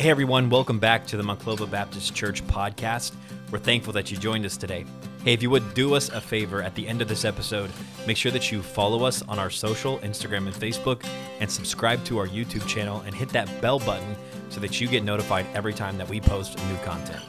Hey 0.00 0.08
everyone, 0.08 0.48
welcome 0.48 0.78
back 0.78 1.06
to 1.08 1.18
the 1.18 1.22
Monclova 1.22 1.70
Baptist 1.70 2.14
Church 2.14 2.42
podcast. 2.46 3.12
We're 3.50 3.58
thankful 3.58 3.92
that 3.92 4.10
you 4.10 4.16
joined 4.16 4.46
us 4.46 4.56
today. 4.56 4.86
Hey, 5.24 5.34
if 5.34 5.42
you 5.42 5.50
would 5.50 5.74
do 5.74 5.94
us 5.94 6.08
a 6.08 6.22
favor 6.22 6.62
at 6.62 6.74
the 6.74 6.88
end 6.88 7.02
of 7.02 7.08
this 7.08 7.26
episode, 7.26 7.70
make 8.06 8.16
sure 8.16 8.32
that 8.32 8.50
you 8.50 8.62
follow 8.62 9.04
us 9.04 9.20
on 9.28 9.38
our 9.38 9.50
social, 9.50 9.98
Instagram 9.98 10.46
and 10.46 10.54
Facebook, 10.54 11.06
and 11.40 11.50
subscribe 11.50 12.02
to 12.06 12.16
our 12.16 12.26
YouTube 12.26 12.66
channel 12.66 13.02
and 13.04 13.14
hit 13.14 13.28
that 13.28 13.60
bell 13.60 13.78
button 13.78 14.16
so 14.48 14.58
that 14.60 14.80
you 14.80 14.88
get 14.88 15.04
notified 15.04 15.44
every 15.52 15.74
time 15.74 15.98
that 15.98 16.08
we 16.08 16.18
post 16.18 16.56
new 16.70 16.76
content. 16.78 17.22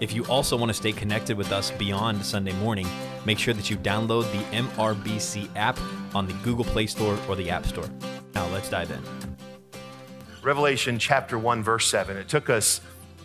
If 0.00 0.12
you 0.12 0.26
also 0.26 0.54
want 0.54 0.68
to 0.68 0.74
stay 0.74 0.92
connected 0.92 1.38
with 1.38 1.50
us 1.50 1.70
beyond 1.70 2.22
Sunday 2.26 2.52
morning, 2.56 2.88
make 3.24 3.38
sure 3.38 3.54
that 3.54 3.70
you 3.70 3.78
download 3.78 4.30
the 4.32 4.56
MRBC 4.58 5.48
app 5.56 5.78
on 6.14 6.26
the 6.26 6.34
Google 6.44 6.66
Play 6.66 6.88
Store 6.88 7.18
or 7.26 7.36
the 7.36 7.48
App 7.48 7.64
Store. 7.64 7.88
Now, 8.34 8.46
let's 8.48 8.68
dive 8.68 8.90
in. 8.90 9.31
Revelation 10.42 10.98
chapter 10.98 11.38
1, 11.38 11.62
verse 11.62 11.88
7. 11.88 12.16
It 12.16 12.28
took 12.28 12.50
us 12.50 12.80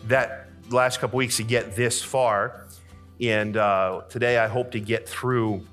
that 0.06 0.46
last 0.70 1.00
couple 1.00 1.16
weeks 1.16 1.38
to 1.38 1.42
get 1.42 1.74
this 1.74 2.00
far. 2.00 2.66
And 3.20 3.56
uh, 3.56 4.02
today 4.08 4.38
I 4.38 4.46
hope 4.46 4.70
to 4.70 4.80
get 4.80 5.08
through 5.08 5.66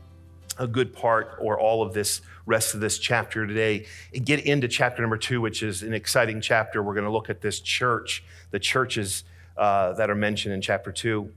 a 0.58 0.66
good 0.66 0.92
part 0.92 1.38
or 1.40 1.60
all 1.60 1.84
of 1.84 1.94
this 1.94 2.22
rest 2.48 2.74
of 2.74 2.80
this 2.80 2.98
chapter 2.98 3.46
today 3.46 3.86
and 4.12 4.26
get 4.26 4.44
into 4.44 4.68
chapter 4.68 5.04
number 5.04 5.18
two, 5.18 5.40
which 5.40 5.62
is 5.62 5.84
an 5.84 5.94
exciting 5.94 6.42
chapter. 6.42 6.82
We're 6.82 6.96
going 6.96 7.06
to 7.06 7.12
look 7.12 7.30
at 7.30 7.42
this 7.42 7.60
church, 7.60 8.24
the 8.50 8.60
churches 8.60 9.24
uh, 9.56 9.94
that 9.94 10.10
are 10.10 10.16
mentioned 10.16 10.56
in 10.56 10.62
chapter 10.62 10.92
two. 10.92 11.32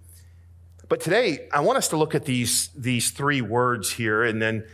But 0.89 1.01
today 1.01 1.49
I 1.53 1.61
want 1.61 1.77
us 1.77 1.89
to 1.89 1.99
look 1.99 2.15
at 2.15 2.25
these, 2.25 2.71
these 2.75 3.11
three 3.11 3.43
words 3.43 3.93
here 3.93 4.25
and 4.25 4.41
then 4.41 4.65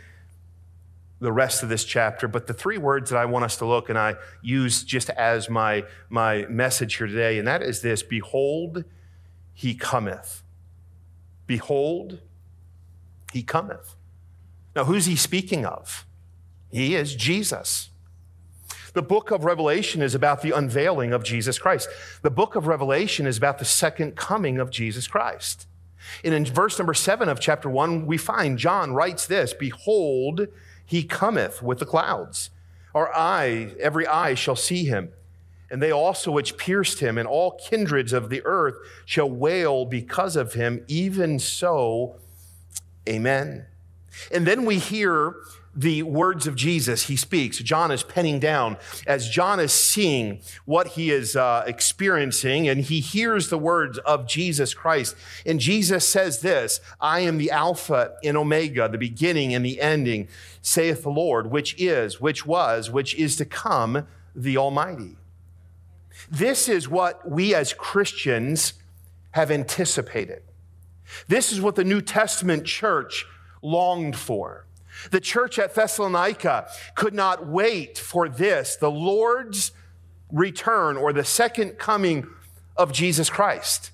the 1.25 1.33
rest 1.33 1.63
of 1.63 1.69
this 1.69 1.83
chapter, 1.83 2.27
but 2.27 2.47
the 2.47 2.53
three 2.53 2.77
words 2.77 3.09
that 3.09 3.17
I 3.17 3.25
want 3.25 3.43
us 3.45 3.57
to 3.57 3.65
look 3.65 3.89
and 3.89 3.97
I 3.97 4.15
use 4.41 4.83
just 4.83 5.09
as 5.09 5.49
my, 5.49 5.83
my 6.07 6.45
message 6.47 6.95
here 6.95 7.07
today, 7.07 7.39
and 7.39 7.47
that 7.47 7.61
is 7.61 7.81
this 7.81 8.03
Behold, 8.03 8.85
he 9.53 9.73
cometh. 9.73 10.43
Behold, 11.47 12.19
he 13.33 13.43
cometh. 13.43 13.95
Now, 14.75 14.85
who's 14.85 15.05
he 15.05 15.15
speaking 15.15 15.65
of? 15.65 16.05
He 16.69 16.95
is 16.95 17.15
Jesus. 17.15 17.89
The 18.93 19.01
book 19.01 19.31
of 19.31 19.43
Revelation 19.43 20.01
is 20.01 20.15
about 20.15 20.41
the 20.41 20.51
unveiling 20.51 21.11
of 21.11 21.23
Jesus 21.23 21.57
Christ. 21.57 21.89
The 22.21 22.31
book 22.31 22.55
of 22.55 22.67
Revelation 22.67 23.27
is 23.27 23.37
about 23.37 23.57
the 23.57 23.65
second 23.65 24.15
coming 24.15 24.59
of 24.59 24.69
Jesus 24.69 25.07
Christ. 25.07 25.67
And 26.23 26.33
in 26.33 26.45
verse 26.45 26.77
number 26.77 26.93
seven 26.93 27.29
of 27.29 27.39
chapter 27.39 27.69
one, 27.69 28.05
we 28.05 28.17
find 28.17 28.57
John 28.57 28.93
writes 28.93 29.25
this 29.25 29.53
Behold, 29.53 30.47
he 30.85 31.03
cometh 31.03 31.61
with 31.61 31.79
the 31.79 31.85
clouds. 31.85 32.49
Our 32.93 33.13
eye, 33.13 33.73
every 33.79 34.07
eye 34.07 34.35
shall 34.35 34.55
see 34.55 34.85
him. 34.85 35.11
And 35.71 35.81
they 35.81 35.91
also 35.91 36.31
which 36.31 36.57
pierced 36.57 36.99
him, 36.99 37.17
and 37.17 37.27
all 37.27 37.59
kindreds 37.69 38.13
of 38.13 38.29
the 38.29 38.41
earth 38.45 38.75
shall 39.05 39.29
wail 39.29 39.85
because 39.85 40.35
of 40.35 40.53
him. 40.53 40.85
Even 40.87 41.39
so, 41.39 42.17
amen. 43.09 43.65
And 44.31 44.45
then 44.45 44.65
we 44.65 44.77
hear 44.77 45.35
the 45.75 46.03
words 46.03 46.47
of 46.47 46.55
Jesus 46.55 47.07
he 47.07 47.15
speaks. 47.15 47.57
John 47.59 47.91
is 47.91 48.01
penning 48.01 48.39
down 48.39 48.77
as 49.05 49.29
John 49.29 49.59
is 49.59 49.73
seeing 49.73 50.39
what 50.63 50.89
he 50.89 51.11
is 51.11 51.35
uh, 51.35 51.63
experiencing, 51.67 52.67
and 52.69 52.81
he 52.81 53.01
hears 53.01 53.49
the 53.49 53.57
words 53.57 53.97
of 53.99 54.25
Jesus 54.25 54.73
Christ. 54.73 55.15
And 55.45 55.59
Jesus 55.59 56.07
says 56.07 56.39
this 56.39 56.79
I 57.01 57.19
am 57.19 57.37
the 57.37 57.51
Alpha 57.51 58.13
and 58.23 58.37
Omega, 58.37 58.87
the 58.87 58.97
beginning 58.97 59.53
and 59.53 59.65
the 59.65 59.81
ending, 59.81 60.29
saith 60.61 61.03
the 61.03 61.09
Lord, 61.09 61.51
which 61.51 61.75
is, 61.77 62.21
which 62.21 62.45
was, 62.45 62.89
which 62.89 63.13
is 63.15 63.35
to 63.35 63.45
come, 63.45 64.07
the 64.33 64.57
Almighty. 64.57 65.17
This 66.31 66.69
is 66.69 66.87
what 66.87 67.29
we 67.29 67.53
as 67.53 67.73
Christians 67.73 68.73
have 69.31 69.51
anticipated. 69.51 70.43
This 71.27 71.51
is 71.51 71.59
what 71.59 71.75
the 71.75 71.83
New 71.83 72.01
Testament 72.01 72.65
church 72.65 73.25
longed 73.61 74.15
for. 74.15 74.65
The 75.11 75.19
church 75.19 75.59
at 75.59 75.75
Thessalonica 75.75 76.67
could 76.95 77.13
not 77.13 77.47
wait 77.47 77.97
for 77.97 78.29
this, 78.29 78.75
the 78.75 78.91
Lord's 78.91 79.71
return 80.31 80.97
or 80.97 81.13
the 81.13 81.23
second 81.23 81.77
coming 81.77 82.27
of 82.75 82.91
Jesus 82.91 83.29
Christ. 83.29 83.91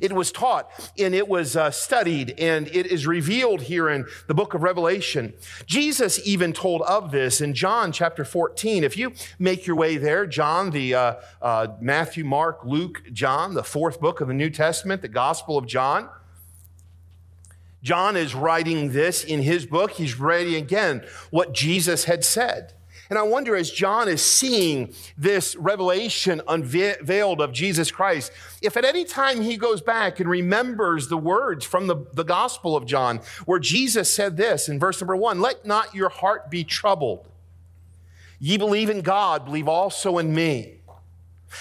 It 0.00 0.12
was 0.12 0.32
taught 0.32 0.70
and 0.98 1.14
it 1.14 1.28
was 1.28 1.54
uh, 1.54 1.70
studied 1.70 2.34
and 2.38 2.66
it 2.68 2.86
is 2.86 3.06
revealed 3.06 3.62
here 3.62 3.90
in 3.90 4.06
the 4.26 4.32
book 4.32 4.54
of 4.54 4.62
Revelation. 4.62 5.34
Jesus 5.66 6.18
even 6.24 6.54
told 6.54 6.80
of 6.82 7.10
this 7.10 7.42
in 7.42 7.52
John 7.52 7.92
chapter 7.92 8.24
14. 8.24 8.84
If 8.84 8.96
you 8.96 9.12
make 9.38 9.66
your 9.66 9.76
way 9.76 9.98
there, 9.98 10.26
John, 10.26 10.70
the 10.70 10.94
uh, 10.94 11.14
uh, 11.42 11.68
Matthew, 11.80 12.24
Mark, 12.24 12.64
Luke, 12.64 13.02
John, 13.12 13.52
the 13.52 13.64
fourth 13.64 14.00
book 14.00 14.22
of 14.22 14.28
the 14.28 14.34
New 14.34 14.50
Testament, 14.50 15.02
the 15.02 15.08
Gospel 15.08 15.58
of 15.58 15.66
John. 15.66 16.08
John 17.82 18.16
is 18.16 18.34
writing 18.34 18.92
this 18.92 19.24
in 19.24 19.42
his 19.42 19.66
book. 19.66 19.92
He's 19.92 20.18
writing 20.18 20.54
again 20.54 21.04
what 21.30 21.52
Jesus 21.52 22.04
had 22.04 22.24
said. 22.24 22.74
And 23.10 23.18
I 23.18 23.24
wonder 23.24 23.54
as 23.54 23.70
John 23.70 24.08
is 24.08 24.22
seeing 24.22 24.94
this 25.18 25.54
revelation 25.56 26.40
unveiled 26.48 27.42
of 27.42 27.52
Jesus 27.52 27.90
Christ, 27.90 28.32
if 28.62 28.74
at 28.76 28.86
any 28.86 29.04
time 29.04 29.42
he 29.42 29.58
goes 29.58 29.82
back 29.82 30.18
and 30.18 30.30
remembers 30.30 31.08
the 31.08 31.18
words 31.18 31.66
from 31.66 31.88
the, 31.88 32.06
the 32.14 32.24
Gospel 32.24 32.74
of 32.74 32.86
John, 32.86 33.20
where 33.44 33.58
Jesus 33.58 34.10
said 34.10 34.38
this 34.38 34.66
in 34.66 34.78
verse 34.78 34.98
number 34.98 35.14
one 35.14 35.40
Let 35.40 35.66
not 35.66 35.94
your 35.94 36.08
heart 36.08 36.50
be 36.50 36.64
troubled. 36.64 37.28
Ye 38.38 38.56
believe 38.56 38.88
in 38.88 39.02
God, 39.02 39.44
believe 39.44 39.68
also 39.68 40.16
in 40.16 40.34
me. 40.34 40.78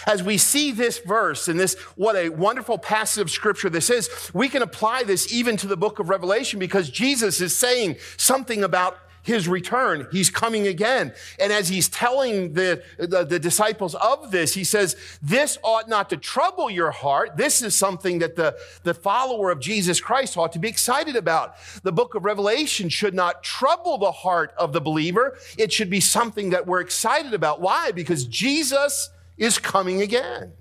As 0.08 0.24
we 0.24 0.38
see 0.38 0.72
this 0.72 1.00
verse 1.00 1.48
and 1.48 1.60
this, 1.60 1.76
what 1.96 2.16
a 2.16 2.30
wonderful 2.30 2.78
passage 2.78 3.22
of 3.22 3.32
scripture 3.32 3.70
this 3.70 3.90
is, 3.90 4.32
we 4.34 4.50
can 4.50 4.62
apply 4.62 5.04
this 5.04 5.34
even 5.34 5.58
to 5.58 5.68
the 5.68 5.78
book 5.78 6.00
of 6.00 6.10
Revelation 6.10 6.60
because 6.60 6.90
Jesus 6.90 7.42
is 7.42 7.56
saying 7.56 7.98
something 8.18 8.64
about 8.64 8.98
his 9.24 9.48
return. 9.48 10.08
He's 10.12 10.30
coming 10.30 10.68
again. 10.68 11.14
And 11.40 11.54
as 11.54 11.70
he's 11.70 11.88
telling 11.90 12.54
the, 12.54 12.84
the, 12.98 13.24
the, 13.24 13.40
disciples 13.40 13.96
of 13.96 14.32
this, 14.32 14.54
he 14.54 14.64
says, 14.64 14.96
This 15.22 15.58
ought 15.64 15.88
not 15.88 16.10
to 16.10 16.18
trouble 16.18 16.70
your 16.70 16.92
heart. 16.92 17.38
This 17.38 17.62
is 17.62 17.76
something 17.76 18.20
that 18.20 18.36
the, 18.36 18.58
the 18.84 18.94
follower 18.94 19.52
of 19.52 19.60
Jesus 19.60 20.00
Christ 20.00 20.38
ought 20.38 20.52
to 20.54 20.60
be 20.60 20.70
excited 20.70 21.16
about. 21.16 21.56
The 21.84 21.92
book 21.92 22.16
of 22.16 22.26
Revelation 22.26 22.90
should 22.90 23.14
not 23.14 23.44
trouble 23.44 23.98
the 23.98 24.12
heart 24.12 24.54
of 24.58 24.74
the 24.74 24.82
believer. 24.82 25.38
It 25.58 25.72
should 25.72 25.90
be 25.90 26.00
something 26.00 26.50
that 26.52 26.66
we're 26.66 26.82
excited 26.82 27.34
about. 27.34 27.62
Why? 27.62 27.92
Because 27.92 28.26
Jesus 28.26 29.10
is 29.42 29.58
coming 29.58 30.02
again. 30.02 30.54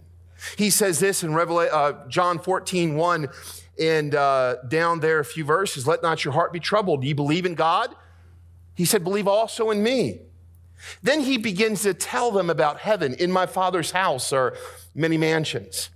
He 0.56 0.70
says 0.70 0.98
this 0.98 1.22
in 1.22 1.34
Revelation, 1.34 1.74
uh, 1.74 2.08
John 2.08 2.38
14, 2.38 2.96
1, 2.96 3.28
and 3.78 4.14
uh, 4.14 4.56
down 4.68 5.00
there 5.00 5.20
a 5.20 5.24
few 5.24 5.44
verses 5.44 5.86
Let 5.86 6.02
not 6.02 6.24
your 6.24 6.32
heart 6.32 6.52
be 6.52 6.60
troubled. 6.60 7.02
Do 7.02 7.06
you 7.06 7.14
believe 7.14 7.44
in 7.44 7.54
God? 7.54 7.94
He 8.74 8.86
said, 8.86 9.04
Believe 9.04 9.28
also 9.28 9.70
in 9.70 9.82
me. 9.82 10.20
Then 11.02 11.20
he 11.20 11.36
begins 11.36 11.82
to 11.82 11.92
tell 11.92 12.30
them 12.30 12.48
about 12.48 12.78
heaven. 12.78 13.12
In 13.14 13.30
my 13.30 13.44
Father's 13.44 13.91
house 13.91 14.32
are 14.32 14.56
many 14.94 15.18
mansions. 15.18 15.91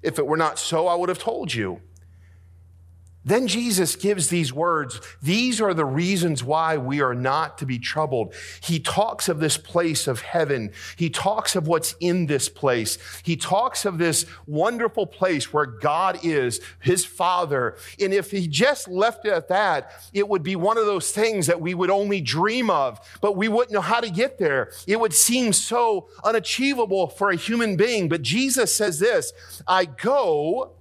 If 0.00 0.20
it 0.20 0.26
were 0.26 0.36
not 0.36 0.60
so, 0.60 0.86
I 0.86 0.94
would 0.94 1.08
have 1.08 1.18
told 1.18 1.52
you. 1.52 1.80
Then 3.24 3.46
Jesus 3.46 3.94
gives 3.94 4.28
these 4.28 4.52
words. 4.52 5.00
These 5.22 5.60
are 5.60 5.74
the 5.74 5.84
reasons 5.84 6.42
why 6.42 6.76
we 6.76 7.00
are 7.00 7.14
not 7.14 7.58
to 7.58 7.66
be 7.66 7.78
troubled. 7.78 8.34
He 8.60 8.80
talks 8.80 9.28
of 9.28 9.38
this 9.38 9.56
place 9.56 10.08
of 10.08 10.22
heaven. 10.22 10.72
He 10.96 11.08
talks 11.08 11.54
of 11.54 11.68
what's 11.68 11.94
in 12.00 12.26
this 12.26 12.48
place. 12.48 12.98
He 13.22 13.36
talks 13.36 13.84
of 13.84 13.98
this 13.98 14.26
wonderful 14.46 15.06
place 15.06 15.52
where 15.52 15.66
God 15.66 16.18
is, 16.24 16.60
his 16.80 17.04
Father. 17.04 17.76
And 18.00 18.12
if 18.12 18.32
he 18.32 18.48
just 18.48 18.88
left 18.88 19.24
it 19.24 19.32
at 19.32 19.48
that, 19.48 19.92
it 20.12 20.28
would 20.28 20.42
be 20.42 20.56
one 20.56 20.76
of 20.76 20.86
those 20.86 21.12
things 21.12 21.46
that 21.46 21.60
we 21.60 21.74
would 21.74 21.90
only 21.90 22.20
dream 22.20 22.70
of, 22.70 22.98
but 23.20 23.36
we 23.36 23.46
wouldn't 23.46 23.72
know 23.72 23.80
how 23.80 24.00
to 24.00 24.10
get 24.10 24.38
there. 24.38 24.72
It 24.88 24.98
would 24.98 25.14
seem 25.14 25.52
so 25.52 26.08
unachievable 26.24 27.06
for 27.06 27.30
a 27.30 27.36
human 27.36 27.76
being. 27.76 28.08
But 28.08 28.22
Jesus 28.22 28.74
says 28.74 28.98
this 28.98 29.32
I 29.66 29.84
go 29.84 30.72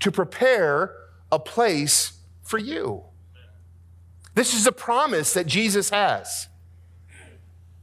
to 0.00 0.10
prepare 0.10 0.94
a 1.32 1.38
place 1.38 2.12
for 2.42 2.58
you. 2.58 3.04
This 4.34 4.54
is 4.54 4.66
a 4.66 4.72
promise 4.72 5.34
that 5.34 5.46
Jesus 5.46 5.90
has. 5.90 6.48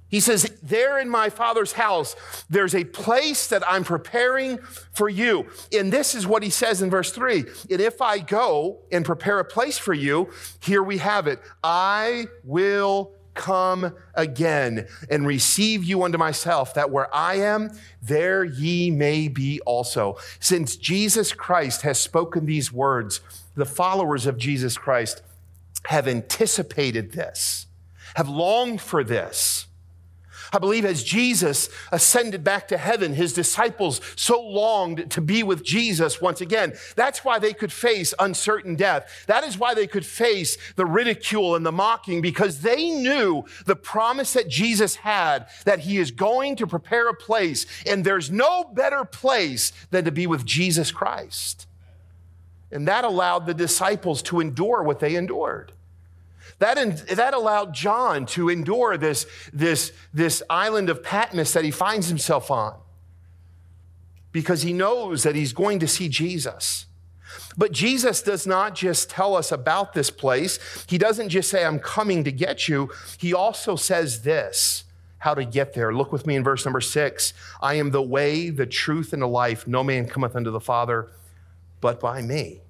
He 0.10 0.20
says, 0.20 0.52
There 0.64 1.00
in 1.00 1.10
my 1.10 1.30
Father's 1.30 1.74
house, 1.74 2.16
there's 2.50 2.74
a 2.74 2.86
place 2.86 3.48
that 3.48 3.64
I'm 3.68 3.84
preparing 3.84 4.60
for 4.94 5.10
you. 5.10 5.48
And 5.74 5.92
this 5.92 6.16
is 6.16 6.26
what 6.26 6.44
he 6.44 6.50
says 6.50 6.82
in 6.82 6.90
verse 6.90 7.12
3 7.12 7.44
And 7.70 7.82
if 7.82 8.02
I 8.02 8.20
go 8.20 8.80
and 8.92 9.04
prepare 9.04 9.40
a 9.40 9.46
place 9.46 9.78
for 9.78 9.94
you, 9.94 10.30
here 10.62 10.84
we 10.84 10.98
have 11.00 11.28
it 11.28 11.42
I 11.64 12.28
will 12.44 13.12
come 13.38 13.94
again 14.16 14.88
and 15.10 15.26
receive 15.26 15.86
you 15.86 16.04
unto 16.04 16.18
myself, 16.18 16.74
that 16.74 16.90
where 16.90 17.14
I 17.16 17.36
am, 17.36 17.72
there 18.02 18.44
ye 18.44 18.92
may 18.92 19.30
be 19.30 19.62
also. 19.62 20.18
Since 20.42 20.76
Jesus 20.76 21.32
Christ 21.32 21.84
has 21.84 21.98
spoken 22.00 22.46
these 22.46 22.74
words, 22.74 23.22
the 23.56 23.66
followers 23.66 24.26
of 24.26 24.38
Jesus 24.38 24.78
Christ 24.78 25.22
have 25.86 26.08
anticipated 26.08 27.14
this, 27.14 27.68
have 28.16 28.28
longed 28.28 28.82
for 28.82 29.04
this. 29.04 29.68
I 30.52 30.60
believe 30.60 30.86
as 30.86 31.04
Jesus 31.04 31.70
ascended 31.92 32.44
back 32.44 32.68
to 32.70 32.78
heaven, 32.78 33.14
his 33.14 33.34
disciples 33.34 34.02
so 34.16 34.42
longed 34.42 35.12
to 35.12 35.22
be 35.22 35.44
with 35.44 35.64
Jesus 35.64 36.22
once 36.22 36.42
again. 36.42 36.74
That's 36.96 37.26
why 37.26 37.40
they 37.40 37.54
could 37.54 37.72
face 37.72 38.14
uncertain 38.20 38.76
death. 38.76 39.26
That 39.28 39.44
is 39.44 39.58
why 39.58 39.74
they 39.74 39.88
could 39.88 40.06
face 40.06 40.58
the 40.76 40.86
ridicule 40.86 41.56
and 41.56 41.66
the 41.66 41.72
mocking 41.72 42.22
because 42.22 42.62
they 42.62 42.90
knew 42.90 43.46
the 43.66 43.76
promise 43.76 44.34
that 44.34 44.48
Jesus 44.48 44.96
had 44.96 45.48
that 45.66 45.80
he 45.80 45.98
is 45.98 46.12
going 46.12 46.56
to 46.58 46.68
prepare 46.68 47.10
a 47.10 47.14
place. 47.14 47.66
And 47.86 48.04
there's 48.04 48.32
no 48.32 48.64
better 48.64 49.04
place 49.06 49.72
than 49.92 50.06
to 50.06 50.12
be 50.12 50.28
with 50.28 50.46
Jesus 50.46 50.92
Christ. 50.92 51.68
And 52.72 52.88
that 52.88 53.06
allowed 53.06 53.46
the 53.46 53.54
disciples 53.54 54.22
to 54.24 54.40
endure 54.40 54.84
what 54.84 55.00
they 55.00 55.16
endured. 55.16 55.72
That, 56.60 57.08
that 57.08 57.34
allowed 57.34 57.74
John 57.74 58.26
to 58.28 58.50
endure 58.50 58.98
this, 58.98 59.28
this, 59.54 59.92
this 60.14 60.42
island 60.50 60.90
of 60.90 61.04
Patmos 61.04 61.54
that 61.54 61.64
he 61.64 61.72
finds 61.72 62.08
himself 62.08 62.50
on 62.50 62.76
because 64.32 64.64
he 64.64 64.74
knows 64.74 65.24
that 65.24 65.36
he's 65.36 65.54
going 65.54 65.80
to 65.80 65.88
see 65.88 66.10
Jesus. 66.10 66.88
But 67.58 67.72
Jesus 67.72 68.22
does 68.22 68.48
not 68.48 68.76
just 68.76 69.10
tell 69.10 69.36
us 69.36 69.52
about 69.52 69.94
this 69.94 70.10
place. 70.10 70.86
He 70.88 70.98
doesn't 70.98 71.30
just 71.30 71.50
say, 71.50 71.66
I'm 71.66 71.80
coming 71.80 72.24
to 72.24 72.32
get 72.32 72.68
you. 72.68 72.92
He 73.18 73.34
also 73.34 73.76
says 73.76 74.22
this 74.22 74.84
how 75.20 75.34
to 75.34 75.44
get 75.44 75.74
there. 75.74 75.94
Look 75.94 76.12
with 76.12 76.28
me 76.28 76.36
in 76.36 76.44
verse 76.44 76.66
number 76.66 76.82
six 76.82 77.34
I 77.62 77.76
am 77.76 77.92
the 77.92 78.02
way, 78.02 78.50
the 78.50 78.68
truth, 78.68 79.14
and 79.14 79.22
the 79.22 79.28
life. 79.28 79.68
No 79.68 79.84
man 79.84 80.08
cometh 80.08 80.36
unto 80.36 80.52
the 80.52 80.60
Father 80.60 81.10
but 81.82 82.00
by 82.00 82.22
me. 82.22 82.62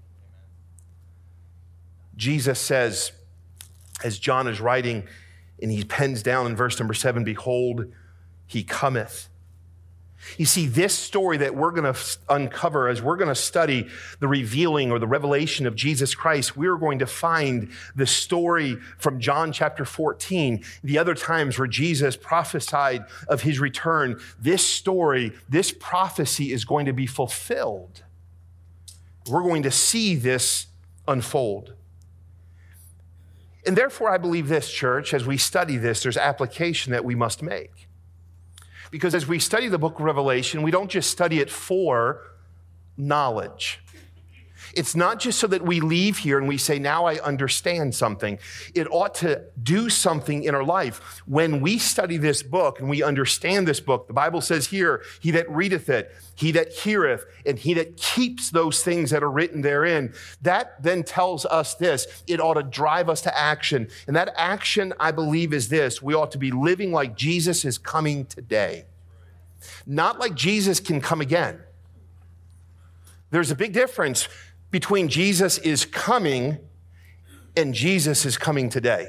Jesus 2.15 2.59
says, 2.59 3.11
as 4.03 4.19
John 4.19 4.47
is 4.47 4.59
writing, 4.59 5.07
and 5.61 5.71
he 5.71 5.83
pens 5.83 6.21
down 6.23 6.45
in 6.45 6.55
verse 6.55 6.79
number 6.79 6.93
seven, 6.93 7.23
Behold, 7.23 7.91
he 8.45 8.63
cometh. 8.63 9.29
You 10.37 10.45
see, 10.45 10.67
this 10.67 10.93
story 10.93 11.37
that 11.37 11.55
we're 11.55 11.71
going 11.71 11.93
to 11.93 11.99
uncover 12.27 12.89
as 12.89 13.01
we're 13.01 13.17
going 13.17 13.29
to 13.29 13.35
study 13.35 13.87
the 14.19 14.27
revealing 14.27 14.91
or 14.91 14.99
the 14.99 15.07
revelation 15.07 15.67
of 15.67 15.75
Jesus 15.75 16.15
Christ, 16.15 16.57
we're 16.57 16.77
going 16.77 16.99
to 16.99 17.05
find 17.05 17.69
the 17.95 18.07
story 18.07 18.77
from 18.97 19.19
John 19.19 19.51
chapter 19.51 19.85
14, 19.85 20.63
the 20.83 20.97
other 20.97 21.13
times 21.13 21.57
where 21.57 21.67
Jesus 21.67 22.17
prophesied 22.17 23.05
of 23.27 23.43
his 23.43 23.59
return. 23.59 24.19
This 24.39 24.65
story, 24.65 25.33
this 25.47 25.71
prophecy 25.71 26.51
is 26.51 26.65
going 26.65 26.87
to 26.87 26.93
be 26.93 27.05
fulfilled. 27.05 28.03
We're 29.29 29.43
going 29.43 29.63
to 29.63 29.71
see 29.71 30.15
this 30.15 30.67
unfold. 31.07 31.73
And 33.67 33.77
therefore, 33.77 34.09
I 34.09 34.17
believe 34.17 34.47
this, 34.47 34.71
church, 34.71 35.13
as 35.13 35.27
we 35.27 35.37
study 35.37 35.75
this, 35.75 36.01
there's 36.01 36.15
application 36.15 36.93
that 36.93 37.03
we 37.03 37.15
must 37.15 37.43
make. 37.43 37.87
Because 38.91 39.13
as 39.13 39.27
we 39.27 39.39
study 39.39 39.67
the 39.67 39.77
book 39.77 39.99
of 39.99 40.05
Revelation, 40.05 40.63
we 40.63 40.71
don't 40.71 40.89
just 40.89 41.11
study 41.11 41.39
it 41.39 41.49
for 41.49 42.23
knowledge. 42.95 43.81
It's 44.73 44.95
not 44.95 45.19
just 45.19 45.39
so 45.39 45.47
that 45.47 45.63
we 45.63 45.79
leave 45.79 46.17
here 46.19 46.37
and 46.37 46.47
we 46.47 46.57
say, 46.57 46.79
now 46.79 47.05
I 47.05 47.19
understand 47.19 47.95
something. 47.95 48.39
It 48.75 48.87
ought 48.91 49.15
to 49.15 49.43
do 49.61 49.89
something 49.89 50.43
in 50.43 50.53
our 50.55 50.63
life. 50.63 51.21
When 51.25 51.61
we 51.61 51.77
study 51.77 52.17
this 52.17 52.43
book 52.43 52.79
and 52.79 52.89
we 52.89 53.03
understand 53.03 53.67
this 53.67 53.79
book, 53.79 54.07
the 54.07 54.13
Bible 54.13 54.41
says 54.41 54.67
here, 54.67 55.03
he 55.19 55.31
that 55.31 55.49
readeth 55.49 55.89
it, 55.89 56.13
he 56.35 56.51
that 56.51 56.71
heareth, 56.71 57.25
and 57.45 57.57
he 57.57 57.73
that 57.75 57.97
keeps 57.97 58.51
those 58.51 58.83
things 58.83 59.09
that 59.11 59.23
are 59.23 59.31
written 59.31 59.61
therein, 59.61 60.13
that 60.41 60.81
then 60.81 61.03
tells 61.03 61.45
us 61.45 61.75
this. 61.75 62.23
It 62.27 62.39
ought 62.39 62.55
to 62.55 62.63
drive 62.63 63.09
us 63.09 63.21
to 63.21 63.37
action. 63.37 63.89
And 64.05 64.15
that 64.15 64.33
action, 64.35 64.93
I 64.99 65.11
believe, 65.11 65.53
is 65.53 65.69
this. 65.69 66.01
We 66.01 66.13
ought 66.13 66.31
to 66.31 66.37
be 66.37 66.51
living 66.51 66.91
like 66.91 67.15
Jesus 67.15 67.65
is 67.65 67.77
coming 67.77 68.25
today. 68.25 68.85
Not 69.85 70.19
like 70.19 70.35
Jesus 70.35 70.79
can 70.79 71.01
come 71.01 71.21
again. 71.21 71.61
There's 73.29 73.51
a 73.51 73.55
big 73.55 73.73
difference 73.73 74.29
between 74.71 75.07
Jesus 75.07 75.57
is 75.57 75.85
coming 75.85 76.59
and 77.55 77.73
Jesus 77.73 78.25
is 78.25 78.37
coming 78.37 78.69
today. 78.69 79.07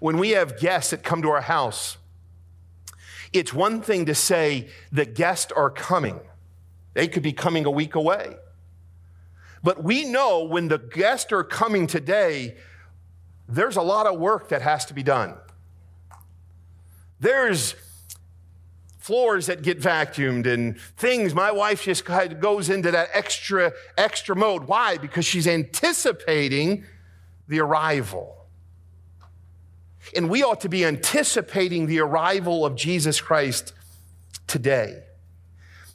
When 0.00 0.18
we 0.18 0.30
have 0.30 0.58
guests 0.58 0.90
that 0.90 1.02
come 1.02 1.22
to 1.22 1.30
our 1.30 1.40
house, 1.40 1.98
it's 3.32 3.52
one 3.52 3.82
thing 3.82 4.06
to 4.06 4.14
say 4.14 4.68
the 4.90 5.04
guests 5.04 5.52
are 5.52 5.70
coming. 5.70 6.20
They 6.94 7.08
could 7.08 7.22
be 7.22 7.32
coming 7.32 7.64
a 7.64 7.70
week 7.70 7.94
away. 7.94 8.36
But 9.62 9.82
we 9.82 10.04
know 10.04 10.44
when 10.44 10.68
the 10.68 10.78
guests 10.78 11.32
are 11.32 11.44
coming 11.44 11.86
today, 11.86 12.56
there's 13.48 13.76
a 13.76 13.82
lot 13.82 14.06
of 14.06 14.18
work 14.18 14.48
that 14.48 14.62
has 14.62 14.84
to 14.86 14.94
be 14.94 15.02
done. 15.02 15.36
There's 17.20 17.74
floors 19.08 19.46
that 19.46 19.62
get 19.62 19.80
vacuumed 19.80 20.46
and 20.46 20.78
things. 20.98 21.34
My 21.34 21.50
wife 21.50 21.84
just 21.84 22.04
goes 22.04 22.68
into 22.68 22.90
that 22.90 23.08
extra, 23.14 23.72
extra 23.96 24.36
mode. 24.36 24.64
Why? 24.64 24.98
Because 24.98 25.24
she's 25.24 25.48
anticipating 25.48 26.84
the 27.48 27.60
arrival. 27.60 28.36
And 30.14 30.28
we 30.28 30.42
ought 30.42 30.60
to 30.60 30.68
be 30.68 30.84
anticipating 30.84 31.86
the 31.86 32.00
arrival 32.00 32.66
of 32.66 32.76
Jesus 32.76 33.18
Christ 33.18 33.72
today. 34.46 35.04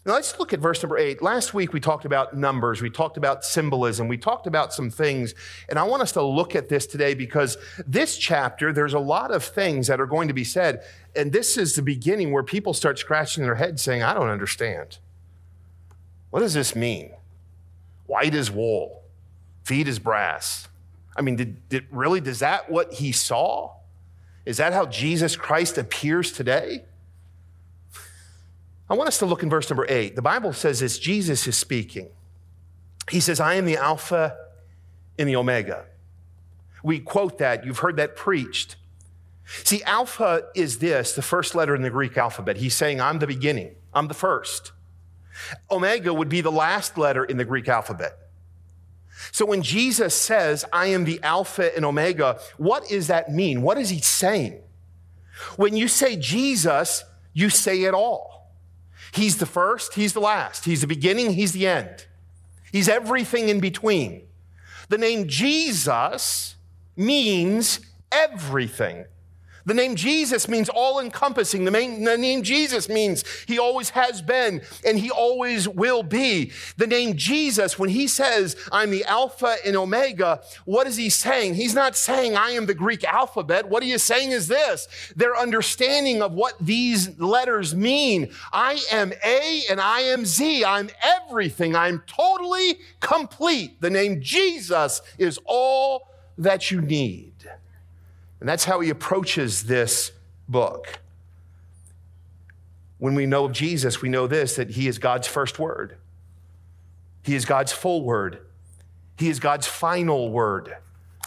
Now 0.06 0.14
let's 0.14 0.38
look 0.38 0.52
at 0.52 0.60
verse 0.60 0.84
number 0.84 0.98
eight. 0.98 1.22
Last 1.22 1.54
week 1.54 1.72
we 1.72 1.80
talked 1.80 2.04
about 2.04 2.36
numbers, 2.36 2.82
we 2.82 2.90
talked 2.90 3.16
about 3.16 3.46
symbolism, 3.46 4.10
we 4.10 4.18
talked 4.18 4.48
about 4.48 4.74
some 4.74 4.90
things, 4.90 5.34
and 5.70 5.80
I 5.80 5.84
want 5.84 6.02
us 6.02 6.12
to 6.14 6.22
look 6.22 6.56
at 6.56 6.68
this 6.68 6.86
today 6.86 7.14
because 7.14 7.58
this 7.88 8.18
chapter, 8.18 8.74
there's 8.74 8.94
a 8.94 9.00
lot 9.00 9.32
of 9.32 9.46
things 9.46 9.88
that 9.88 10.02
are 10.02 10.06
going 10.06 10.28
to 10.28 10.34
be 10.34 10.44
said, 10.44 10.84
and 11.16 11.32
this 11.32 11.58
is 11.58 11.76
the 11.76 11.82
beginning 11.82 12.34
where 12.34 12.44
people 12.44 12.74
start 12.74 13.00
scratching 13.00 13.46
their 13.46 13.56
heads 13.56 13.82
saying, 13.82 14.04
I 14.04 14.14
don't 14.14 14.28
understand. 14.28 14.98
What 16.32 16.42
does 16.42 16.54
this 16.54 16.76
mean? 16.76 17.12
White 18.06 18.36
as 18.36 18.52
wool, 18.52 19.04
feet 19.64 19.88
as 19.88 20.00
brass. 20.00 20.68
I 21.16 21.22
mean, 21.22 21.38
did, 21.38 21.70
did 21.70 21.86
really, 21.92 22.20
does 22.20 22.40
that 22.40 22.70
what 22.70 22.94
he 22.96 23.14
saw? 23.14 23.76
Is 24.46 24.58
that 24.58 24.74
how 24.74 24.86
Jesus 24.86 25.38
Christ 25.38 25.78
appears 25.78 26.34
today? 26.34 26.84
I 28.94 28.96
want 28.96 29.08
us 29.08 29.18
to 29.18 29.26
look 29.26 29.42
in 29.42 29.50
verse 29.50 29.68
number 29.72 29.88
eight. 29.90 30.16
The 30.16 30.22
Bible 30.22 30.54
says 30.54 30.82
this 30.82 31.00
Jesus 31.00 31.48
is 31.48 31.58
speaking. 31.58 32.10
He 33.10 33.22
says, 33.22 33.40
I 33.40 33.56
am 33.56 33.66
the 33.66 33.78
Alpha 33.78 34.38
and 35.18 35.28
the 35.28 35.36
Omega. 35.36 35.86
We 36.84 37.00
quote 37.00 37.40
that, 37.40 37.66
you've 37.66 37.80
heard 37.80 37.96
that 37.96 38.16
preached. 38.16 38.76
See, 39.46 39.82
Alpha 39.82 40.44
is 40.54 40.78
this, 40.78 41.14
the 41.14 41.24
first 41.24 41.56
letter 41.56 41.76
in 41.76 41.82
the 41.82 41.90
Greek 41.90 42.20
alphabet. 42.20 42.58
He's 42.58 42.76
saying, 42.76 43.02
I'm 43.02 43.18
the 43.18 43.26
beginning, 43.26 43.74
I'm 43.96 44.10
the 44.10 44.14
first. 44.14 44.74
Omega 45.72 46.14
would 46.14 46.30
be 46.30 46.42
the 46.42 46.52
last 46.52 46.96
letter 46.96 47.26
in 47.26 47.38
the 47.38 47.46
Greek 47.46 47.68
alphabet. 47.68 48.16
So 49.32 49.44
when 49.48 49.64
Jesus 49.64 50.14
says, 50.14 50.66
I 50.72 50.86
am 50.88 51.06
the 51.06 51.20
Alpha 51.24 51.76
and 51.76 51.84
Omega, 51.84 52.40
what 52.58 52.88
does 52.90 53.08
that 53.08 53.32
mean? 53.32 53.64
What 53.64 53.80
is 53.80 53.90
he 53.90 53.98
saying? 53.98 54.62
When 55.56 55.76
you 55.76 55.88
say 55.88 56.16
Jesus, 56.16 57.04
you 57.34 57.50
say 57.50 57.86
it 57.86 57.96
all. 57.96 58.33
He's 59.14 59.38
the 59.38 59.46
first, 59.46 59.94
He's 59.94 60.14
the 60.14 60.20
last. 60.20 60.66
He's 60.66 60.82
the 60.82 60.88
beginning, 60.88 61.34
He's 61.34 61.52
the 61.52 61.68
end. 61.68 62.08
He's 62.72 62.90
everything 62.90 63.50
in 63.50 63.60
between. 63.60 64.24
The 64.90 64.98
name 64.98 65.28
Jesus 65.28 66.56
means 66.96 67.80
everything. 68.12 69.06
The 69.66 69.74
name 69.74 69.96
Jesus 69.96 70.50
means 70.50 70.68
all 70.70 71.00
encompassing. 71.00 71.64
The, 71.64 71.72
the, 71.72 72.18
name 72.18 72.44
Jesus 72.44 72.90
means 72.90 73.24
he 73.48 73.58
always 73.58 73.92
has 73.92 74.22
been 74.22 74.62
and 74.86 75.00
he 75.00 75.10
always 75.10 75.70
will 75.70 76.04
be. 76.04 76.52
The 76.78 76.88
name 76.88 77.16
Jesus, 77.16 77.80
when 77.80 77.90
he 77.90 78.08
says, 78.08 78.58
I'm 78.72 78.92
the 78.92 79.06
Alpha 79.06 79.56
and 79.66 79.78
Omega, 79.78 80.42
what 80.66 80.86
is 80.88 80.98
he 80.98 81.10
saying? 81.10 81.56
He's 81.56 81.74
not 81.74 81.96
saying, 81.96 82.36
I 82.36 82.52
am 82.52 82.66
the 82.66 82.74
Greek 82.74 83.06
alphabet. 83.06 83.70
What 83.70 83.84
he 83.84 83.92
is 83.92 84.04
saying 84.04 84.32
is 84.32 84.48
this 84.48 84.88
their 85.16 85.36
understanding 85.36 86.22
of 86.22 86.34
what 86.34 86.56
these 86.60 87.18
letters 87.20 87.74
mean. 87.74 88.32
I 88.52 88.82
am 88.92 89.14
A 89.24 89.64
and 89.70 89.80
I 89.80 90.02
am 90.02 90.26
Z. 90.26 90.66
I'm 90.66 90.90
everything. 91.04 91.76
I'm 91.76 92.04
totally 92.06 92.80
complete. 93.00 93.80
The 93.80 93.90
name 93.90 94.22
Jesus 94.22 95.02
is 95.18 95.40
all 95.46 96.10
that 96.38 96.70
you 96.70 96.82
need. 96.82 97.34
And 98.44 98.50
that's 98.50 98.66
how 98.66 98.82
he 98.82 98.90
approaches 98.90 99.68
this 99.68 100.12
book. 100.50 101.00
When 102.98 103.16
we 103.16 103.26
know 103.26 103.46
of 103.46 103.54
Jesus, 103.54 104.02
we 104.02 104.10
know 104.10 104.28
this 104.28 104.58
that 104.58 104.72
he 104.72 104.90
is 104.90 105.00
God's 105.00 105.30
first 105.30 105.60
word, 105.60 105.96
he 107.24 107.36
is 107.36 107.46
God's 107.46 107.72
full 107.72 108.04
word, 108.04 108.40
he 109.18 109.30
is 109.30 109.40
God's 109.40 109.66
final 109.66 110.30
word. 110.30 110.76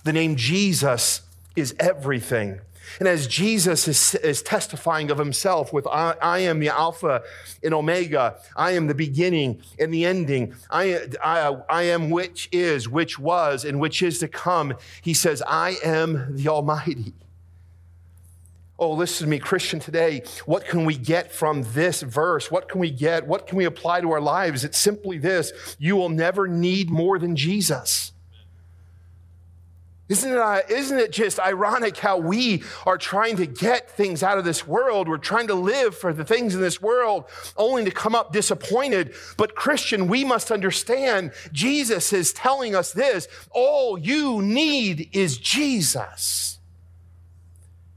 The 0.04 0.12
name 0.12 0.36
Jesus 0.36 1.22
is 1.56 1.74
everything. 1.80 2.60
And 2.98 3.08
as 3.08 3.26
Jesus 3.26 3.88
is, 3.88 4.14
is 4.16 4.42
testifying 4.42 5.10
of 5.10 5.18
himself 5.18 5.72
with, 5.72 5.86
I, 5.86 6.14
I, 6.20 6.38
am 6.40 6.60
the 6.60 6.68
Alpha 6.68 7.22
and 7.62 7.74
Omega, 7.74 8.36
I 8.54 8.72
am 8.72 8.86
the 8.86 8.94
beginning 8.94 9.62
and 9.78 9.92
the 9.92 10.04
ending, 10.04 10.54
I, 10.70 11.08
I, 11.22 11.56
I 11.68 11.82
am 11.84 12.10
which 12.10 12.48
is, 12.52 12.88
which 12.88 13.18
was, 13.18 13.64
and 13.64 13.80
which 13.80 14.02
is 14.02 14.18
to 14.20 14.28
come, 14.28 14.74
he 15.02 15.14
says, 15.14 15.42
I 15.46 15.76
am 15.84 16.36
the 16.36 16.48
Almighty. 16.48 17.12
Oh, 18.78 18.92
listen 18.92 19.24
to 19.24 19.30
me, 19.30 19.38
Christian, 19.38 19.80
today. 19.80 20.22
What 20.44 20.66
can 20.66 20.84
we 20.84 20.98
get 20.98 21.32
from 21.32 21.62
this 21.72 22.02
verse? 22.02 22.50
What 22.50 22.68
can 22.68 22.78
we 22.78 22.90
get? 22.90 23.26
What 23.26 23.46
can 23.46 23.56
we 23.56 23.64
apply 23.64 24.02
to 24.02 24.12
our 24.12 24.20
lives? 24.20 24.64
It's 24.64 24.76
simply 24.76 25.16
this 25.16 25.76
you 25.78 25.96
will 25.96 26.10
never 26.10 26.46
need 26.46 26.90
more 26.90 27.18
than 27.18 27.36
Jesus. 27.36 28.12
Isn't 30.08 30.32
it, 30.32 30.38
uh, 30.38 30.60
isn't 30.68 30.98
it 30.98 31.10
just 31.10 31.40
ironic 31.40 31.96
how 31.96 32.18
we 32.18 32.62
are 32.86 32.96
trying 32.96 33.36
to 33.38 33.46
get 33.46 33.90
things 33.90 34.22
out 34.22 34.38
of 34.38 34.44
this 34.44 34.64
world? 34.64 35.08
We're 35.08 35.18
trying 35.18 35.48
to 35.48 35.54
live 35.54 35.96
for 35.96 36.12
the 36.12 36.24
things 36.24 36.54
in 36.54 36.60
this 36.60 36.80
world 36.80 37.24
only 37.56 37.84
to 37.84 37.90
come 37.90 38.14
up 38.14 38.32
disappointed. 38.32 39.14
But, 39.36 39.56
Christian, 39.56 40.06
we 40.06 40.24
must 40.24 40.52
understand 40.52 41.32
Jesus 41.50 42.12
is 42.12 42.32
telling 42.32 42.76
us 42.76 42.92
this 42.92 43.26
all 43.50 43.98
you 43.98 44.42
need 44.42 45.08
is 45.12 45.38
Jesus. 45.38 46.60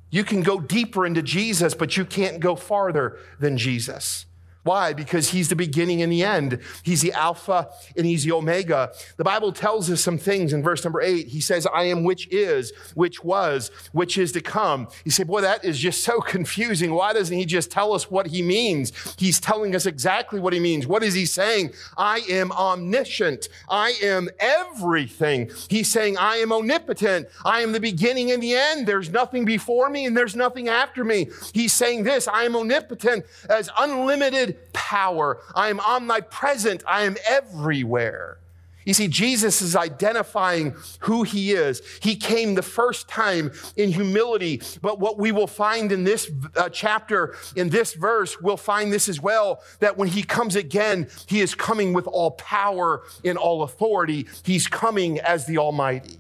You 0.10 0.24
can 0.24 0.42
go 0.42 0.60
deeper 0.60 1.06
into 1.06 1.22
Jesus, 1.22 1.75
but 1.75 1.96
you 1.96 2.06
can't 2.06 2.39
go 2.39 2.56
farther 2.56 3.20
than 3.39 3.56
Jesus. 3.58 4.25
Why? 4.63 4.94
Because 4.94 5.30
he's 5.30 5.48
the 5.48 5.56
beginning 5.56 6.01
and 6.01 6.12
the 6.12 6.24
end. 6.24 6.60
He's 6.84 7.01
the 7.01 7.13
Alpha 7.13 7.70
and 7.96 8.06
he's 8.06 8.25
the 8.25 8.34
Omega. 8.34 8.92
The 9.16 9.24
Bible 9.24 9.54
tells 9.54 9.89
us 9.89 10.01
some 10.01 10.18
things 10.18 10.51
in 10.51 10.62
verse 10.62 10.84
number 10.84 11.01
eight. 11.01 11.28
He 11.28 11.39
says, 11.39 11.66
I 11.74 11.84
am 11.84 12.04
which 12.04 12.28
is, 12.30 12.74
which 12.94 13.24
was, 13.24 13.72
which 13.94 14.18
is 14.18 14.34
to 14.34 14.42
come. 14.42 14.89
You 15.06 15.12
say, 15.12 15.24
boy, 15.24 15.42
that 15.42 15.63
is 15.63 15.80
just 15.80 16.04
so 16.04 16.20
confusing. 16.20 16.92
Why 16.94 17.13
doesn't 17.13 17.36
he 17.36 17.46
just 17.46 17.72
tell 17.72 17.94
us 17.94 18.12
what 18.12 18.28
he 18.28 18.42
means? 18.42 18.92
He's 19.18 19.39
telling 19.39 19.75
us 19.75 19.86
exactly 19.86 20.39
what 20.42 20.51
he 20.51 20.60
means. 20.60 20.86
What 20.86 21.04
is 21.04 21.13
he 21.13 21.25
saying? 21.25 21.72
I 21.98 22.20
am 22.30 22.51
omniscient. 22.51 23.48
I 23.70 23.94
am 24.04 24.30
everything. 24.39 25.51
He's 25.70 25.88
saying, 25.88 26.18
I 26.18 26.38
am 26.38 26.51
omnipotent. 26.51 27.30
I 27.46 27.62
am 27.62 27.72
the 27.72 27.80
beginning 27.80 28.32
and 28.32 28.44
the 28.44 28.56
end. 28.56 28.88
There's 28.88 29.10
nothing 29.10 29.46
before 29.46 29.89
me 29.89 30.06
and 30.06 30.18
there's 30.18 30.36
nothing 30.36 30.68
after 30.68 31.06
me. 31.06 31.30
He's 31.54 31.72
saying 31.72 32.04
this 32.04 32.28
I 32.28 32.44
am 32.44 32.56
omnipotent 32.56 33.25
as 33.50 33.70
unlimited 33.78 34.49
power. 34.74 35.41
I 35.56 35.70
am 35.70 35.79
omnipresent. 35.79 36.84
I 36.88 37.03
am 37.03 37.15
everywhere. 37.27 38.39
You 38.86 38.94
see, 38.94 39.08
Jesus 39.08 39.62
is 39.62 39.75
identifying 39.75 40.75
who 41.01 41.22
he 41.22 41.51
is. 41.51 41.82
He 42.01 42.15
came 42.15 42.56
the 42.56 42.63
first 42.63 43.08
time 43.08 43.51
in 43.75 43.91
humility, 43.91 44.62
but 44.82 45.00
what 45.00 45.20
we 45.20 45.32
will 45.32 45.48
find 45.48 45.91
in 45.91 46.06
this 46.06 46.32
uh, 46.56 46.70
chapter, 46.70 47.36
in 47.56 47.70
this 47.70 47.94
verse, 47.94 48.41
we'll 48.41 48.58
find 48.58 48.91
this 48.91 49.08
as 49.08 49.22
well 49.22 49.62
that 49.79 49.98
when 49.98 50.08
he 50.08 50.24
comes 50.24 50.56
again, 50.56 51.08
he 51.27 51.41
is 51.41 51.53
coming 51.53 51.94
with 51.94 52.08
all 52.08 52.32
power 52.32 53.03
and 53.24 53.38
all 53.38 53.62
authority. 53.62 54.27
He's 54.44 54.65
coming 54.68 55.20
as 55.20 55.46
the 55.46 55.60
Almighty. 55.60 56.18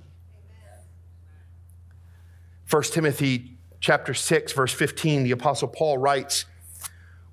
1 2.69 2.83
Timothy 2.83 3.57
chapter 3.79 4.13
6 4.13 4.51
verse 4.51 4.73
15 4.73 5.23
the 5.23 5.31
apostle 5.31 5.67
Paul 5.67 5.97
writes 5.97 6.45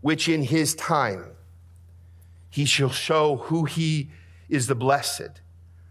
which 0.06 0.28
in 0.28 0.44
his 0.44 0.72
time 0.76 1.24
he 2.48 2.64
shall 2.64 2.90
show 2.90 3.38
who 3.38 3.64
he 3.64 4.08
is 4.48 4.68
the 4.68 4.74
blessed, 4.76 5.40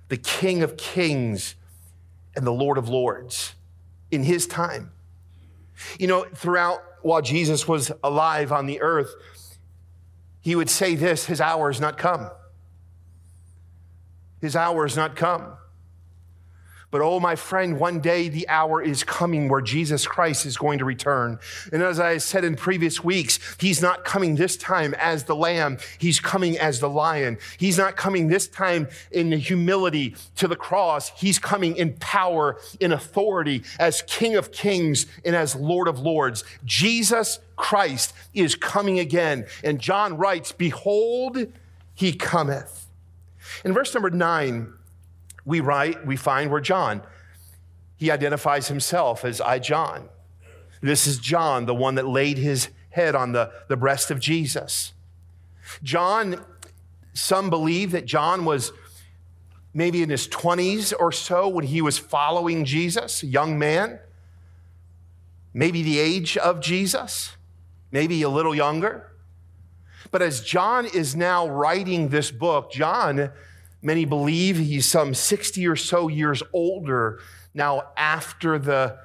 the 0.07 0.15
King 0.15 0.63
of 0.63 0.77
kings 0.77 1.55
and 2.33 2.47
the 2.47 2.53
Lord 2.53 2.77
of 2.77 2.87
lords 2.87 3.55
in 4.11 4.23
his 4.23 4.47
time. 4.47 4.93
You 5.99 6.07
know, 6.07 6.25
throughout 6.33 6.79
while 7.01 7.21
Jesus 7.21 7.67
was 7.67 7.91
alive 8.05 8.53
on 8.53 8.67
the 8.67 8.79
earth, 8.79 9.13
he 10.39 10.55
would 10.55 10.69
say 10.69 10.95
this 10.95 11.25
his 11.25 11.41
hour 11.41 11.69
has 11.69 11.81
not 11.81 11.97
come. 11.97 12.31
His 14.39 14.55
hour 14.55 14.85
has 14.85 14.95
not 14.95 15.17
come. 15.17 15.57
But 16.95 17.01
oh, 17.01 17.19
my 17.19 17.35
friend, 17.35 17.77
one 17.77 17.99
day 17.99 18.29
the 18.29 18.47
hour 18.47 18.81
is 18.81 19.03
coming 19.03 19.49
where 19.49 19.59
Jesus 19.59 20.07
Christ 20.07 20.45
is 20.45 20.55
going 20.55 20.79
to 20.79 20.85
return. 20.85 21.39
And 21.73 21.83
as 21.83 21.99
I 21.99 22.19
said 22.19 22.45
in 22.45 22.55
previous 22.55 23.03
weeks, 23.03 23.37
he's 23.59 23.81
not 23.81 24.05
coming 24.05 24.35
this 24.35 24.55
time 24.55 24.93
as 24.93 25.25
the 25.25 25.35
lamb, 25.35 25.77
he's 25.97 26.21
coming 26.21 26.57
as 26.57 26.79
the 26.79 26.87
lion. 26.87 27.37
He's 27.57 27.77
not 27.77 27.97
coming 27.97 28.27
this 28.27 28.47
time 28.47 28.87
in 29.11 29.29
the 29.29 29.35
humility 29.35 30.15
to 30.37 30.47
the 30.47 30.55
cross, 30.55 31.09
he's 31.19 31.37
coming 31.37 31.75
in 31.75 31.97
power, 31.97 32.61
in 32.79 32.93
authority, 32.93 33.65
as 33.77 34.01
King 34.03 34.37
of 34.37 34.53
kings 34.53 35.05
and 35.25 35.35
as 35.35 35.53
Lord 35.53 35.89
of 35.89 35.99
lords. 35.99 36.45
Jesus 36.63 37.39
Christ 37.57 38.13
is 38.33 38.55
coming 38.55 38.99
again. 38.99 39.47
And 39.65 39.81
John 39.81 40.15
writes, 40.15 40.53
Behold, 40.53 41.45
he 41.93 42.13
cometh. 42.13 42.87
In 43.65 43.73
verse 43.73 43.93
number 43.93 44.11
nine, 44.11 44.74
we 45.45 45.59
write, 45.59 46.05
we 46.05 46.15
find 46.15 46.51
where 46.51 46.61
John, 46.61 47.01
he 47.95 48.11
identifies 48.11 48.67
himself 48.67 49.23
as 49.23 49.39
I, 49.39 49.59
John. 49.59 50.09
This 50.81 51.07
is 51.07 51.17
John, 51.17 51.65
the 51.65 51.75
one 51.75 51.95
that 51.95 52.07
laid 52.07 52.37
his 52.37 52.69
head 52.89 53.15
on 53.15 53.31
the, 53.31 53.51
the 53.67 53.77
breast 53.77 54.11
of 54.11 54.19
Jesus. 54.19 54.93
John, 55.83 56.43
some 57.13 57.49
believe 57.49 57.91
that 57.91 58.05
John 58.05 58.45
was 58.45 58.71
maybe 59.73 60.01
in 60.01 60.09
his 60.09 60.27
20s 60.27 60.93
or 60.97 61.11
so 61.11 61.47
when 61.47 61.65
he 61.65 61.81
was 61.81 61.97
following 61.97 62.65
Jesus, 62.65 63.23
a 63.23 63.27
young 63.27 63.59
man, 63.59 63.99
maybe 65.53 65.83
the 65.83 65.99
age 65.99 66.37
of 66.37 66.61
Jesus, 66.61 67.35
maybe 67.91 68.21
a 68.21 68.29
little 68.29 68.55
younger. 68.55 69.11
But 70.11 70.21
as 70.21 70.41
John 70.41 70.85
is 70.85 71.15
now 71.15 71.47
writing 71.47 72.09
this 72.09 72.31
book, 72.31 72.71
John 72.71 73.31
Many 73.85 74.03
believe 74.03 74.57
he's 74.57 74.89
some 74.89 75.13
60 75.13 75.67
or 75.67 75.75
so 75.75 76.07
years 76.07 76.41
older 76.53 77.19
now 77.53 77.89
after 77.95 78.57
the, 78.57 78.97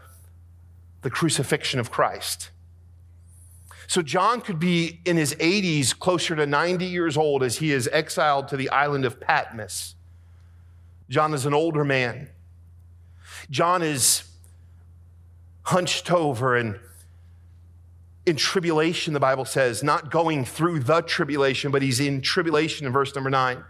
the 1.02 1.10
crucifixion 1.10 1.78
of 1.78 1.90
Christ. 1.90 2.48
So 3.86 4.00
John 4.00 4.40
could 4.40 4.58
be 4.58 5.00
in 5.04 5.18
his 5.18 5.34
80s, 5.34 5.98
closer 5.98 6.34
to 6.34 6.46
90 6.46 6.86
years 6.86 7.18
old, 7.18 7.42
as 7.42 7.58
he 7.58 7.72
is 7.72 7.90
exiled 7.92 8.48
to 8.48 8.56
the 8.56 8.70
island 8.70 9.04
of 9.04 9.20
Patmos. 9.20 9.96
John 11.10 11.34
is 11.34 11.44
an 11.44 11.52
older 11.52 11.84
man. 11.84 12.30
John 13.50 13.82
is 13.82 14.22
hunched 15.64 16.10
over 16.10 16.56
and 16.56 16.80
in 18.24 18.36
tribulation, 18.36 19.12
the 19.12 19.20
Bible 19.20 19.44
says, 19.44 19.82
not 19.82 20.10
going 20.10 20.46
through 20.46 20.80
the 20.80 21.02
tribulation, 21.02 21.70
but 21.70 21.82
he's 21.82 22.00
in 22.00 22.22
tribulation 22.22 22.86
in 22.86 22.94
verse 22.94 23.14
number 23.14 23.28
nine. 23.28 23.62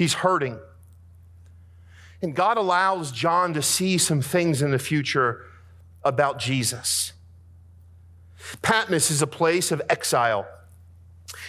He's 0.00 0.14
hurting. 0.14 0.58
And 2.22 2.34
God 2.34 2.56
allows 2.56 3.12
John 3.12 3.52
to 3.52 3.60
see 3.60 3.98
some 3.98 4.22
things 4.22 4.62
in 4.62 4.70
the 4.70 4.78
future 4.78 5.44
about 6.02 6.38
Jesus. 6.38 7.12
Patmos 8.62 9.10
is 9.10 9.20
a 9.20 9.26
place 9.26 9.70
of 9.70 9.82
exile. 9.90 10.48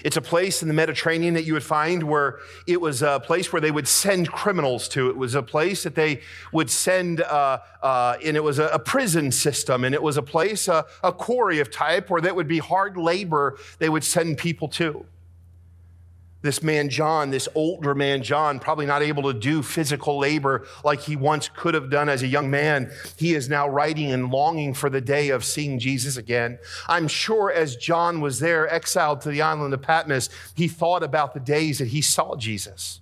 It's 0.03 0.17
a 0.17 0.21
place 0.21 0.61
in 0.61 0.67
the 0.67 0.73
Mediterranean 0.73 1.33
that 1.35 1.45
you 1.45 1.53
would 1.53 1.63
find 1.63 2.03
where 2.03 2.39
it 2.67 2.81
was 2.81 3.01
a 3.01 3.21
place 3.21 3.53
where 3.53 3.61
they 3.61 3.71
would 3.71 3.87
send 3.87 4.29
criminals 4.29 4.89
to. 4.89 5.09
It 5.09 5.15
was 5.15 5.33
a 5.33 5.41
place 5.41 5.83
that 5.83 5.95
they 5.95 6.19
would 6.51 6.69
send, 6.69 7.21
uh, 7.21 7.59
uh, 7.81 8.17
and 8.21 8.35
it 8.35 8.43
was 8.43 8.59
a, 8.59 8.65
a, 8.67 8.79
prison 8.79 9.31
system, 9.31 9.85
and 9.85 9.95
it 9.95 10.03
was 10.03 10.17
a 10.17 10.21
place, 10.21 10.67
a 10.67 10.83
quarry 11.13 11.59
of 11.59 11.71
type, 11.71 12.09
where 12.09 12.19
that 12.19 12.35
would 12.35 12.49
be 12.49 12.57
hard 12.57 12.97
labor 12.97 13.57
they 13.79 13.87
would 13.87 14.03
send 14.03 14.37
people 14.37 14.67
to 14.67 15.05
this 16.41 16.63
man 16.63 16.89
John, 16.89 17.29
this 17.29 17.47
older 17.55 17.93
man 17.93 18.23
John, 18.23 18.59
probably 18.59 18.85
not 18.85 19.01
able 19.01 19.23
to 19.23 19.33
do 19.33 19.61
physical 19.61 20.19
labor 20.19 20.67
like 20.83 21.01
he 21.01 21.15
once 21.15 21.49
could 21.49 21.73
have 21.73 21.89
done 21.89 22.09
as 22.09 22.23
a 22.23 22.27
young 22.27 22.49
man, 22.49 22.91
he 23.15 23.35
is 23.35 23.49
now 23.49 23.67
writing 23.67 24.11
and 24.11 24.31
longing 24.31 24.73
for 24.73 24.89
the 24.89 25.01
day 25.01 25.29
of 25.29 25.45
seeing 25.45 25.79
Jesus 25.79 26.17
again. 26.17 26.59
I'm 26.87 27.07
sure 27.07 27.51
as 27.51 27.75
John 27.75 28.21
was 28.21 28.39
there, 28.39 28.71
exiled 28.71 29.21
to 29.21 29.29
the 29.29 29.41
island 29.41 29.73
of 29.73 29.81
Patmos, 29.81 30.29
he 30.55 30.67
thought 30.67 31.03
about 31.03 31.33
the 31.33 31.39
days 31.39 31.77
that 31.79 31.89
he 31.89 32.01
saw 32.01 32.35
Jesus. 32.35 33.01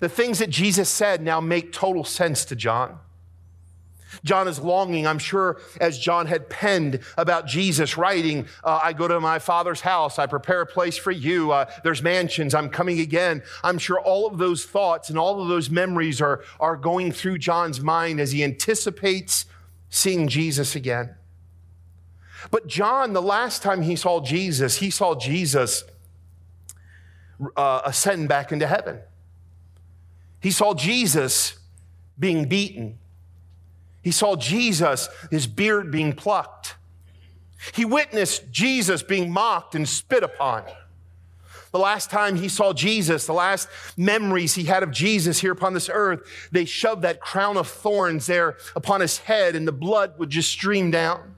The 0.00 0.08
things 0.08 0.40
that 0.40 0.50
Jesus 0.50 0.88
said 0.88 1.22
now 1.22 1.40
make 1.40 1.72
total 1.72 2.02
sense 2.02 2.44
to 2.46 2.56
John. 2.56 2.98
John 4.24 4.48
is 4.48 4.58
longing, 4.58 5.06
I'm 5.06 5.18
sure, 5.18 5.60
as 5.80 5.98
John 5.98 6.26
had 6.26 6.48
penned 6.48 7.00
about 7.16 7.46
Jesus, 7.46 7.96
writing, 7.96 8.46
uh, 8.64 8.80
I 8.82 8.92
go 8.92 9.08
to 9.08 9.20
my 9.20 9.38
father's 9.38 9.80
house, 9.80 10.18
I 10.18 10.26
prepare 10.26 10.62
a 10.62 10.66
place 10.66 10.96
for 10.96 11.10
you, 11.10 11.52
uh, 11.52 11.70
there's 11.84 12.02
mansions, 12.02 12.54
I'm 12.54 12.68
coming 12.68 13.00
again. 13.00 13.42
I'm 13.62 13.78
sure 13.78 14.00
all 14.00 14.26
of 14.26 14.38
those 14.38 14.64
thoughts 14.64 15.10
and 15.10 15.18
all 15.18 15.40
of 15.40 15.48
those 15.48 15.70
memories 15.70 16.20
are, 16.20 16.44
are 16.60 16.76
going 16.76 17.12
through 17.12 17.38
John's 17.38 17.80
mind 17.80 18.20
as 18.20 18.32
he 18.32 18.44
anticipates 18.44 19.46
seeing 19.88 20.28
Jesus 20.28 20.74
again. 20.74 21.14
But 22.50 22.66
John, 22.66 23.12
the 23.12 23.22
last 23.22 23.62
time 23.62 23.82
he 23.82 23.96
saw 23.96 24.20
Jesus, 24.20 24.78
he 24.78 24.90
saw 24.90 25.14
Jesus 25.14 25.84
uh, 27.56 27.82
ascend 27.84 28.28
back 28.28 28.52
into 28.52 28.66
heaven. 28.66 29.00
He 30.40 30.50
saw 30.50 30.74
Jesus 30.74 31.58
being 32.18 32.48
beaten. 32.48 32.98
He 34.02 34.10
saw 34.10 34.36
Jesus, 34.36 35.08
his 35.30 35.46
beard 35.46 35.90
being 35.90 36.12
plucked. 36.12 36.76
He 37.72 37.84
witnessed 37.84 38.50
Jesus 38.50 39.02
being 39.02 39.30
mocked 39.30 39.74
and 39.74 39.88
spit 39.88 40.22
upon. 40.22 40.64
The 41.70 41.78
last 41.78 42.10
time 42.10 42.36
he 42.36 42.48
saw 42.48 42.74
Jesus, 42.74 43.26
the 43.26 43.32
last 43.32 43.68
memories 43.96 44.54
he 44.54 44.64
had 44.64 44.82
of 44.82 44.90
Jesus 44.90 45.40
here 45.40 45.52
upon 45.52 45.72
this 45.72 45.88
earth, 45.90 46.48
they 46.52 46.66
shoved 46.66 47.02
that 47.02 47.20
crown 47.20 47.56
of 47.56 47.66
thorns 47.66 48.26
there 48.26 48.58
upon 48.76 49.00
his 49.00 49.18
head 49.18 49.56
and 49.56 49.66
the 49.66 49.72
blood 49.72 50.18
would 50.18 50.28
just 50.28 50.50
stream 50.50 50.90
down. 50.90 51.34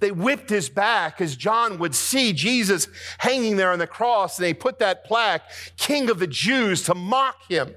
They 0.00 0.10
whipped 0.10 0.50
his 0.50 0.68
back 0.68 1.20
as 1.20 1.36
John 1.36 1.78
would 1.78 1.94
see 1.94 2.32
Jesus 2.32 2.88
hanging 3.18 3.56
there 3.56 3.70
on 3.70 3.78
the 3.78 3.86
cross, 3.86 4.36
and 4.36 4.44
they 4.44 4.52
put 4.52 4.80
that 4.80 5.04
plaque, 5.04 5.48
King 5.76 6.10
of 6.10 6.18
the 6.18 6.26
Jews, 6.26 6.82
to 6.82 6.94
mock 6.94 7.48
him. 7.48 7.76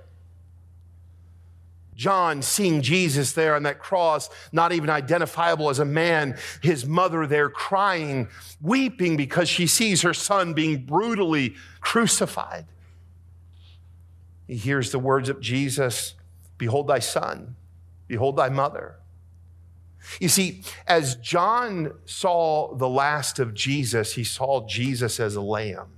John 1.96 2.42
seeing 2.42 2.82
Jesus 2.82 3.32
there 3.32 3.56
on 3.56 3.64
that 3.64 3.80
cross, 3.80 4.30
not 4.52 4.74
even 4.74 4.90
identifiable 4.90 5.70
as 5.70 5.80
a 5.80 5.86
man, 5.86 6.38
his 6.62 6.86
mother 6.86 7.26
there 7.26 7.50
crying, 7.50 8.28
weeping 8.62 9.16
because 9.16 9.48
she 9.48 9.66
sees 9.66 10.02
her 10.02 10.14
son 10.14 10.54
being 10.54 10.86
brutally 10.86 11.56
crucified. 11.80 12.66
He 14.48 14.56
hears 14.56 14.92
the 14.92 15.00
words 15.00 15.30
of 15.30 15.40
Jesus 15.40 16.16
Behold 16.58 16.88
thy 16.88 17.00
son, 17.00 17.56
behold 18.08 18.38
thy 18.38 18.48
mother. 18.48 18.96
You 20.22 20.30
see, 20.30 20.64
as 20.88 21.16
John 21.16 21.94
saw 22.06 22.76
the 22.76 22.88
last 22.88 23.40
of 23.40 23.54
Jesus, 23.54 24.14
he 24.14 24.24
saw 24.24 24.66
Jesus 24.66 25.20
as 25.20 25.36
a 25.36 25.42
lamb. 25.42 25.95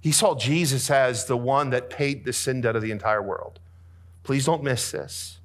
He 0.00 0.12
saw 0.12 0.34
Jesus 0.34 0.90
as 0.90 1.26
the 1.26 1.36
one 1.36 1.70
that 1.70 1.90
paid 1.90 2.24
the 2.24 2.32
sin 2.32 2.62
debt 2.62 2.74
of 2.74 2.82
the 2.82 2.90
entire 2.90 3.22
world. 3.22 3.60
Please 4.22 4.46
don't 4.46 4.62
miss 4.62 4.90
this. 4.90 5.38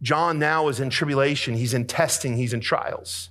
John 0.00 0.38
now 0.38 0.68
is 0.68 0.80
in 0.80 0.90
tribulation, 0.90 1.54
he's 1.54 1.74
in 1.74 1.86
testing, 1.86 2.36
he's 2.36 2.52
in 2.52 2.60
trials. 2.60 3.30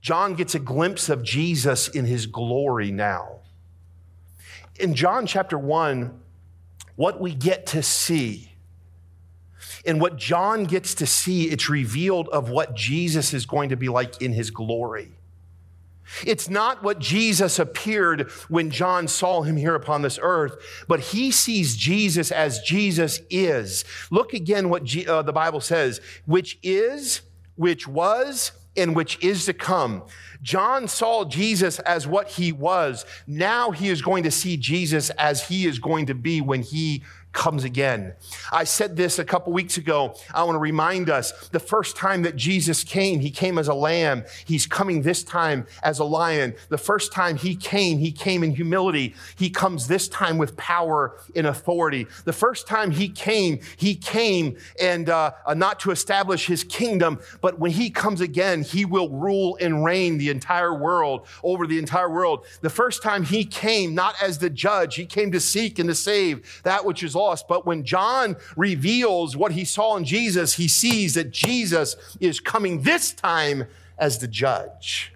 John 0.00 0.34
gets 0.34 0.54
a 0.54 0.58
glimpse 0.58 1.08
of 1.08 1.22
Jesus 1.22 1.88
in 1.88 2.04
his 2.04 2.26
glory 2.26 2.90
now. 2.90 3.40
In 4.78 4.94
John 4.94 5.26
chapter 5.26 5.58
1, 5.58 6.20
what 6.96 7.20
we 7.20 7.34
get 7.34 7.66
to 7.68 7.82
see, 7.82 8.52
and 9.84 10.00
what 10.00 10.16
John 10.16 10.64
gets 10.64 10.94
to 10.96 11.06
see, 11.06 11.44
it's 11.44 11.68
revealed 11.68 12.28
of 12.28 12.50
what 12.50 12.76
Jesus 12.76 13.34
is 13.34 13.46
going 13.46 13.70
to 13.70 13.76
be 13.76 13.88
like 13.88 14.20
in 14.22 14.32
his 14.32 14.50
glory. 14.50 15.10
It's 16.26 16.48
not 16.48 16.82
what 16.82 16.98
Jesus 16.98 17.58
appeared 17.58 18.30
when 18.48 18.70
John 18.70 19.08
saw 19.08 19.42
him 19.42 19.56
here 19.56 19.74
upon 19.74 20.02
this 20.02 20.18
earth, 20.20 20.56
but 20.88 21.00
he 21.00 21.30
sees 21.30 21.76
Jesus 21.76 22.30
as 22.30 22.60
Jesus 22.60 23.20
is. 23.30 23.84
Look 24.10 24.32
again 24.32 24.68
what 24.68 24.84
G, 24.84 25.06
uh, 25.06 25.22
the 25.22 25.32
Bible 25.32 25.60
says, 25.60 26.00
which 26.26 26.58
is, 26.62 27.22
which 27.56 27.86
was, 27.86 28.52
and 28.76 28.96
which 28.96 29.22
is 29.22 29.46
to 29.46 29.52
come. 29.52 30.02
John 30.42 30.88
saw 30.88 31.24
Jesus 31.24 31.78
as 31.80 32.06
what 32.06 32.28
he 32.28 32.52
was. 32.52 33.04
Now 33.26 33.70
he 33.70 33.88
is 33.88 34.02
going 34.02 34.24
to 34.24 34.30
see 34.30 34.56
Jesus 34.56 35.10
as 35.10 35.46
he 35.46 35.66
is 35.66 35.78
going 35.78 36.06
to 36.06 36.14
be 36.14 36.40
when 36.40 36.62
he 36.62 37.02
comes 37.32 37.64
again. 37.64 38.14
I 38.52 38.64
said 38.64 38.96
this 38.96 39.18
a 39.18 39.24
couple 39.24 39.52
weeks 39.52 39.76
ago. 39.76 40.14
I 40.34 40.44
want 40.44 40.56
to 40.56 40.60
remind 40.60 41.10
us 41.10 41.48
the 41.48 41.60
first 41.60 41.96
time 41.96 42.22
that 42.22 42.36
Jesus 42.36 42.84
came, 42.84 43.20
he 43.20 43.30
came 43.30 43.58
as 43.58 43.68
a 43.68 43.74
lamb. 43.74 44.24
He's 44.44 44.66
coming 44.66 45.02
this 45.02 45.24
time 45.24 45.66
as 45.82 45.98
a 45.98 46.04
lion. 46.04 46.54
The 46.68 46.78
first 46.78 47.12
time 47.12 47.36
he 47.36 47.56
came, 47.56 47.98
he 47.98 48.12
came 48.12 48.42
in 48.42 48.54
humility. 48.54 49.14
He 49.36 49.50
comes 49.50 49.88
this 49.88 50.08
time 50.08 50.38
with 50.38 50.56
power 50.56 51.16
and 51.34 51.46
authority. 51.46 52.06
The 52.24 52.32
first 52.32 52.66
time 52.66 52.90
he 52.90 53.08
came, 53.08 53.60
he 53.76 53.94
came 53.94 54.56
and 54.80 55.08
uh, 55.08 55.32
uh, 55.46 55.54
not 55.54 55.80
to 55.80 55.90
establish 55.90 56.46
his 56.46 56.64
kingdom, 56.64 57.18
but 57.40 57.58
when 57.58 57.70
he 57.70 57.90
comes 57.90 58.20
again, 58.20 58.62
he 58.62 58.84
will 58.84 59.08
rule 59.08 59.56
and 59.60 59.84
reign 59.84 60.18
the 60.18 60.28
entire 60.28 60.74
world 60.74 61.26
over 61.42 61.66
the 61.66 61.78
entire 61.78 62.10
world. 62.10 62.44
The 62.60 62.70
first 62.70 63.02
time 63.02 63.24
he 63.24 63.44
came, 63.44 63.94
not 63.94 64.14
as 64.22 64.38
the 64.38 64.50
judge, 64.50 64.96
he 64.96 65.06
came 65.06 65.32
to 65.32 65.40
seek 65.40 65.78
and 65.78 65.88
to 65.88 65.94
save 65.94 66.60
that 66.64 66.84
which 66.84 67.02
is 67.02 67.14
lost. 67.22 67.48
But 67.48 67.64
when 67.66 67.84
John 67.84 68.36
reveals 68.56 69.36
what 69.36 69.52
he 69.52 69.64
saw 69.64 69.96
in 69.96 70.04
Jesus, 70.04 70.54
he 70.54 70.68
sees 70.68 71.14
that 71.14 71.30
Jesus 71.30 71.96
is 72.20 72.40
coming 72.40 72.82
this 72.82 73.12
time 73.12 73.66
as 73.98 74.18
the 74.18 74.28
judge. 74.28 75.12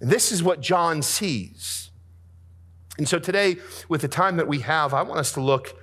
And 0.00 0.10
this 0.10 0.32
is 0.32 0.42
what 0.42 0.60
John 0.60 1.02
sees. 1.02 1.90
And 2.98 3.08
so 3.08 3.18
today, 3.18 3.56
with 3.88 4.02
the 4.02 4.08
time 4.08 4.36
that 4.36 4.48
we 4.48 4.60
have, 4.60 4.92
I 4.92 5.02
want 5.02 5.18
us 5.20 5.32
to 5.32 5.40
look 5.40 5.78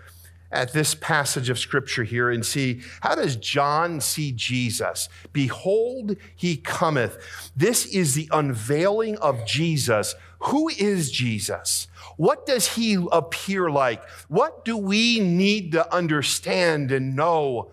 at 0.52 0.74
this 0.74 0.96
passage 0.96 1.50
of 1.50 1.60
scripture 1.60 2.04
here 2.04 2.30
and 2.30 2.46
see 2.46 2.82
how 3.02 3.16
does 3.16 3.36
John 3.36 4.02
see 4.02 4.32
Jesus? 4.32 5.10
Behold, 5.32 6.16
he 6.36 6.58
cometh. 6.58 7.52
This 7.56 7.86
is 7.86 8.16
the 8.16 8.30
unveiling 8.32 9.18
of 9.18 9.46
Jesus. 9.46 10.16
Who 10.40 10.70
is 10.70 11.12
Jesus? 11.12 11.88
What 12.18 12.46
does 12.46 12.76
he 12.76 12.98
appear 13.12 13.70
like? 13.70 14.08
What 14.28 14.66
do 14.66 14.76
we 14.76 15.20
need 15.20 15.72
to 15.74 15.94
understand 15.94 16.92
and 16.92 17.16
know 17.16 17.72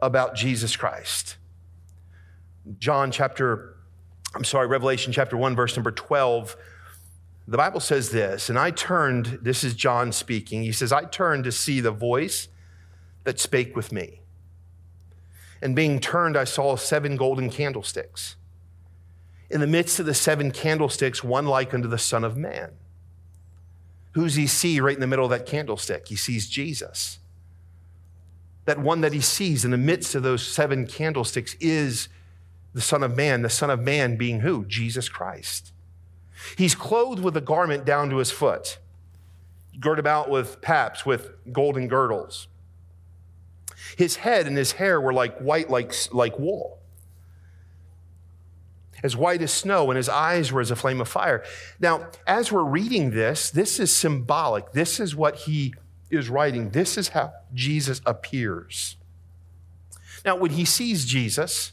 about 0.00 0.34
Jesus 0.34 0.76
Christ? 0.76 1.36
John 2.78 3.10
chapter, 3.10 3.76
I'm 4.34 4.44
sorry, 4.44 4.66
Revelation 4.66 5.12
chapter 5.12 5.36
1, 5.36 5.54
verse 5.54 5.76
number 5.76 5.92
12. 5.92 6.56
The 7.48 7.56
Bible 7.56 7.80
says 7.80 8.10
this, 8.10 8.48
and 8.48 8.58
I 8.58 8.72
turned, 8.72 9.38
this 9.42 9.62
is 9.62 9.74
John 9.74 10.10
speaking. 10.10 10.62
He 10.62 10.72
says, 10.72 10.92
I 10.92 11.04
turned 11.04 11.44
to 11.44 11.52
see 11.52 11.80
the 11.80 11.92
voice 11.92 12.48
that 13.22 13.38
spake 13.38 13.76
with 13.76 13.92
me. 13.92 14.22
And 15.62 15.76
being 15.76 16.00
turned, 16.00 16.36
I 16.36 16.44
saw 16.44 16.76
seven 16.76 17.16
golden 17.16 17.48
candlesticks. 17.48 18.36
In 19.48 19.60
the 19.60 19.66
midst 19.66 20.00
of 20.00 20.06
the 20.06 20.14
seven 20.14 20.50
candlesticks, 20.50 21.22
one 21.22 21.46
like 21.46 21.72
unto 21.72 21.86
the 21.88 21.98
Son 21.98 22.24
of 22.24 22.36
Man. 22.36 22.72
Who's 24.12 24.34
he 24.34 24.48
see 24.48 24.80
right 24.80 24.94
in 24.94 25.00
the 25.00 25.06
middle 25.06 25.26
of 25.26 25.30
that 25.30 25.46
candlestick? 25.46 26.08
He 26.08 26.16
sees 26.16 26.48
Jesus. 26.48 27.20
That 28.64 28.80
one 28.80 29.02
that 29.02 29.12
he 29.12 29.20
sees 29.20 29.64
in 29.64 29.70
the 29.70 29.76
midst 29.76 30.16
of 30.16 30.24
those 30.24 30.44
seven 30.44 30.86
candlesticks 30.86 31.54
is 31.60 32.08
the 32.74 32.80
Son 32.80 33.04
of 33.04 33.14
Man, 33.16 33.42
the 33.42 33.50
Son 33.50 33.70
of 33.70 33.78
Man 33.78 34.16
being 34.16 34.40
who? 34.40 34.64
Jesus 34.64 35.08
Christ. 35.08 35.72
He's 36.56 36.74
clothed 36.74 37.22
with 37.22 37.36
a 37.36 37.40
garment 37.40 37.84
down 37.84 38.10
to 38.10 38.16
his 38.18 38.30
foot, 38.30 38.78
girded 39.80 40.00
about 40.00 40.30
with 40.30 40.60
paps, 40.60 41.04
with 41.04 41.30
golden 41.52 41.88
girdles. 41.88 42.48
His 43.96 44.16
head 44.16 44.46
and 44.46 44.56
his 44.56 44.72
hair 44.72 45.00
were 45.00 45.12
like 45.12 45.38
white, 45.38 45.70
like, 45.70 45.92
like 46.12 46.38
wool 46.38 46.76
as 49.02 49.16
white 49.16 49.42
as 49.42 49.52
snow, 49.52 49.90
and 49.90 49.96
his 49.96 50.08
eyes 50.08 50.52
were 50.52 50.60
as 50.60 50.70
a 50.70 50.76
flame 50.76 51.00
of 51.00 51.08
fire. 51.08 51.44
Now, 51.80 52.08
as 52.26 52.50
we're 52.50 52.64
reading 52.64 53.10
this, 53.10 53.50
this 53.50 53.78
is 53.78 53.94
symbolic. 53.94 54.72
This 54.72 55.00
is 55.00 55.14
what 55.14 55.36
he 55.36 55.74
is 56.10 56.28
writing. 56.28 56.70
This 56.70 56.96
is 56.96 57.08
how 57.08 57.32
Jesus 57.54 58.00
appears. 58.06 58.96
Now, 60.24 60.36
when 60.36 60.52
he 60.52 60.64
sees 60.64 61.04
Jesus, 61.04 61.72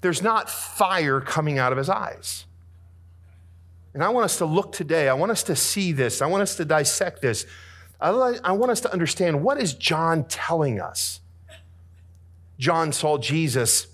there's 0.00 0.22
not 0.22 0.48
fire 0.48 1.20
coming 1.20 1.58
out 1.58 1.72
of 1.72 1.78
his 1.78 1.90
eyes. 1.90 2.46
And 3.98 4.04
I 4.04 4.10
want 4.10 4.26
us 4.26 4.38
to 4.38 4.44
look 4.44 4.70
today, 4.70 5.08
I 5.08 5.14
want 5.14 5.32
us 5.32 5.42
to 5.42 5.56
see 5.56 5.90
this, 5.90 6.22
I 6.22 6.26
want 6.26 6.42
us 6.42 6.54
to 6.54 6.64
dissect 6.64 7.20
this. 7.20 7.46
I 8.00 8.12
want 8.12 8.70
us 8.70 8.80
to 8.82 8.92
understand 8.92 9.42
what 9.42 9.60
is 9.60 9.74
John 9.74 10.22
telling 10.22 10.80
us? 10.80 11.18
John 12.60 12.92
saw 12.92 13.18
Jesus 13.18 13.88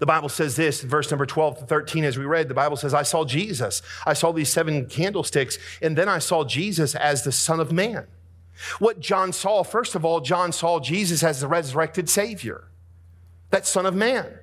the 0.00 0.06
Bible 0.06 0.28
says 0.28 0.56
this 0.56 0.82
verse 0.82 1.10
number 1.10 1.24
12 1.24 1.60
to 1.60 1.64
13, 1.66 2.04
as 2.04 2.18
we 2.18 2.26
read, 2.26 2.48
the 2.48 2.54
Bible 2.54 2.76
says, 2.76 2.92
I 2.92 3.02
saw 3.02 3.24
Jesus. 3.24 3.80
I 4.06 4.14
saw 4.14 4.32
these 4.32 4.48
seven 4.48 4.86
candlesticks, 4.86 5.58
and 5.80 5.96
then 5.96 6.08
I 6.08 6.18
saw 6.18 6.44
Jesus 6.44 6.94
as 6.94 7.22
the 7.22 7.32
Son 7.32 7.60
of 7.60 7.70
Man. 7.70 8.06
What 8.80 9.00
John 9.00 9.32
saw, 9.32 9.62
first 9.62 9.94
of 9.94 10.04
all, 10.04 10.20
John 10.20 10.52
saw 10.52 10.80
Jesus 10.80 11.22
as 11.22 11.40
the 11.40 11.48
resurrected 11.48 12.08
Savior, 12.08 12.64
that 13.50 13.66
Son 13.66 13.86
of 13.86 13.94
Man. 13.94 14.39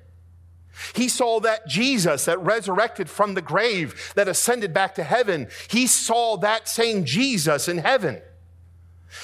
He 0.94 1.08
saw 1.08 1.40
that 1.40 1.66
Jesus 1.66 2.24
that 2.24 2.40
resurrected 2.40 3.08
from 3.10 3.34
the 3.34 3.42
grave, 3.42 4.12
that 4.14 4.28
ascended 4.28 4.72
back 4.72 4.94
to 4.96 5.02
heaven. 5.02 5.48
He 5.68 5.86
saw 5.86 6.36
that 6.38 6.68
same 6.68 7.04
Jesus 7.04 7.68
in 7.68 7.78
heaven. 7.78 8.20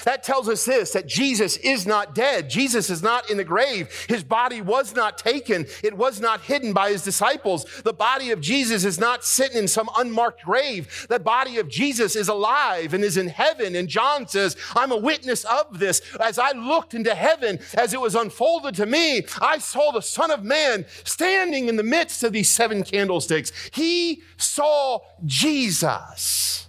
That 0.03 0.23
tells 0.23 0.49
us 0.49 0.65
this 0.65 0.91
that 0.91 1.07
Jesus 1.07 1.57
is 1.57 1.85
not 1.85 2.15
dead. 2.15 2.49
Jesus 2.49 2.89
is 2.89 3.03
not 3.03 3.29
in 3.29 3.37
the 3.37 3.43
grave. 3.43 3.89
His 4.07 4.23
body 4.23 4.61
was 4.61 4.95
not 4.95 5.17
taken. 5.17 5.65
It 5.83 5.95
was 5.95 6.19
not 6.19 6.41
hidden 6.41 6.73
by 6.73 6.89
his 6.89 7.03
disciples. 7.03 7.65
The 7.83 7.93
body 7.93 8.31
of 8.31 8.41
Jesus 8.41 8.83
is 8.83 8.99
not 8.99 9.23
sitting 9.23 9.57
in 9.57 9.67
some 9.67 9.89
unmarked 9.97 10.43
grave. 10.43 11.05
The 11.09 11.19
body 11.19 11.57
of 11.57 11.69
Jesus 11.69 12.15
is 12.15 12.27
alive 12.27 12.93
and 12.93 13.03
is 13.03 13.17
in 13.17 13.27
heaven. 13.27 13.75
And 13.75 13.87
John 13.87 14.27
says, 14.27 14.57
I'm 14.75 14.91
a 14.91 14.97
witness 14.97 15.43
of 15.45 15.79
this. 15.79 16.01
As 16.19 16.39
I 16.39 16.51
looked 16.51 16.93
into 16.93 17.13
heaven, 17.13 17.59
as 17.75 17.93
it 17.93 18.01
was 18.01 18.15
unfolded 18.15 18.75
to 18.75 18.85
me, 18.85 19.25
I 19.41 19.59
saw 19.59 19.91
the 19.91 20.01
Son 20.01 20.31
of 20.31 20.43
Man 20.43 20.85
standing 21.03 21.67
in 21.67 21.75
the 21.75 21.83
midst 21.83 22.23
of 22.23 22.33
these 22.33 22.49
seven 22.49 22.83
candlesticks. 22.83 23.51
He 23.71 24.21
saw 24.37 24.99
Jesus. 25.25 26.64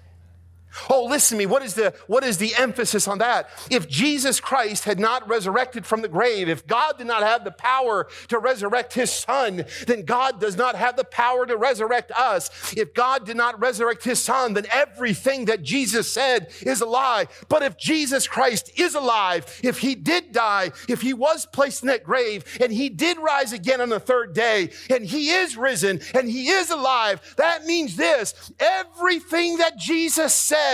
Oh, 0.90 1.04
listen 1.04 1.36
to 1.36 1.38
me. 1.38 1.46
What 1.46 1.62
is 1.62 1.74
the 1.74 1.94
what 2.06 2.24
is 2.24 2.38
the 2.38 2.54
emphasis 2.56 3.08
on 3.08 3.18
that? 3.18 3.48
If 3.70 3.88
Jesus 3.88 4.40
Christ 4.40 4.84
had 4.84 4.98
not 4.98 5.28
resurrected 5.28 5.86
from 5.86 6.02
the 6.02 6.08
grave, 6.08 6.48
if 6.48 6.66
God 6.66 6.98
did 6.98 7.06
not 7.06 7.22
have 7.22 7.44
the 7.44 7.50
power 7.50 8.08
to 8.28 8.38
resurrect 8.38 8.94
his 8.94 9.10
son, 9.10 9.64
then 9.86 10.04
God 10.04 10.40
does 10.40 10.56
not 10.56 10.76
have 10.76 10.96
the 10.96 11.04
power 11.04 11.46
to 11.46 11.56
resurrect 11.56 12.12
us. 12.12 12.50
If 12.76 12.94
God 12.94 13.24
did 13.26 13.36
not 13.36 13.58
resurrect 13.60 14.04
his 14.04 14.22
son, 14.22 14.54
then 14.54 14.66
everything 14.70 15.46
that 15.46 15.62
Jesus 15.62 16.12
said 16.12 16.52
is 16.62 16.80
a 16.80 16.86
lie. 16.86 17.26
But 17.48 17.62
if 17.62 17.76
Jesus 17.76 18.28
Christ 18.28 18.78
is 18.78 18.94
alive, 18.94 19.60
if 19.62 19.78
he 19.78 19.94
did 19.94 20.32
die, 20.32 20.72
if 20.88 21.00
he 21.00 21.14
was 21.14 21.46
placed 21.46 21.82
in 21.82 21.88
that 21.88 22.04
grave 22.04 22.44
and 22.60 22.72
he 22.72 22.88
did 22.88 23.18
rise 23.18 23.52
again 23.52 23.80
on 23.80 23.88
the 23.88 24.00
third 24.00 24.34
day, 24.34 24.70
and 24.90 25.04
he 25.04 25.30
is 25.30 25.56
risen 25.56 26.00
and 26.14 26.28
he 26.28 26.48
is 26.48 26.70
alive, 26.70 27.20
that 27.36 27.64
means 27.64 27.96
this 27.96 28.52
everything 28.58 29.58
that 29.58 29.78
Jesus 29.78 30.34
said 30.34 30.65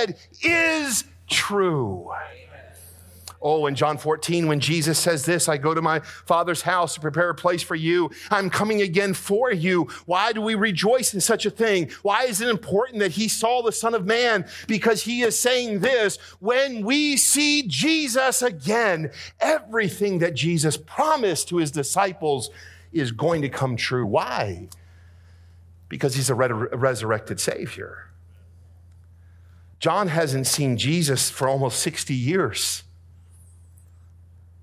is 0.42 1.04
true. 1.28 2.10
Oh, 3.44 3.66
in 3.66 3.74
John 3.74 3.98
14, 3.98 4.46
when 4.46 4.60
Jesus 4.60 5.00
says 5.00 5.24
this, 5.24 5.48
I 5.48 5.56
go 5.56 5.74
to 5.74 5.82
my 5.82 5.98
Father's 5.98 6.62
house 6.62 6.94
to 6.94 7.00
prepare 7.00 7.30
a 7.30 7.34
place 7.34 7.60
for 7.60 7.74
you. 7.74 8.08
I'm 8.30 8.48
coming 8.48 8.82
again 8.82 9.14
for 9.14 9.50
you. 9.50 9.88
Why 10.06 10.32
do 10.32 10.40
we 10.40 10.54
rejoice 10.54 11.12
in 11.12 11.20
such 11.20 11.44
a 11.44 11.50
thing? 11.50 11.90
Why 12.02 12.22
is 12.24 12.40
it 12.40 12.48
important 12.48 13.00
that 13.00 13.10
he 13.10 13.26
saw 13.26 13.60
the 13.60 13.72
Son 13.72 13.94
of 13.94 14.06
Man? 14.06 14.46
Because 14.68 15.02
he 15.02 15.22
is 15.22 15.36
saying 15.36 15.80
this 15.80 16.18
when 16.38 16.84
we 16.84 17.16
see 17.16 17.64
Jesus 17.66 18.42
again, 18.42 19.10
everything 19.40 20.20
that 20.20 20.34
Jesus 20.34 20.76
promised 20.76 21.48
to 21.48 21.56
his 21.56 21.72
disciples 21.72 22.48
is 22.92 23.10
going 23.10 23.42
to 23.42 23.48
come 23.48 23.74
true. 23.74 24.06
Why? 24.06 24.68
Because 25.88 26.14
he's 26.14 26.30
a 26.30 26.34
resurrected 26.36 27.40
Savior. 27.40 28.11
John 29.82 30.06
hasn't 30.06 30.46
seen 30.46 30.76
Jesus 30.76 31.28
for 31.28 31.48
almost 31.48 31.80
60 31.80 32.14
years. 32.14 32.84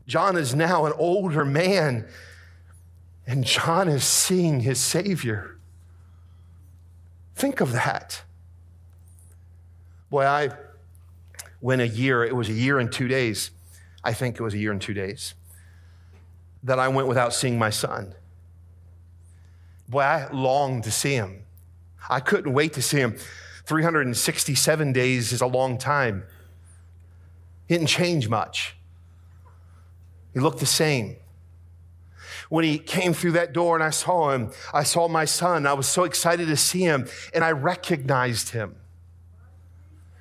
John 0.07 0.37
is 0.37 0.55
now 0.55 0.85
an 0.85 0.93
older 0.95 1.43
man, 1.43 2.07
and 3.27 3.43
John 3.43 3.89
is 3.89 4.05
seeing 4.05 4.61
his 4.61 4.79
Savior. 4.79 5.57
Think 7.35 7.59
of 7.59 7.73
that. 7.73 8.23
Boy, 10.09 10.23
I 10.23 10.51
went 11.59 11.81
a 11.81 11.87
year, 11.89 12.23
it 12.23 12.33
was 12.33 12.47
a 12.47 12.53
year 12.53 12.79
and 12.79 12.89
two 12.89 13.09
days. 13.09 13.51
I 14.01 14.13
think 14.13 14.39
it 14.39 14.41
was 14.41 14.53
a 14.53 14.57
year 14.57 14.71
and 14.71 14.81
two 14.81 14.93
days 14.93 15.33
that 16.63 16.79
I 16.79 16.87
went 16.87 17.09
without 17.09 17.33
seeing 17.33 17.59
my 17.59 17.71
son. 17.71 18.15
Boy, 19.89 19.99
I 19.99 20.31
longed 20.31 20.85
to 20.85 20.91
see 20.91 21.15
him. 21.15 21.43
I 22.09 22.21
couldn't 22.21 22.53
wait 22.53 22.71
to 22.73 22.81
see 22.81 22.99
him. 22.99 23.17
367 23.69 24.93
days 24.93 25.31
is 25.31 25.41
a 25.41 25.45
long 25.45 25.77
time. 25.77 26.23
He 27.67 27.75
didn't 27.75 27.85
change 27.85 28.27
much. 28.27 28.75
He 30.33 30.39
looked 30.39 30.59
the 30.59 30.65
same. 30.65 31.17
When 32.49 32.65
he 32.65 32.79
came 32.79 33.13
through 33.13 33.33
that 33.33 33.53
door 33.53 33.75
and 33.75 33.83
I 33.83 33.91
saw 33.91 34.31
him, 34.31 34.51
I 34.73 34.81
saw 34.81 35.07
my 35.07 35.25
son. 35.25 35.67
I 35.67 35.73
was 35.73 35.87
so 35.87 36.03
excited 36.03 36.47
to 36.47 36.57
see 36.57 36.81
him 36.81 37.07
and 37.31 37.43
I 37.43 37.51
recognized 37.51 38.49
him. 38.49 38.75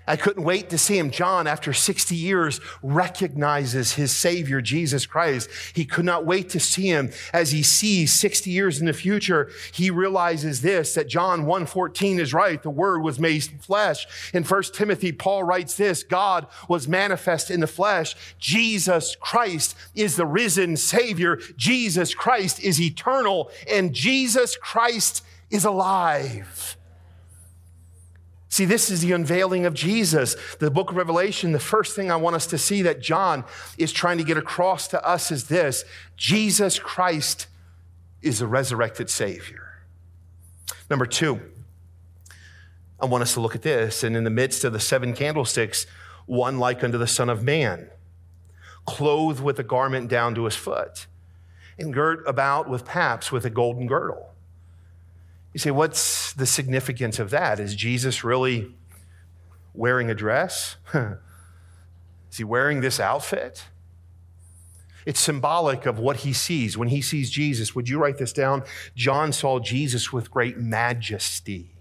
I 0.09 0.17
couldn't 0.17 0.43
wait 0.43 0.71
to 0.71 0.79
see 0.79 0.97
him. 0.97 1.11
John, 1.11 1.47
after 1.47 1.73
60 1.73 2.17
years, 2.17 2.61
recognizes 2.83 3.93
his 3.93 4.11
Savior, 4.11 4.63
Jesus 4.63 5.05
Christ. 5.05 5.51
He 5.75 5.85
could 5.85 6.07
not 6.07 6.25
wait 6.25 6.49
to 6.51 6.61
see 6.61 6.89
him 6.89 7.11
as 7.33 7.53
he 7.53 7.63
sees 7.63 8.13
60 8.15 8.51
years 8.51 8.81
in 8.81 8.87
the 8.87 8.95
future. 8.95 9.51
He 9.73 9.91
realizes 9.91 10.63
this, 10.63 10.95
that 10.95 11.09
John 11.09 11.45
1.14 11.45 12.19
is 12.19 12.33
right. 12.33 12.63
The 12.63 12.71
word 12.71 13.03
was 13.03 13.21
made 13.21 13.45
flesh. 13.61 14.07
In 14.33 14.45
1 14.45 14.63
Timothy, 14.73 15.13
Paul 15.13 15.45
writes 15.45 15.77
this, 15.77 16.03
God 16.03 16.47
was 16.69 16.89
manifest 16.89 17.51
in 17.51 17.61
the 17.61 17.67
flesh. 17.67 18.17
Jesus 18.39 19.15
Christ 19.21 19.77
is 19.95 20.17
the 20.17 20.27
risen 20.27 20.79
Savior. 20.79 21.37
Jesus 21.57 22.15
Christ 22.15 22.61
is 22.61 22.81
eternal 22.81 23.51
and 23.71 23.93
Jesus 23.93 24.57
Christ 24.57 25.23
is 25.51 25.67
alive. 25.67 26.78
See, 28.59 28.65
this 28.65 28.91
is 28.91 29.03
the 29.03 29.13
unveiling 29.13 29.67
of 29.67 29.75
Jesus. 29.75 30.35
The 30.59 30.69
book 30.69 30.91
of 30.91 30.97
Revelation, 30.97 31.53
the 31.53 31.61
first 31.61 31.95
thing 31.95 32.11
I 32.11 32.17
want 32.17 32.35
us 32.35 32.45
to 32.49 32.59
see 32.59 32.83
that 32.83 33.01
John 33.01 33.45
is 33.77 33.93
trying 33.93 34.19
to 34.19 34.25
get 34.25 34.37
across 34.37 34.89
to 34.89 35.07
us 35.07 35.31
is 35.31 35.47
this 35.47 35.85
Jesus 36.17 36.81
Christ 36.81 37.47
is 38.21 38.41
a 38.41 38.49
resurrected 38.49 39.11
Savior. 39.11 39.85
Number 40.91 41.07
two, 41.07 41.41
I 42.99 43.07
want 43.07 43.23
us 43.23 43.35
to 43.35 43.41
look 43.41 43.55
at 43.55 43.63
this. 43.63 44.03
And 44.03 44.17
in 44.17 44.25
the 44.25 44.29
midst 44.29 44.65
of 44.65 44.73
the 44.73 44.81
seven 44.81 45.15
candlesticks, 45.15 45.87
one 46.27 46.59
like 46.59 46.83
unto 46.83 46.99
the 46.99 47.07
Son 47.07 47.31
of 47.31 47.45
Man, 47.45 47.89
clothed 48.87 49.41
with 49.41 49.61
a 49.61 49.63
garment 49.63 50.11
down 50.11 50.35
to 50.35 50.47
his 50.47 50.57
foot, 50.57 51.07
and 51.79 51.95
girt 51.95 52.27
about 52.27 52.69
with 52.69 52.85
paps 52.85 53.31
with 53.31 53.45
a 53.45 53.51
golden 53.51 53.87
girdle. 53.87 54.35
You 55.59 55.61
say, 55.61 55.71
what's 55.73 56.35
the 56.35 56.47
significance 56.47 57.19
of 57.19 57.31
that? 57.31 57.59
Is 57.59 57.75
Jesus 57.75 58.23
really 58.23 58.77
wearing 59.75 60.09
a 60.09 60.15
dress? 60.15 60.77
Is 60.95 62.37
he 62.37 62.45
wearing 62.45 62.81
this 62.81 63.01
outfit? 63.01 63.65
It's 65.05 65.19
symbolic 65.19 65.85
of 65.85 65.99
what 65.99 66.19
he 66.19 66.33
sees. 66.33 66.79
When 66.79 66.87
he 66.87 67.03
sees 67.03 67.29
Jesus, 67.29 67.75
would 67.75 67.89
you 67.89 67.99
write 67.99 68.19
this 68.19 68.33
down? 68.33 68.63
John 68.95 69.33
saw 69.33 69.59
Jesus 69.59 70.13
with 70.13 70.31
great 70.31 70.59
majesty. 70.59 71.75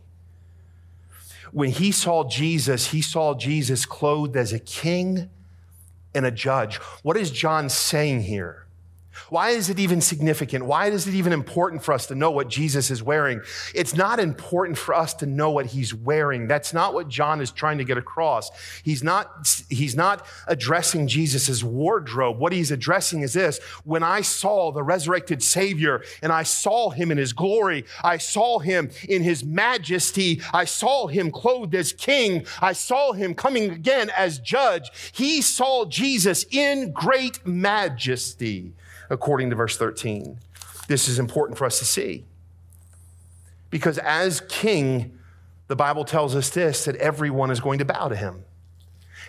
When 1.52 1.70
he 1.70 1.92
saw 1.92 2.28
Jesus, 2.28 2.88
he 2.88 3.04
saw 3.04 3.36
Jesus 3.36 3.86
clothed 3.86 4.36
as 4.36 4.54
a 4.54 4.60
king 4.60 5.30
and 6.16 6.26
a 6.26 6.32
judge. 6.32 6.78
What 7.04 7.16
is 7.16 7.30
John 7.30 7.70
saying 7.70 8.24
here? 8.24 8.66
Why 9.30 9.50
is 9.50 9.70
it 9.70 9.80
even 9.80 10.02
significant? 10.02 10.66
Why 10.66 10.88
is 10.88 11.08
it 11.08 11.14
even 11.14 11.34
important 11.34 11.84
for 11.84 11.94
us 11.94 12.08
to 12.08 12.16
know 12.16 12.32
what 12.32 12.48
Jesus 12.48 12.92
is 12.92 13.04
wearing? 13.04 13.42
It's 13.74 13.96
not 13.96 14.20
important 14.20 14.78
for 14.78 14.94
us 14.94 15.14
to 15.16 15.26
know 15.26 15.52
what 15.52 15.68
he's 15.68 15.94
wearing. 15.94 16.48
That's 16.48 16.74
not 16.74 16.94
what 16.94 17.10
John 17.10 17.42
is 17.42 17.52
trying 17.52 17.78
to 17.78 17.84
get 17.84 17.98
across. 17.98 18.50
He's 18.84 19.04
not, 19.04 19.64
he's 19.70 19.96
not 19.96 20.26
addressing 20.48 21.08
Jesus' 21.08 21.64
wardrobe. 21.64 22.38
What 22.38 22.54
he's 22.54 22.72
addressing 22.72 23.22
is 23.22 23.34
this 23.34 23.60
when 23.84 24.04
I 24.04 24.22
saw 24.22 24.72
the 24.72 24.84
resurrected 24.84 25.44
Savior 25.44 26.04
and 26.22 26.32
I 26.32 26.44
saw 26.44 26.90
him 26.90 27.12
in 27.12 27.18
his 27.18 27.34
glory, 27.34 27.86
I 28.04 28.18
saw 28.18 28.60
him 28.60 28.90
in 29.08 29.24
his 29.24 29.44
majesty, 29.44 30.42
I 30.54 30.66
saw 30.66 31.08
him 31.08 31.32
clothed 31.32 31.76
as 31.76 31.94
king, 31.94 32.46
I 32.62 32.74
saw 32.74 33.14
him 33.14 33.34
coming 33.34 33.72
again 33.72 34.10
as 34.16 34.40
judge. 34.40 34.90
He 35.12 35.42
saw 35.42 35.86
Jesus 35.86 36.46
in 36.52 36.92
great 36.92 37.46
majesty 37.46 38.74
according 39.10 39.50
to 39.50 39.56
verse 39.56 39.78
13. 39.78 40.40
This 40.88 41.08
is 41.08 41.20
important 41.20 41.58
for 41.58 41.66
us 41.66 41.80
to 41.80 41.86
see. 41.86 42.26
Because 43.70 43.98
as 43.98 44.42
king, 44.42 45.18
the 45.68 45.76
Bible 45.76 46.06
tells 46.06 46.36
us 46.36 46.50
this 46.50 46.86
that 46.86 46.96
everyone 46.98 47.52
is 47.52 47.60
going 47.60 47.80
to 47.80 47.86
bow 47.86 48.08
to 48.08 48.16
him. 48.16 48.44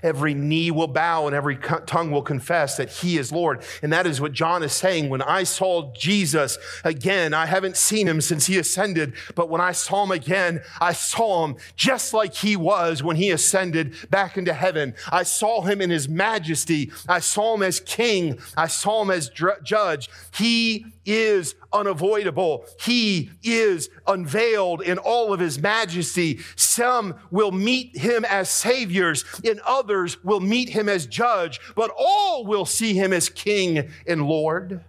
Every 0.02 0.34
knee 0.34 0.70
will 0.70 0.86
bow 0.86 1.26
and 1.26 1.34
every 1.34 1.56
tongue 1.56 2.10
will 2.10 2.22
confess 2.22 2.76
that 2.76 2.90
he 2.90 3.18
is 3.18 3.32
Lord. 3.32 3.62
And 3.82 3.92
that 3.92 4.06
is 4.06 4.20
what 4.20 4.32
John 4.32 4.62
is 4.62 4.72
saying. 4.72 5.08
When 5.08 5.22
I 5.22 5.44
saw 5.44 5.92
Jesus 5.92 6.58
again, 6.84 7.34
I 7.34 7.46
haven't 7.46 7.76
seen 7.76 8.06
him 8.06 8.20
since 8.20 8.46
he 8.46 8.58
ascended, 8.58 9.14
but 9.34 9.48
when 9.48 9.60
I 9.60 9.72
saw 9.72 10.04
him 10.04 10.10
again, 10.10 10.62
I 10.80 10.92
saw 10.92 11.44
him 11.44 11.56
just 11.76 12.14
like 12.14 12.34
he 12.34 12.56
was 12.56 13.02
when 13.02 13.16
he 13.16 13.30
ascended 13.30 13.94
back 14.10 14.36
into 14.36 14.52
heaven. 14.52 14.94
I 15.10 15.22
saw 15.22 15.62
him 15.62 15.80
in 15.80 15.90
his 15.90 16.08
majesty. 16.08 16.90
I 17.08 17.20
saw 17.20 17.54
him 17.54 17.62
as 17.62 17.80
king. 17.80 18.38
I 18.56 18.66
saw 18.66 19.02
him 19.02 19.10
as 19.10 19.28
dr- 19.28 19.62
judge. 19.62 20.08
He 20.34 20.86
is 21.04 21.54
unavoidable. 21.72 22.66
He 22.80 23.30
is 23.42 23.90
unveiled 24.06 24.82
in 24.82 24.98
all 24.98 25.32
of 25.32 25.40
his 25.40 25.60
majesty. 25.60 26.40
Some 26.56 27.14
will 27.30 27.52
meet 27.52 27.96
him 27.96 28.24
as 28.24 28.50
saviors, 28.50 29.24
and 29.44 29.60
others 29.60 30.22
will 30.24 30.40
meet 30.40 30.70
him 30.70 30.88
as 30.88 31.06
judge, 31.06 31.60
but 31.74 31.90
all 31.96 32.44
will 32.44 32.66
see 32.66 32.94
him 32.94 33.12
as 33.12 33.28
king 33.28 33.90
and 34.06 34.26
Lord. 34.26 34.82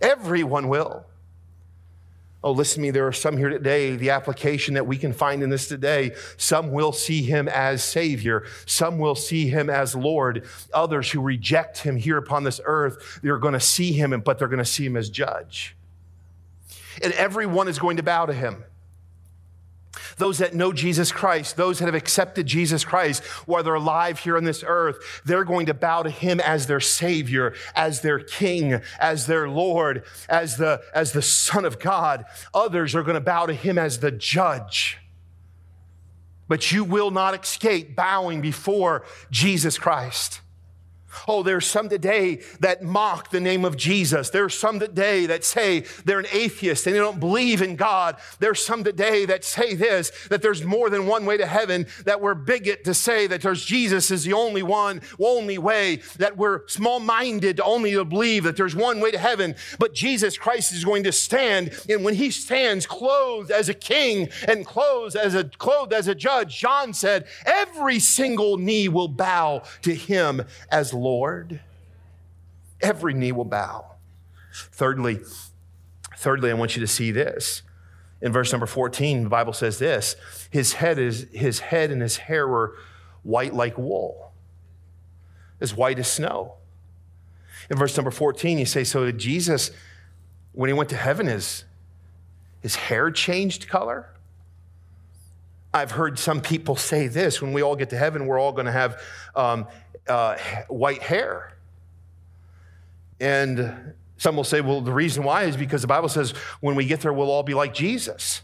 Everyone 0.00 0.68
will. 0.68 1.06
Oh, 2.42 2.52
listen 2.52 2.76
to 2.76 2.80
me, 2.80 2.90
there 2.90 3.06
are 3.06 3.12
some 3.12 3.36
here 3.36 3.50
today, 3.50 3.96
the 3.96 4.10
application 4.10 4.72
that 4.74 4.86
we 4.86 4.96
can 4.96 5.12
find 5.12 5.42
in 5.42 5.50
this 5.50 5.68
today. 5.68 6.12
Some 6.38 6.72
will 6.72 6.92
see 6.92 7.22
him 7.22 7.48
as 7.48 7.84
Savior, 7.84 8.46
some 8.64 8.98
will 8.98 9.14
see 9.14 9.48
him 9.48 9.68
as 9.68 9.94
Lord. 9.94 10.46
Others 10.72 11.10
who 11.10 11.20
reject 11.20 11.78
him 11.78 11.96
here 11.96 12.16
upon 12.16 12.44
this 12.44 12.58
earth, 12.64 13.20
they're 13.22 13.36
going 13.36 13.52
to 13.52 13.60
see 13.60 13.92
him, 13.92 14.18
but 14.22 14.38
they're 14.38 14.48
going 14.48 14.58
to 14.58 14.64
see 14.64 14.86
him 14.86 14.96
as 14.96 15.10
judge. 15.10 15.76
And 17.02 17.12
everyone 17.14 17.68
is 17.68 17.78
going 17.78 17.96
to 17.96 18.02
bow 18.02 18.26
to 18.26 18.32
him 18.32 18.64
those 20.18 20.38
that 20.38 20.54
know 20.54 20.72
Jesus 20.72 21.10
Christ, 21.10 21.56
those 21.56 21.78
that 21.78 21.86
have 21.86 21.94
accepted 21.94 22.46
Jesus 22.46 22.84
Christ 22.84 23.24
while 23.46 23.62
they're 23.62 23.74
alive 23.74 24.20
here 24.20 24.36
on 24.36 24.44
this 24.44 24.62
earth, 24.64 25.22
they're 25.24 25.44
going 25.44 25.66
to 25.66 25.74
bow 25.74 26.02
to 26.04 26.10
him 26.10 26.38
as 26.40 26.66
their 26.66 26.78
Savior, 26.78 27.54
as 27.74 28.02
their 28.02 28.20
King, 28.20 28.82
as 29.00 29.26
their 29.26 29.48
Lord, 29.48 30.04
as 30.28 30.58
the, 30.58 30.82
as 30.94 31.12
the 31.12 31.22
Son 31.22 31.64
of 31.64 31.80
God. 31.80 32.24
Others 32.54 32.94
are 32.94 33.02
going 33.02 33.14
to 33.14 33.20
bow 33.20 33.46
to 33.46 33.54
him 33.54 33.78
as 33.78 33.98
the 33.98 34.10
judge. 34.12 34.98
but 36.50 36.72
you 36.72 36.82
will 36.82 37.12
not 37.12 37.40
escape 37.40 37.94
bowing 37.94 38.40
before 38.40 39.04
Jesus 39.30 39.78
Christ. 39.78 40.40
Oh, 41.26 41.42
there's 41.42 41.66
some 41.66 41.88
today 41.88 42.40
that 42.60 42.82
mock 42.82 43.30
the 43.30 43.40
name 43.40 43.64
of 43.64 43.76
Jesus. 43.76 44.30
There's 44.30 44.54
some 44.54 44.78
today 44.78 45.26
that 45.26 45.44
say 45.44 45.84
they're 46.04 46.20
an 46.20 46.26
atheist 46.32 46.86
and 46.86 46.94
they 46.94 47.00
don't 47.00 47.20
believe 47.20 47.62
in 47.62 47.76
God. 47.76 48.16
There's 48.38 48.64
some 48.64 48.84
today 48.84 49.24
that 49.26 49.44
say 49.44 49.74
this, 49.74 50.12
that 50.28 50.42
there's 50.42 50.64
more 50.64 50.90
than 50.90 51.06
one 51.06 51.24
way 51.24 51.36
to 51.36 51.46
heaven, 51.46 51.86
that 52.04 52.20
we're 52.20 52.34
bigot 52.34 52.84
to 52.84 52.94
say 52.94 53.26
that 53.26 53.42
there's 53.42 53.64
Jesus 53.64 54.10
is 54.10 54.24
the 54.24 54.32
only 54.32 54.62
one, 54.62 55.00
only 55.18 55.58
way, 55.58 55.96
that 56.18 56.36
we're 56.36 56.66
small-minded 56.68 57.60
only 57.60 57.92
to 57.92 58.04
believe 58.04 58.44
that 58.44 58.56
there's 58.56 58.76
one 58.76 59.00
way 59.00 59.10
to 59.10 59.18
heaven. 59.18 59.54
But 59.78 59.94
Jesus 59.94 60.38
Christ 60.38 60.72
is 60.72 60.84
going 60.84 61.04
to 61.04 61.12
stand, 61.12 61.72
and 61.88 62.04
when 62.04 62.14
he 62.14 62.30
stands 62.30 62.86
clothed 62.86 63.50
as 63.50 63.68
a 63.68 63.74
king 63.74 64.28
and 64.46 64.64
clothed 64.64 65.16
as 65.16 65.34
a 65.34 65.44
clothed 65.44 65.92
as 65.92 66.08
a 66.08 66.14
judge, 66.14 66.58
John 66.58 66.92
said, 66.92 67.26
every 67.44 67.98
single 67.98 68.56
knee 68.56 68.88
will 68.88 69.08
bow 69.08 69.62
to 69.82 69.94
him 69.94 70.42
as 70.70 70.92
Lord. 71.00 71.60
Every 72.80 73.14
knee 73.14 73.32
will 73.32 73.44
bow. 73.44 73.86
Thirdly, 74.52 75.20
thirdly, 76.16 76.50
I 76.50 76.54
want 76.54 76.76
you 76.76 76.80
to 76.80 76.86
see 76.86 77.10
this. 77.10 77.62
In 78.22 78.32
verse 78.32 78.52
number 78.52 78.66
14, 78.66 79.24
the 79.24 79.30
Bible 79.30 79.52
says 79.52 79.78
this 79.78 80.16
his 80.50 80.74
head, 80.74 80.98
is, 80.98 81.26
his 81.32 81.60
head 81.60 81.90
and 81.90 82.02
his 82.02 82.18
hair 82.18 82.46
were 82.46 82.76
white 83.22 83.54
like 83.54 83.78
wool, 83.78 84.32
as 85.60 85.74
white 85.74 85.98
as 85.98 86.10
snow. 86.10 86.54
In 87.70 87.78
verse 87.78 87.96
number 87.96 88.10
14, 88.10 88.58
you 88.58 88.66
say, 88.66 88.84
So 88.84 89.06
did 89.06 89.18
Jesus, 89.18 89.70
when 90.52 90.68
he 90.68 90.74
went 90.74 90.90
to 90.90 90.96
heaven, 90.96 91.26
his, 91.26 91.64
his 92.60 92.74
hair 92.74 93.10
changed 93.10 93.68
color? 93.68 94.08
I've 95.72 95.92
heard 95.92 96.18
some 96.18 96.40
people 96.40 96.74
say 96.74 97.06
this 97.06 97.40
when 97.40 97.52
we 97.52 97.62
all 97.62 97.76
get 97.76 97.90
to 97.90 97.96
heaven, 97.96 98.26
we're 98.26 98.40
all 98.40 98.52
going 98.52 98.66
to 98.66 98.72
have 98.72 99.00
um, 99.36 99.68
uh, 100.10 100.36
white 100.68 101.02
hair. 101.02 101.54
And 103.20 103.94
some 104.16 104.36
will 104.36 104.44
say, 104.44 104.60
well, 104.60 104.80
the 104.80 104.92
reason 104.92 105.24
why 105.24 105.44
is 105.44 105.56
because 105.56 105.80
the 105.80 105.88
Bible 105.88 106.08
says 106.08 106.32
when 106.60 106.74
we 106.74 106.84
get 106.84 107.00
there, 107.00 107.12
we'll 107.12 107.30
all 107.30 107.42
be 107.42 107.54
like 107.54 107.72
Jesus. 107.72 108.42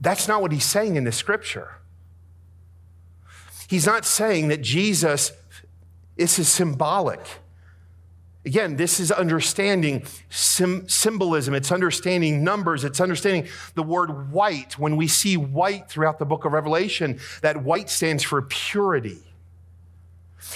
That's 0.00 0.26
not 0.26 0.42
what 0.42 0.52
he's 0.52 0.64
saying 0.64 0.96
in 0.96 1.04
the 1.04 1.12
scripture. 1.12 1.76
He's 3.68 3.86
not 3.86 4.04
saying 4.04 4.48
that 4.48 4.60
Jesus, 4.60 5.32
this 6.16 6.38
is 6.38 6.48
symbolic. 6.48 7.20
Again, 8.44 8.76
this 8.76 8.98
is 8.98 9.12
understanding 9.12 10.04
sim- 10.28 10.88
symbolism. 10.88 11.54
It's 11.54 11.70
understanding 11.70 12.42
numbers. 12.42 12.84
It's 12.84 13.00
understanding 13.00 13.48
the 13.74 13.84
word 13.84 14.32
white. 14.32 14.78
When 14.78 14.96
we 14.96 15.06
see 15.06 15.36
white 15.36 15.88
throughout 15.88 16.18
the 16.18 16.26
book 16.26 16.44
of 16.44 16.52
Revelation, 16.52 17.20
that 17.40 17.62
white 17.62 17.88
stands 17.88 18.24
for 18.24 18.42
purity. 18.42 19.22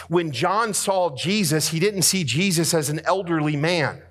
When 0.08 0.32
John 0.32 0.74
saw 0.74 1.14
Jesus, 1.14 1.68
he 1.68 1.78
didn't 1.78 2.02
see 2.02 2.24
Jesus 2.24 2.74
as 2.74 2.90
an 2.90 3.00
elderly 3.04 3.56
man. 3.56 4.02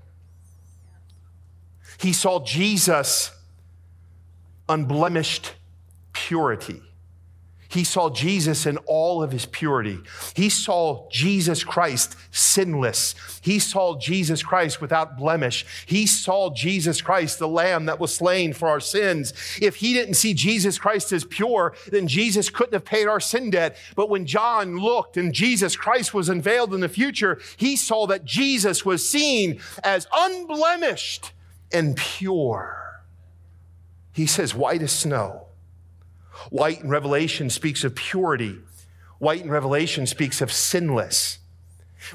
He 1.99 2.13
saw 2.13 2.43
Jesus 2.43 3.31
unblemished 4.67 5.53
purity. 6.13 6.81
He 7.67 7.84
saw 7.84 8.10
Jesus 8.10 8.65
in 8.65 8.78
all 8.86 9.23
of 9.23 9.32
his 9.32 9.45
purity. 9.45 9.99
He 10.36 10.49
saw 10.49 11.10
Jesus 11.10 11.63
Christ 11.63 12.15
sinless. 12.32 13.15
He 13.41 13.60
saw 13.60 13.97
Jesus 13.97 14.43
Christ 14.43 14.82
without 14.82 15.17
blemish. 15.17 15.65
He 15.86 16.06
saw 16.06 16.54
Jesus 16.54 17.01
Christ, 17.01 17.39
the 17.39 17.47
lamb 17.47 17.86
that 17.86 17.99
was 17.99 18.15
slain 18.15 18.54
for 18.54 18.67
our 18.67 18.80
sins. 18.80 19.34
If 19.62 19.78
he 19.78 19.93
didn't 19.93 20.13
see 20.13 20.34
Jesus 20.34 20.78
Christ 20.78 21.12
as 21.12 21.25
pure, 21.25 21.75
then 21.88 22.08
Jesus 22.08 22.49
couldn't 22.49 22.73
have 22.73 22.86
paid 22.86 23.08
our 23.08 23.19
sin 23.19 23.49
debt. 23.49 23.78
But 23.95 24.10
when 24.10 24.25
John 24.25 24.78
looked 24.78 25.17
and 25.17 25.34
Jesus 25.34 25.75
Christ 25.75 26.13
was 26.13 26.30
unveiled 26.30 26.73
in 26.73 26.82
the 26.82 26.89
future, 26.89 27.39
he 27.58 27.75
saw 27.75 28.08
that 28.08 28.25
Jesus 28.25 28.86
was 28.86 29.08
seen 29.08 29.60
as 29.84 30.08
unblemished 30.13 31.32
and 31.71 31.95
pure. 31.95 33.01
He 34.13 34.28
says, 34.28 34.56
white 34.56 34.82
as 34.82 34.91
snow. 34.91 35.47
White 36.50 36.82
in 36.82 36.89
Revelation 36.89 37.50
speaks 37.50 37.84
of 37.84 37.95
purity. 37.95 38.58
White 39.19 39.41
in 39.41 39.50
Revelation 39.50 40.06
speaks 40.06 40.41
of 40.41 40.52
sinless. 40.52 41.39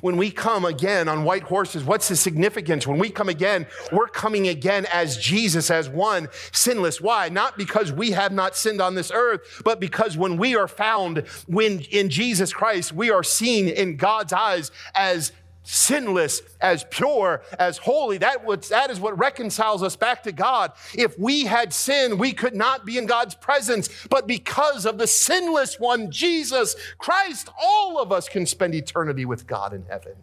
When 0.01 0.17
we 0.17 0.31
come 0.31 0.65
again 0.65 1.09
on 1.09 1.25
white 1.25 1.43
horses, 1.43 1.85
what's 1.85 2.09
the 2.09 2.17
significance? 2.17 2.87
When 2.87 2.99
we 2.99 3.11
come 3.11 3.29
again, 3.29 3.67
we're 3.93 4.07
coming 4.07 4.49
again 4.49 4.87
as 4.93 5.17
Jesus, 5.17 5.71
as 5.71 5.89
one 5.89 6.29
sinless. 6.53 7.01
Why? 7.01 7.29
Not 7.29 7.59
because 7.59 7.93
we 7.93 8.13
have 8.13 8.33
not 8.33 8.57
sinned 8.57 8.81
on 8.81 8.95
this 8.95 9.11
earth, 9.13 9.63
but 9.65 9.81
because 9.81 10.17
when 10.17 10.37
we 10.37 10.55
are 10.55 10.69
found 10.69 11.25
when 11.47 11.81
in 11.81 12.09
Jesus 12.09 12.53
Christ, 12.53 12.93
we 12.93 13.11
are 13.11 13.25
seen 13.25 13.69
in 13.69 13.97
God's 13.97 14.33
eyes 14.33 14.71
as 14.95 15.33
sinless, 15.63 16.43
as 16.61 16.85
pure, 16.91 17.43
as 17.59 17.79
holy. 17.79 18.19
That, 18.19 18.45
that 18.71 18.91
is 18.91 18.99
what 18.99 19.19
reconciles 19.19 19.83
us 19.83 19.97
back 19.97 20.23
to 20.25 20.33
God. 20.33 20.73
If 20.95 21.19
we 21.19 21.45
had 21.45 21.73
sinned, 21.73 22.19
we 22.19 22.33
could 22.33 22.55
not 22.55 22.87
be 22.87 22.99
in 22.99 23.07
God's 23.07 23.35
presence. 23.35 23.89
But 24.09 24.27
because 24.27 24.87
of 24.87 24.99
the 24.99 25.07
sinless 25.07 25.79
one, 25.79 26.11
Jesus 26.11 26.77
Christ, 26.99 27.49
all 27.61 28.01
of 28.01 28.11
us 28.11 28.29
can 28.29 28.47
spend 28.47 28.75
eternity 28.75 29.25
with 29.25 29.47
God 29.47 29.73
in 29.73 29.85
heaven. 29.85 30.15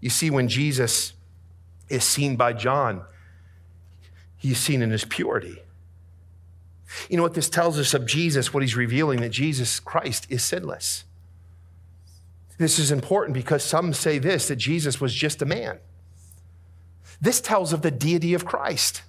You 0.00 0.10
see, 0.10 0.30
when 0.30 0.48
Jesus 0.48 1.14
is 1.88 2.04
seen 2.04 2.36
by 2.36 2.52
John, 2.52 3.04
he's 4.36 4.58
seen 4.58 4.82
in 4.82 4.90
his 4.90 5.04
purity. 5.04 5.58
You 7.08 7.16
know 7.16 7.22
what 7.22 7.34
this 7.34 7.48
tells 7.48 7.78
us 7.78 7.94
of 7.94 8.06
Jesus, 8.06 8.54
what 8.54 8.62
he's 8.62 8.76
revealing 8.76 9.20
that 9.22 9.30
Jesus 9.30 9.80
Christ 9.80 10.26
is 10.28 10.44
sinless. 10.44 11.04
This 12.58 12.78
is 12.78 12.90
important 12.90 13.34
because 13.34 13.64
some 13.64 13.92
say 13.92 14.18
this 14.18 14.48
that 14.48 14.56
Jesus 14.56 15.00
was 15.00 15.12
just 15.12 15.42
a 15.42 15.46
man. 15.46 15.78
This 17.20 17.40
tells 17.40 17.72
of 17.72 17.82
the 17.82 17.90
deity 17.90 18.34
of 18.34 18.44
Christ. 18.44 19.02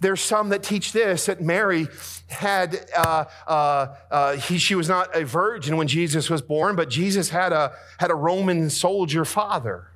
There's 0.00 0.20
some 0.20 0.50
that 0.50 0.62
teach 0.62 0.92
this 0.92 1.26
that 1.26 1.40
Mary 1.40 1.88
had, 2.28 2.86
uh, 2.94 3.24
uh, 3.46 3.94
uh, 4.10 4.36
he, 4.36 4.58
she 4.58 4.74
was 4.74 4.88
not 4.88 5.16
a 5.16 5.24
virgin 5.24 5.76
when 5.76 5.88
Jesus 5.88 6.28
was 6.28 6.42
born, 6.42 6.76
but 6.76 6.90
Jesus 6.90 7.30
had 7.30 7.52
a, 7.52 7.72
had 7.98 8.10
a 8.10 8.14
Roman 8.14 8.68
soldier 8.68 9.24
father. 9.24 9.88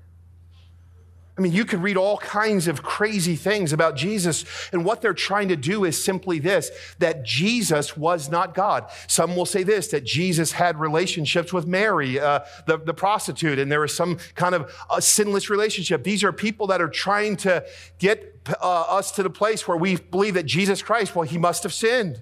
I 1.40 1.42
mean, 1.42 1.52
you 1.52 1.64
could 1.64 1.82
read 1.82 1.96
all 1.96 2.18
kinds 2.18 2.68
of 2.68 2.82
crazy 2.82 3.34
things 3.34 3.72
about 3.72 3.96
Jesus, 3.96 4.44
and 4.72 4.84
what 4.84 5.00
they're 5.00 5.14
trying 5.14 5.48
to 5.48 5.56
do 5.56 5.86
is 5.86 6.02
simply 6.02 6.38
this 6.38 6.70
that 6.98 7.24
Jesus 7.24 7.96
was 7.96 8.28
not 8.28 8.54
God. 8.54 8.90
Some 9.06 9.34
will 9.34 9.46
say 9.46 9.62
this 9.62 9.88
that 9.88 10.04
Jesus 10.04 10.52
had 10.52 10.78
relationships 10.78 11.50
with 11.50 11.66
Mary, 11.66 12.20
uh, 12.20 12.40
the, 12.66 12.76
the 12.76 12.92
prostitute, 12.92 13.58
and 13.58 13.72
there 13.72 13.80
was 13.80 13.96
some 13.96 14.18
kind 14.34 14.54
of 14.54 14.70
a 14.94 15.00
sinless 15.00 15.48
relationship. 15.48 16.04
These 16.04 16.22
are 16.24 16.30
people 16.30 16.66
that 16.66 16.82
are 16.82 16.90
trying 16.90 17.36
to 17.38 17.64
get 17.98 18.36
uh, 18.60 18.82
us 18.82 19.10
to 19.12 19.22
the 19.22 19.30
place 19.30 19.66
where 19.66 19.78
we 19.78 19.96
believe 19.96 20.34
that 20.34 20.44
Jesus 20.44 20.82
Christ, 20.82 21.16
well, 21.16 21.26
he 21.26 21.38
must 21.38 21.62
have 21.62 21.72
sinned. 21.72 22.20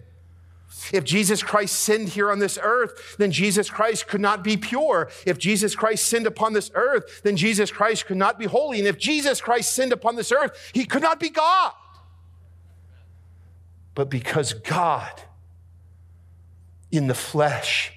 If 0.93 1.05
Jesus 1.05 1.43
Christ 1.43 1.79
sinned 1.79 2.11
here 2.11 2.31
on 2.31 2.39
this 2.39 2.59
earth, 2.63 3.17
then 3.19 3.31
Jesus 3.31 3.71
Christ 3.71 4.07
could 4.07 4.21
not 4.21 4.45
be 4.45 4.57
pure. 4.57 5.11
If 5.27 5.39
Jesus 5.39 5.75
Christ 5.75 6.07
sinned 6.07 6.27
upon 6.27 6.53
this 6.53 6.71
earth, 6.75 7.23
then 7.23 7.37
Jesus 7.37 7.71
Christ 7.71 8.07
could 8.07 8.17
not 8.17 8.39
be 8.39 8.47
holy. 8.47 8.79
And 8.79 8.87
if 8.87 8.99
Jesus 8.99 9.41
Christ 9.41 9.75
sinned 9.75 9.93
upon 9.93 10.17
this 10.17 10.33
earth, 10.33 10.71
he 10.73 10.85
could 10.85 11.03
not 11.03 11.21
be 11.21 11.31
God. 11.31 11.73
But 13.95 14.11
because 14.11 14.53
God 14.53 15.23
in 16.91 17.07
the 17.07 17.15
flesh 17.15 17.93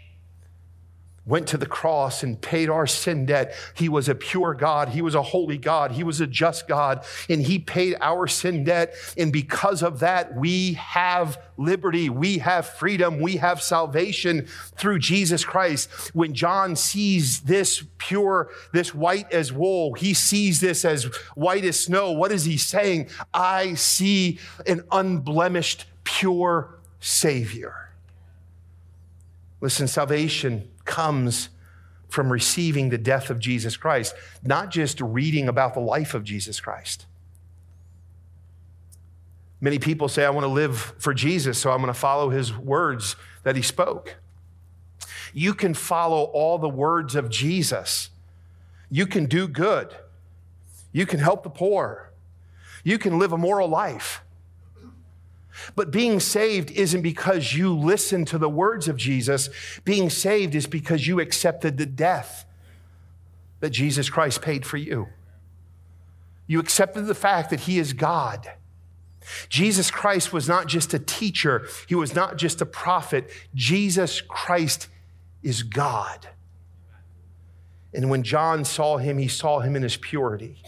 went 1.32 1.48
to 1.48 1.58
the 1.58 1.66
cross 1.66 2.24
and 2.24 2.42
paid 2.42 2.70
our 2.70 2.86
sin 2.86 3.26
debt. 3.26 3.56
He 3.74 3.88
was 3.88 4.10
a 4.10 4.14
pure 4.14 4.54
God. 4.54 4.90
He 4.90 5.02
was 5.02 5.16
a 5.16 5.22
holy 5.22 5.58
God. 5.58 5.94
He 5.94 6.04
was 6.04 6.20
a 6.20 6.28
just 6.28 6.68
God. 6.68 7.06
And 7.30 7.42
He 7.42 7.58
paid 7.58 7.96
our 8.02 8.28
sin 8.28 8.66
debt. 8.66 8.94
And 9.18 9.32
because 9.32 9.82
of 9.82 10.00
that, 10.02 10.36
we 10.36 10.74
have 10.74 11.42
liberty. 11.56 12.10
We 12.10 12.40
have 12.40 12.68
freedom. 12.68 13.22
We 13.22 13.38
have 13.38 13.62
salvation 13.62 14.46
through 14.76 15.00
Jesus 15.00 15.46
Christ. 15.46 15.90
When 16.14 16.34
John 16.34 16.76
sees 16.76 17.40
this 17.40 17.86
pure, 17.98 18.50
this 18.74 18.94
white 18.94 19.32
as 19.32 19.54
wool, 19.54 19.94
he 19.94 20.14
sees 20.14 20.60
this 20.60 20.84
as 20.84 21.06
white 21.36 21.64
as 21.64 21.80
snow. 21.80 22.12
What 22.12 22.34
is 22.34 22.44
he 22.44 22.58
saying? 22.58 23.08
I 23.34 23.76
see 23.76 24.38
an 24.68 24.84
unblemished, 24.92 25.86
pure 26.04 26.78
Savior. 27.00 27.94
Listen, 29.62 29.88
salvation 29.88 30.71
comes 30.92 31.50
from 32.10 32.32
receiving 32.32 32.90
the 32.90 32.98
death 32.98 33.30
of 33.30 33.40
Jesus 33.40 33.78
Christ, 33.78 34.14
not 34.44 34.70
just 34.70 35.00
reading 35.00 35.48
about 35.48 35.74
the 35.74 35.80
life 35.80 36.14
of 36.14 36.26
Jesus 36.26 36.60
Christ. 36.60 37.06
Many 39.62 39.80
people 39.80 40.10
say, 40.10 40.26
I 40.26 40.30
want 40.30 40.44
to 40.44 40.52
live 40.52 40.94
for 41.00 41.14
Jesus, 41.14 41.58
so 41.58 41.72
I'm 41.72 41.78
going 41.78 41.88
to 41.88 42.00
follow 42.00 42.30
his 42.30 42.56
words 42.56 43.16
that 43.44 43.56
he 43.56 43.62
spoke. 43.62 44.18
You 45.34 45.54
can 45.54 45.74
follow 45.74 46.24
all 46.24 46.58
the 46.58 46.68
words 46.68 47.16
of 47.16 47.30
Jesus. 47.30 48.10
You 48.90 49.08
can 49.08 49.26
do 49.26 49.48
good. 49.48 49.96
You 50.92 51.06
can 51.06 51.20
help 51.20 51.44
the 51.44 51.50
poor. 51.50 52.12
You 52.84 52.98
can 52.98 53.18
live 53.18 53.32
a 53.32 53.38
moral 53.38 53.70
life. 53.70 54.22
But 55.76 55.92
being 55.92 56.20
saved 56.20 56.72
isn't 56.72 57.02
because 57.02 57.54
you 57.54 57.76
listen 57.76 58.26
to 58.26 58.38
the 58.38 58.50
words 58.50 58.88
of 58.88 58.98
Jesus. 58.98 59.50
Being 59.84 60.10
saved 60.10 60.56
is 60.56 60.68
because 60.68 61.08
you 61.08 61.20
accepted 61.20 61.78
the 61.78 61.86
death 61.86 62.46
that 63.60 63.70
Jesus 63.70 64.10
Christ 64.10 64.42
paid 64.42 64.66
for 64.66 64.78
you. 64.78 65.08
You 66.48 66.60
accepted 66.60 67.04
the 67.04 67.16
fact 67.16 67.50
that 67.52 67.62
He 67.62 67.80
is 67.80 67.94
God. 67.94 68.52
Jesus 69.50 69.92
Christ 69.92 70.34
was 70.34 70.48
not 70.50 70.68
just 70.68 70.94
a 70.94 71.00
teacher, 71.00 71.68
He 71.88 71.96
was 71.96 72.16
not 72.16 72.38
just 72.38 72.62
a 72.62 72.66
prophet. 72.66 73.30
Jesus 73.56 74.20
Christ 74.22 74.88
is 75.44 75.64
God. 75.64 76.28
And 77.94 78.10
when 78.10 78.24
John 78.24 78.66
saw 78.66 78.98
Him, 78.98 79.18
he 79.18 79.28
saw 79.28 79.60
Him 79.60 79.76
in 79.76 79.84
His 79.84 79.98
purity. 79.98 80.62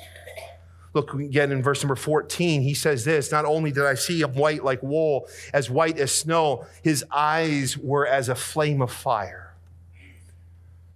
Look 0.94 1.14
again 1.16 1.52
in 1.52 1.64
verse 1.64 1.82
number 1.84 1.96
14, 1.96 2.62
he 2.62 2.76
says 2.76 3.04
this 3.04 3.32
Not 3.32 3.46
only 3.46 3.72
did 3.72 3.86
I 3.86 3.96
see 3.96 4.22
him 4.22 4.34
white 4.34 4.64
like 4.64 4.84
wool, 4.84 5.28
as 5.54 5.70
white 5.70 5.98
as 5.98 6.12
snow, 6.12 6.66
his 6.84 7.04
eyes 7.12 7.78
were 7.78 8.06
as 8.06 8.30
a 8.30 8.36
flame 8.36 8.82
of 8.82 8.92
fire. 8.92 9.56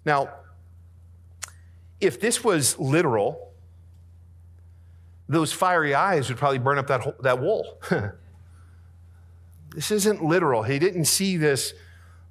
Now, 0.05 0.29
if 1.99 2.19
this 2.19 2.43
was 2.43 2.77
literal, 2.77 3.51
those 5.27 5.51
fiery 5.51 5.95
eyes 5.95 6.29
would 6.29 6.37
probably 6.37 6.59
burn 6.59 6.77
up 6.77 6.87
that, 6.87 7.21
that 7.23 7.41
wool. 7.41 7.81
this 9.75 9.89
isn't 9.89 10.23
literal. 10.23 10.61
He 10.63 10.77
didn't 10.77 11.05
see 11.05 11.37
this 11.37 11.73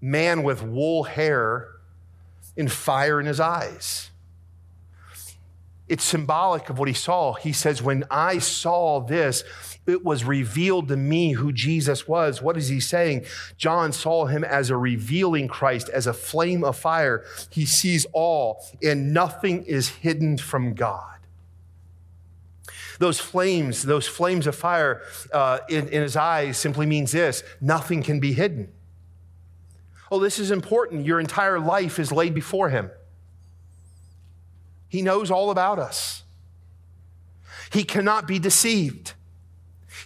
man 0.01 0.45
with 0.45 0.63
wool 0.63 1.03
hair 1.03 1.69
and 2.57 2.71
fire 2.71 3.19
in 3.19 3.27
his 3.27 3.41
eyes 3.41 4.11
it's 5.89 6.03
symbolic 6.03 6.69
of 6.69 6.79
what 6.79 6.89
he 6.89 6.95
saw. 6.95 7.35
He 7.35 7.53
says, 7.53 7.81
When 7.83 8.05
I 8.11 8.39
saw 8.39 9.01
this, 9.01 9.45
it 9.87 10.05
was 10.05 10.25
revealed 10.25 10.89
to 10.89 10.97
me 10.97 11.33
who 11.33 11.53
Jesus 11.53 12.09
was. 12.09 12.43
What 12.43 12.57
is 12.57 12.69
he 12.69 12.81
saying? 12.81 13.25
John 13.57 13.93
saw 13.93 14.27
him 14.27 14.43
as 14.43 14.69
a 14.69 14.77
revealing 14.77 15.47
Christ, 15.47 15.89
as 15.91 16.09
a 16.09 16.13
flame 16.13 16.65
of 16.65 16.77
fire. 16.77 17.25
He 17.51 17.65
sees 17.67 18.05
all, 18.13 18.65
and 18.83 19.15
nothing 19.15 19.63
is 19.65 19.89
hidden 19.89 20.39
from 20.39 20.75
God. 20.75 21.13
Those 22.99 23.21
flames, 23.21 23.83
those 23.83 24.09
flames 24.09 24.47
of 24.47 24.57
fire 24.57 25.03
uh, 25.33 25.59
in, 25.69 25.89
in 25.89 26.03
his 26.03 26.17
eyes 26.17 26.57
simply 26.57 26.87
means 26.87 27.13
this 27.13 27.45
nothing 27.61 28.03
can 28.03 28.19
be 28.19 28.33
hidden. 28.33 28.73
Oh, 30.11 30.19
this 30.19 30.39
is 30.39 30.51
important. 30.51 31.05
Your 31.05 31.21
entire 31.21 31.61
life 31.61 31.99
is 31.99 32.11
laid 32.11 32.35
before 32.35 32.71
him. 32.71 32.91
He 34.97 35.03
knows 35.03 35.31
all 35.31 35.51
about 35.51 35.79
us. 35.79 36.23
He 37.71 37.85
cannot 37.85 38.27
be 38.27 38.39
deceived. 38.39 39.13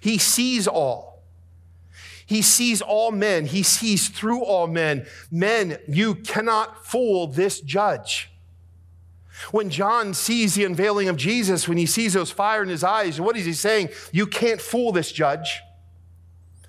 He 0.01 0.19
sees 0.19 0.67
all. 0.67 1.23
He 2.27 2.43
sees 2.43 2.83
all 2.83 3.13
men. 3.13 3.47
He 3.47 3.63
sees 3.63 4.09
through 4.09 4.43
all 4.43 4.67
men. 4.67 5.07
Men, 5.31 5.79
you 5.87 6.17
cannot 6.17 6.85
fool 6.85 7.29
this 7.29 7.61
judge. 7.61 8.33
When 9.53 9.71
John 9.71 10.13
sees 10.13 10.57
the 10.57 10.65
unveiling 10.65 11.09
of 11.09 11.17
Jesus, 11.17 11.69
when 11.69 11.79
he 11.79 11.87
sees 11.87 12.15
those 12.15 12.33
fire 12.33 12.65
in 12.65 12.69
his 12.69 12.83
eyes, 12.83 13.21
what 13.21 13.37
is 13.37 13.45
he 13.45 13.53
saying? 13.53 13.91
You 14.11 14.27
can't 14.27 14.61
fool 14.61 14.91
this 14.91 15.13
judge. 15.13 15.61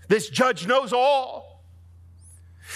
This 0.10 0.30
judge 0.30 0.68
knows 0.68 0.94
all. 0.94 1.41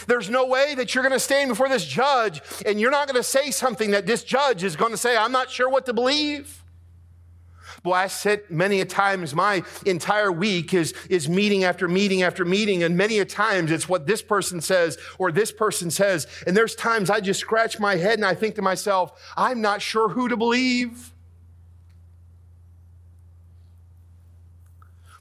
There's 0.08 0.30
no 0.30 0.46
way 0.46 0.76
that 0.76 0.94
you're 0.94 1.04
going 1.04 1.14
to 1.14 1.20
stand 1.20 1.50
before 1.50 1.70
this 1.70 1.86
judge 1.86 2.42
and 2.66 2.80
you're 2.80 2.92
not 2.92 3.08
going 3.08 3.20
to 3.20 3.24
say 3.24 3.52
something 3.52 3.92
that 3.92 4.06
this 4.06 4.24
judge 4.24 4.64
is 4.64 4.76
going 4.76 4.92
to 4.92 4.98
say, 4.98 5.18
I'm 5.18 5.32
not 5.32 5.50
sure 5.50 5.70
what 5.70 5.86
to 5.86 5.94
believe. 5.94 6.64
Boy, 7.84 7.94
I 7.94 8.08
sit 8.08 8.50
many 8.50 8.82
a 8.82 8.86
times, 8.86 9.36
my 9.36 9.62
entire 9.86 10.32
week 10.32 10.74
is, 10.74 10.96
is 11.08 11.30
meeting 11.30 11.64
after 11.64 11.88
meeting 11.88 12.24
after 12.24 12.44
meeting, 12.44 12.82
and 12.82 12.98
many 12.98 13.20
a 13.20 13.26
times 13.26 13.70
it's 13.70 13.88
what 13.88 14.08
this 14.08 14.24
person 14.24 14.60
says 14.60 14.98
or 15.20 15.32
this 15.32 15.52
person 15.52 15.92
says. 15.92 16.26
And 16.48 16.58
there's 16.58 16.74
times 16.74 17.12
I 17.12 17.20
just 17.20 17.40
scratch 17.40 17.80
my 17.80 17.96
head 17.96 18.16
and 18.16 18.26
I 18.26 18.34
think 18.34 18.56
to 18.56 18.64
myself, 18.64 19.22
I'm 19.38 19.62
not 19.62 19.84
sure 19.84 20.10
who 20.10 20.30
to 20.30 20.36
believe. 20.36 21.14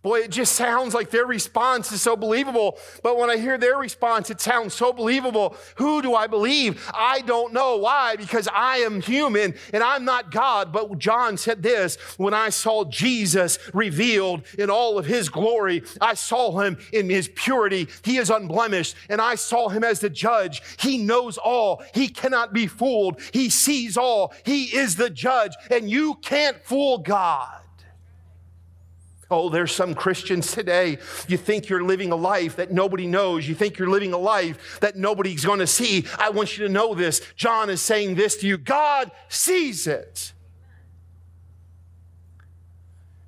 Boy, 0.04 0.20
it 0.20 0.30
just 0.30 0.52
sounds 0.52 0.92
like 0.92 1.08
their 1.08 1.24
response 1.24 1.90
is 1.90 2.02
so 2.02 2.14
believable. 2.14 2.78
But 3.02 3.16
when 3.16 3.30
I 3.30 3.38
hear 3.38 3.56
their 3.56 3.78
response, 3.78 4.28
it 4.28 4.38
sounds 4.38 4.74
so 4.74 4.92
believable. 4.92 5.56
Who 5.76 6.02
do 6.02 6.14
I 6.14 6.26
believe? 6.26 6.86
I 6.92 7.22
don't 7.22 7.54
know. 7.54 7.78
Why? 7.78 8.14
Because 8.14 8.46
I 8.52 8.76
am 8.78 9.00
human 9.00 9.54
and 9.72 9.82
I'm 9.82 10.04
not 10.04 10.30
God. 10.30 10.74
But 10.74 10.98
John 10.98 11.38
said 11.38 11.62
this 11.62 11.96
when 12.18 12.34
I 12.34 12.50
saw 12.50 12.84
Jesus 12.84 13.58
revealed 13.72 14.42
in 14.58 14.68
all 14.68 14.98
of 14.98 15.06
his 15.06 15.30
glory, 15.30 15.82
I 16.02 16.12
saw 16.12 16.60
him 16.60 16.76
in 16.92 17.08
his 17.08 17.28
purity. 17.28 17.88
He 18.02 18.18
is 18.18 18.28
unblemished. 18.28 18.96
And 19.08 19.22
I 19.22 19.36
saw 19.36 19.70
him 19.70 19.84
as 19.84 20.00
the 20.00 20.10
judge. 20.10 20.60
He 20.78 20.98
knows 20.98 21.38
all. 21.38 21.82
He 21.94 22.08
cannot 22.08 22.52
be 22.52 22.66
fooled. 22.66 23.22
He 23.32 23.48
sees 23.48 23.96
all. 23.96 24.34
He 24.44 24.64
is 24.64 24.96
the 24.96 25.08
judge. 25.08 25.54
And 25.70 25.88
you 25.88 26.16
can't 26.16 26.62
fool 26.62 26.98
God. 26.98 27.63
Oh, 29.34 29.48
there's 29.48 29.72
some 29.72 29.96
Christians 29.96 30.52
today. 30.52 30.98
You 31.26 31.36
think 31.36 31.68
you're 31.68 31.82
living 31.82 32.12
a 32.12 32.16
life 32.16 32.54
that 32.54 32.70
nobody 32.70 33.08
knows. 33.08 33.48
You 33.48 33.56
think 33.56 33.78
you're 33.78 33.90
living 33.90 34.12
a 34.12 34.18
life 34.18 34.78
that 34.78 34.94
nobody's 34.94 35.44
going 35.44 35.58
to 35.58 35.66
see. 35.66 36.06
I 36.20 36.30
want 36.30 36.56
you 36.56 36.68
to 36.68 36.72
know 36.72 36.94
this. 36.94 37.20
John 37.34 37.68
is 37.68 37.82
saying 37.82 38.14
this 38.14 38.36
to 38.36 38.46
you 38.46 38.56
God 38.56 39.10
sees 39.28 39.88
it. 39.88 40.32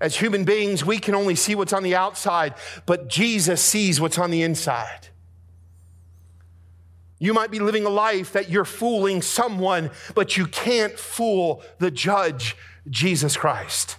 As 0.00 0.14
human 0.14 0.44
beings, 0.44 0.84
we 0.84 0.98
can 0.98 1.16
only 1.16 1.34
see 1.34 1.56
what's 1.56 1.72
on 1.72 1.82
the 1.82 1.96
outside, 1.96 2.54
but 2.84 3.08
Jesus 3.08 3.60
sees 3.60 4.00
what's 4.00 4.16
on 4.16 4.30
the 4.30 4.42
inside. 4.42 5.08
You 7.18 7.34
might 7.34 7.50
be 7.50 7.58
living 7.58 7.84
a 7.84 7.90
life 7.90 8.32
that 8.34 8.48
you're 8.48 8.64
fooling 8.64 9.22
someone, 9.22 9.90
but 10.14 10.36
you 10.36 10.46
can't 10.46 10.96
fool 10.96 11.64
the 11.78 11.90
judge, 11.90 12.56
Jesus 12.88 13.36
Christ. 13.36 13.96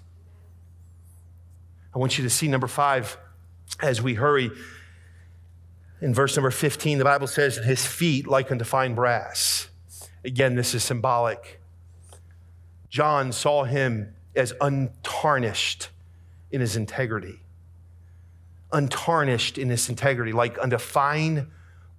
I 1.93 2.00
want 2.00 2.17
you 2.17 2.23
to 2.23 2.30
see 2.30 2.47
number 2.47 2.67
five 2.67 3.17
as 3.82 4.02
we 4.02 4.15
hurry. 4.15 4.52
In 6.02 6.13
verse 6.13 6.36
number 6.36 6.52
15, 6.52 6.97
the 6.97 7.04
Bible 7.04 7.28
says, 7.28 7.58
His 7.58 7.86
feet 7.86 8.28
like 8.28 8.52
unto 8.52 8.65
fine 8.65 8.93
brass. 8.95 9.69
Again, 10.23 10.56
this 10.56 10.73
is 10.73 10.84
symbolic. 10.84 11.60
John 12.89 13.32
saw 13.32 13.63
him 13.63 14.13
as 14.36 14.54
untarnished 14.62 15.89
in 16.52 16.62
his 16.62 16.76
integrity. 16.76 17.41
Untarnished 18.71 19.58
in 19.58 19.69
his 19.69 19.89
integrity, 19.89 20.32
like 20.32 20.58
unto 20.60 20.78
fine 20.78 21.47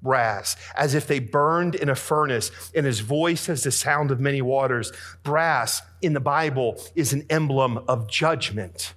brass, 0.03 0.57
as 0.77 0.95
if 0.95 1.07
they 1.07 1.19
burned 1.19 1.75
in 1.75 1.89
a 1.89 1.95
furnace, 1.95 2.51
and 2.75 2.87
his 2.87 3.01
voice 3.01 3.49
as 3.49 3.65
the 3.65 3.73
sound 3.73 4.11
of 4.11 4.21
many 4.21 4.41
waters. 4.41 4.93
Brass 5.23 5.83
in 6.03 6.13
the 6.13 6.21
Bible 6.21 6.81
is 6.95 7.13
an 7.13 7.27
emblem 7.31 7.79
of 7.89 8.09
judgment. 8.09 8.95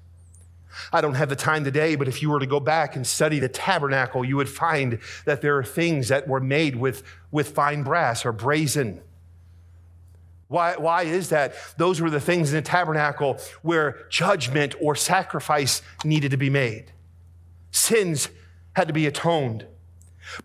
I 0.92 1.02
don't 1.02 1.16
have 1.16 1.30
the 1.30 1.36
time 1.36 1.64
today, 1.64 1.96
but 1.96 2.08
if 2.08 2.22
you 2.22 2.30
were 2.30 2.40
to 2.40 2.46
go 2.46 2.60
back 2.60 2.96
and 2.96 3.06
study 3.06 3.40
the 3.40 3.50
tabernacle, 3.50 4.24
you 4.24 4.38
would 4.38 4.50
find 4.50 5.00
that 5.26 5.42
there 5.42 5.58
are 5.58 5.64
things 5.64 6.08
that 6.10 6.28
were 6.28 6.40
made 6.40 6.76
with, 6.76 7.04
with 7.32 7.50
fine 7.50 7.84
brass 7.84 8.26
or 8.26 8.32
brazen. 8.32 9.02
Why, 10.48 10.76
why 10.76 11.04
is 11.04 11.30
that? 11.30 11.56
Those 11.78 12.02
were 12.02 12.10
the 12.10 12.20
things 12.20 12.52
in 12.52 12.56
the 12.58 12.62
tabernacle 12.62 13.40
where 13.62 14.06
judgment 14.10 14.76
or 14.82 14.96
sacrifice 14.96 15.82
needed 16.04 16.32
to 16.32 16.38
be 16.38 16.50
made. 16.50 16.92
Sins 17.72 18.28
had 18.76 18.88
to 18.88 18.94
be 18.94 19.06
atoned. 19.06 19.66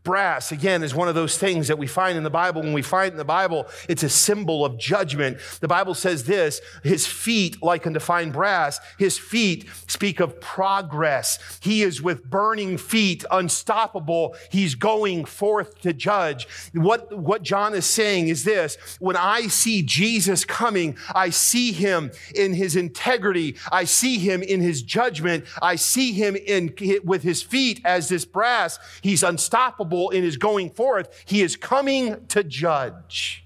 Brass, 0.03 0.53
again, 0.53 0.83
is 0.83 0.95
one 0.95 1.09
of 1.09 1.15
those 1.15 1.39
things 1.39 1.69
that 1.69 1.79
we 1.79 1.87
find 1.87 2.17
in 2.17 2.25
the 2.25 2.31
Bible. 2.31 2.63
When 2.63 2.73
we 2.73 2.83
find 2.83 3.13
in 3.13 3.19
the 3.19 3.25
Bible, 3.25 3.67
it's 3.89 4.03
a 4.03 4.09
symbol 4.09 4.65
of 4.65 4.79
judgment. 4.79 5.39
The 5.61 5.69
Bible 5.69 5.95
says 5.95 6.25
this 6.25 6.61
His 6.83 7.07
feet, 7.07 7.63
like 7.63 7.87
unto 7.87 8.01
fine 8.01 8.31
brass, 8.31 8.81
his 8.99 9.19
feet 9.19 9.69
speak 9.87 10.21
of 10.21 10.41
progress. 10.41 11.59
He 11.61 11.83
is 11.83 12.03
with 12.03 12.29
burning 12.29 12.79
feet, 12.79 13.25
unstoppable. 13.31 14.37
He's 14.51 14.75
going 14.75 15.25
forth 15.25 15.81
to 15.83 15.93
judge. 15.93 16.49
What, 16.73 17.17
what 17.17 17.43
John 17.43 17.75
is 17.75 17.87
saying 17.87 18.29
is 18.29 18.45
this 18.45 18.77
when 18.99 19.17
I 19.17 19.49
see 19.49 19.83
Jesus 19.83 20.45
coming, 20.45 20.97
I 21.15 21.31
see 21.31 21.73
him 21.73 22.11
in 22.35 22.55
his 22.55 22.77
integrity, 22.77 23.57
I 23.71 23.85
see 23.85 24.19
him 24.19 24.43
in 24.43 24.61
his 24.61 24.83
judgment, 24.83 25.45
I 25.61 25.77
see 25.77 26.13
him 26.13 26.37
in, 26.37 26.75
with 27.05 27.23
his 27.23 27.43
feet 27.43 27.81
as 27.85 28.09
this 28.09 28.25
brass. 28.25 28.79
He's 29.03 29.23
unstoppable 29.23 29.66
unstoppable 29.67 30.11
in 30.11 30.23
his 30.23 30.37
going 30.37 30.71
forth. 30.71 31.25
He 31.27 31.43
is 31.43 31.57
coming 31.57 32.27
to 32.29 32.45
judge. 32.45 33.43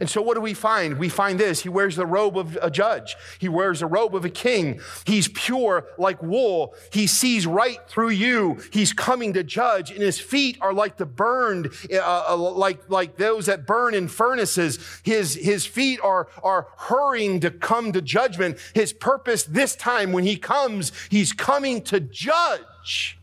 And 0.00 0.08
so, 0.08 0.22
what 0.22 0.34
do 0.34 0.40
we 0.40 0.54
find? 0.54 0.98
We 0.98 1.10
find 1.10 1.38
this. 1.38 1.62
He 1.62 1.68
wears 1.68 1.96
the 1.96 2.06
robe 2.06 2.38
of 2.38 2.58
a 2.62 2.70
judge. 2.70 3.14
He 3.38 3.48
wears 3.48 3.80
the 3.80 3.86
robe 3.86 4.16
of 4.16 4.24
a 4.24 4.30
king. 4.30 4.80
He's 5.04 5.28
pure 5.28 5.86
like 5.98 6.20
wool. 6.22 6.74
He 6.90 7.06
sees 7.06 7.46
right 7.46 7.78
through 7.88 8.08
you. 8.08 8.58
He's 8.72 8.94
coming 8.94 9.34
to 9.34 9.44
judge, 9.44 9.90
and 9.90 10.00
his 10.00 10.18
feet 10.18 10.56
are 10.62 10.72
like 10.72 10.96
the 10.96 11.04
burned, 11.04 11.68
uh, 11.92 12.24
uh 12.30 12.36
like, 12.36 12.88
like 12.88 13.18
those 13.18 13.46
that 13.46 13.66
burn 13.66 13.92
in 13.92 14.08
furnaces. 14.08 14.78
His, 15.04 15.34
his 15.34 15.66
feet 15.66 16.00
are, 16.02 16.26
are 16.42 16.68
hurrying 16.78 17.40
to 17.40 17.50
come 17.50 17.92
to 17.92 18.00
judgment. 18.00 18.56
His 18.74 18.94
purpose 18.94 19.44
this 19.44 19.76
time, 19.76 20.12
when 20.12 20.24
he 20.24 20.36
comes, 20.36 20.90
he's 21.10 21.34
coming 21.34 21.82
to 21.82 22.00
judge. 22.00 23.18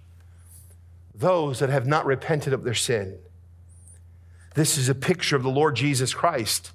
Those 1.19 1.59
that 1.59 1.69
have 1.69 1.85
not 1.85 2.05
repented 2.05 2.53
of 2.53 2.63
their 2.63 2.73
sin. 2.73 3.19
This 4.55 4.77
is 4.77 4.89
a 4.89 4.95
picture 4.95 5.35
of 5.35 5.43
the 5.43 5.49
Lord 5.49 5.75
Jesus 5.75 6.13
Christ 6.13 6.71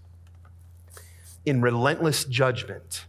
in 1.45 1.61
relentless 1.61 2.25
judgment. 2.25 3.07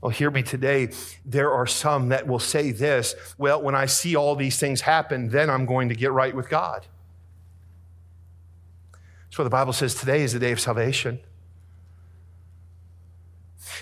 Well, 0.00 0.10
hear 0.10 0.30
me 0.30 0.42
today. 0.42 0.90
There 1.24 1.52
are 1.52 1.66
some 1.66 2.08
that 2.08 2.26
will 2.26 2.38
say 2.38 2.72
this 2.72 3.14
well, 3.38 3.62
when 3.62 3.74
I 3.74 3.86
see 3.86 4.16
all 4.16 4.34
these 4.34 4.58
things 4.58 4.82
happen, 4.82 5.28
then 5.28 5.50
I'm 5.50 5.66
going 5.66 5.88
to 5.88 5.94
get 5.94 6.12
right 6.12 6.34
with 6.34 6.48
God. 6.48 6.86
That's 9.26 9.38
what 9.38 9.44
the 9.44 9.50
Bible 9.50 9.72
says 9.72 9.94
today 9.94 10.22
is 10.22 10.32
the 10.32 10.38
day 10.38 10.52
of 10.52 10.60
salvation. 10.60 11.20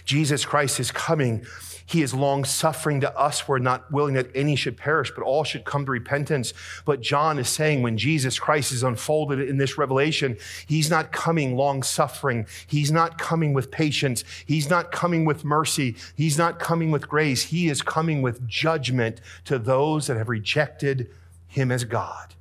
Jesus 0.05 0.45
Christ 0.45 0.80
is 0.80 0.91
coming 0.91 1.47
he 1.89 2.03
is 2.03 2.12
long 2.12 2.45
suffering 2.45 3.01
to 3.01 3.18
us. 3.18 3.49
We're 3.49 3.59
not 3.59 3.91
willing 3.91 4.12
that 4.14 4.30
any 4.34 4.57
should 4.57 4.76
perish, 4.76 5.11
but 5.14 5.24
all 5.24 5.43
should 5.43 5.64
come 5.64 5.86
to 5.86 5.91
repentance. 5.91 6.53
But 6.84 7.01
John 7.01 7.39
is 7.39 7.49
saying 7.49 7.80
when 7.80 7.97
Jesus 7.97 8.39
Christ 8.39 8.72
is 8.72 8.82
unfolded 8.82 9.41
in 9.41 9.57
this 9.57 9.78
revelation, 9.78 10.36
he's 10.66 10.91
not 10.91 11.12
coming 11.12 11.57
long 11.57 11.82
suffering. 11.82 12.47
He's 12.66 12.93
not 12.93 13.16
coming 13.16 13.55
with 13.55 13.70
patience. 13.70 14.22
He's 14.45 14.68
not 14.68 14.93
coming 14.93 15.24
with 15.24 15.47
mercy. 15.47 15.97
He's 16.14 16.36
not 16.36 16.59
coming 16.59 16.91
with 16.91 17.09
grace. 17.09 17.45
He 17.45 17.70
is 17.70 17.80
coming 17.80 18.20
with 18.20 18.47
judgment 18.47 19.22
to 19.47 19.59
those 19.59 20.09
that 20.09 20.18
have 20.18 20.28
rejected 20.28 21.09
him 21.47 21.72
as 21.72 21.84
God. 21.84 22.34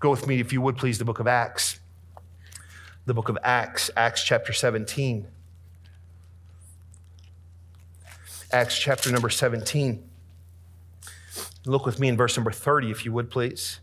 Go 0.00 0.10
with 0.10 0.26
me, 0.26 0.40
if 0.40 0.52
you 0.52 0.60
would 0.60 0.76
please, 0.76 0.98
the 0.98 1.04
book 1.04 1.20
of 1.20 1.28
Acts. 1.28 1.78
The 3.06 3.14
book 3.14 3.28
of 3.28 3.38
Acts, 3.44 3.92
Acts 3.96 4.24
chapter 4.24 4.52
17. 4.52 5.28
Acts 8.52 8.78
chapter 8.78 9.10
number 9.10 9.30
17. 9.30 10.06
Look 11.64 11.86
with 11.86 11.98
me 11.98 12.08
in 12.08 12.16
verse 12.18 12.36
number 12.36 12.50
30, 12.50 12.90
if 12.90 13.04
you 13.04 13.12
would, 13.12 13.30
please. 13.30 13.80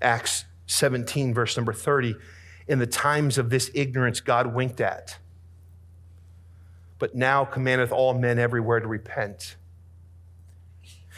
Acts 0.00 0.44
17, 0.66 1.34
verse 1.34 1.56
number 1.56 1.72
30. 1.72 2.14
In 2.68 2.78
the 2.78 2.86
times 2.86 3.38
of 3.38 3.50
this 3.50 3.72
ignorance, 3.74 4.20
God 4.20 4.54
winked 4.54 4.80
at, 4.80 5.18
but 7.00 7.16
now 7.16 7.44
commandeth 7.44 7.90
all 7.90 8.14
men 8.14 8.38
everywhere 8.38 8.78
to 8.78 8.86
repent. 8.86 9.56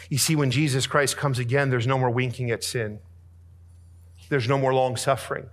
You 0.09 0.17
see, 0.17 0.35
when 0.35 0.49
Jesus 0.49 0.87
Christ 0.87 1.17
comes 1.17 1.37
again, 1.37 1.69
there's 1.69 1.85
no 1.85 1.99
more 1.99 2.09
winking 2.09 2.49
at 2.49 2.63
sin, 2.63 2.99
there's 4.29 4.49
no 4.49 4.57
more 4.57 4.73
long 4.73 4.97
suffering. 4.97 5.49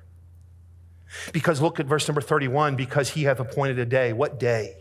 Because 1.33 1.61
look 1.61 1.81
at 1.81 1.87
verse 1.87 2.07
number 2.09 2.21
31 2.21 2.77
because 2.77 3.11
he 3.11 3.25
hath 3.25 3.41
appointed 3.41 3.79
a 3.79 3.87
day. 3.87 4.13
What 4.13 4.39
day? 4.39 4.77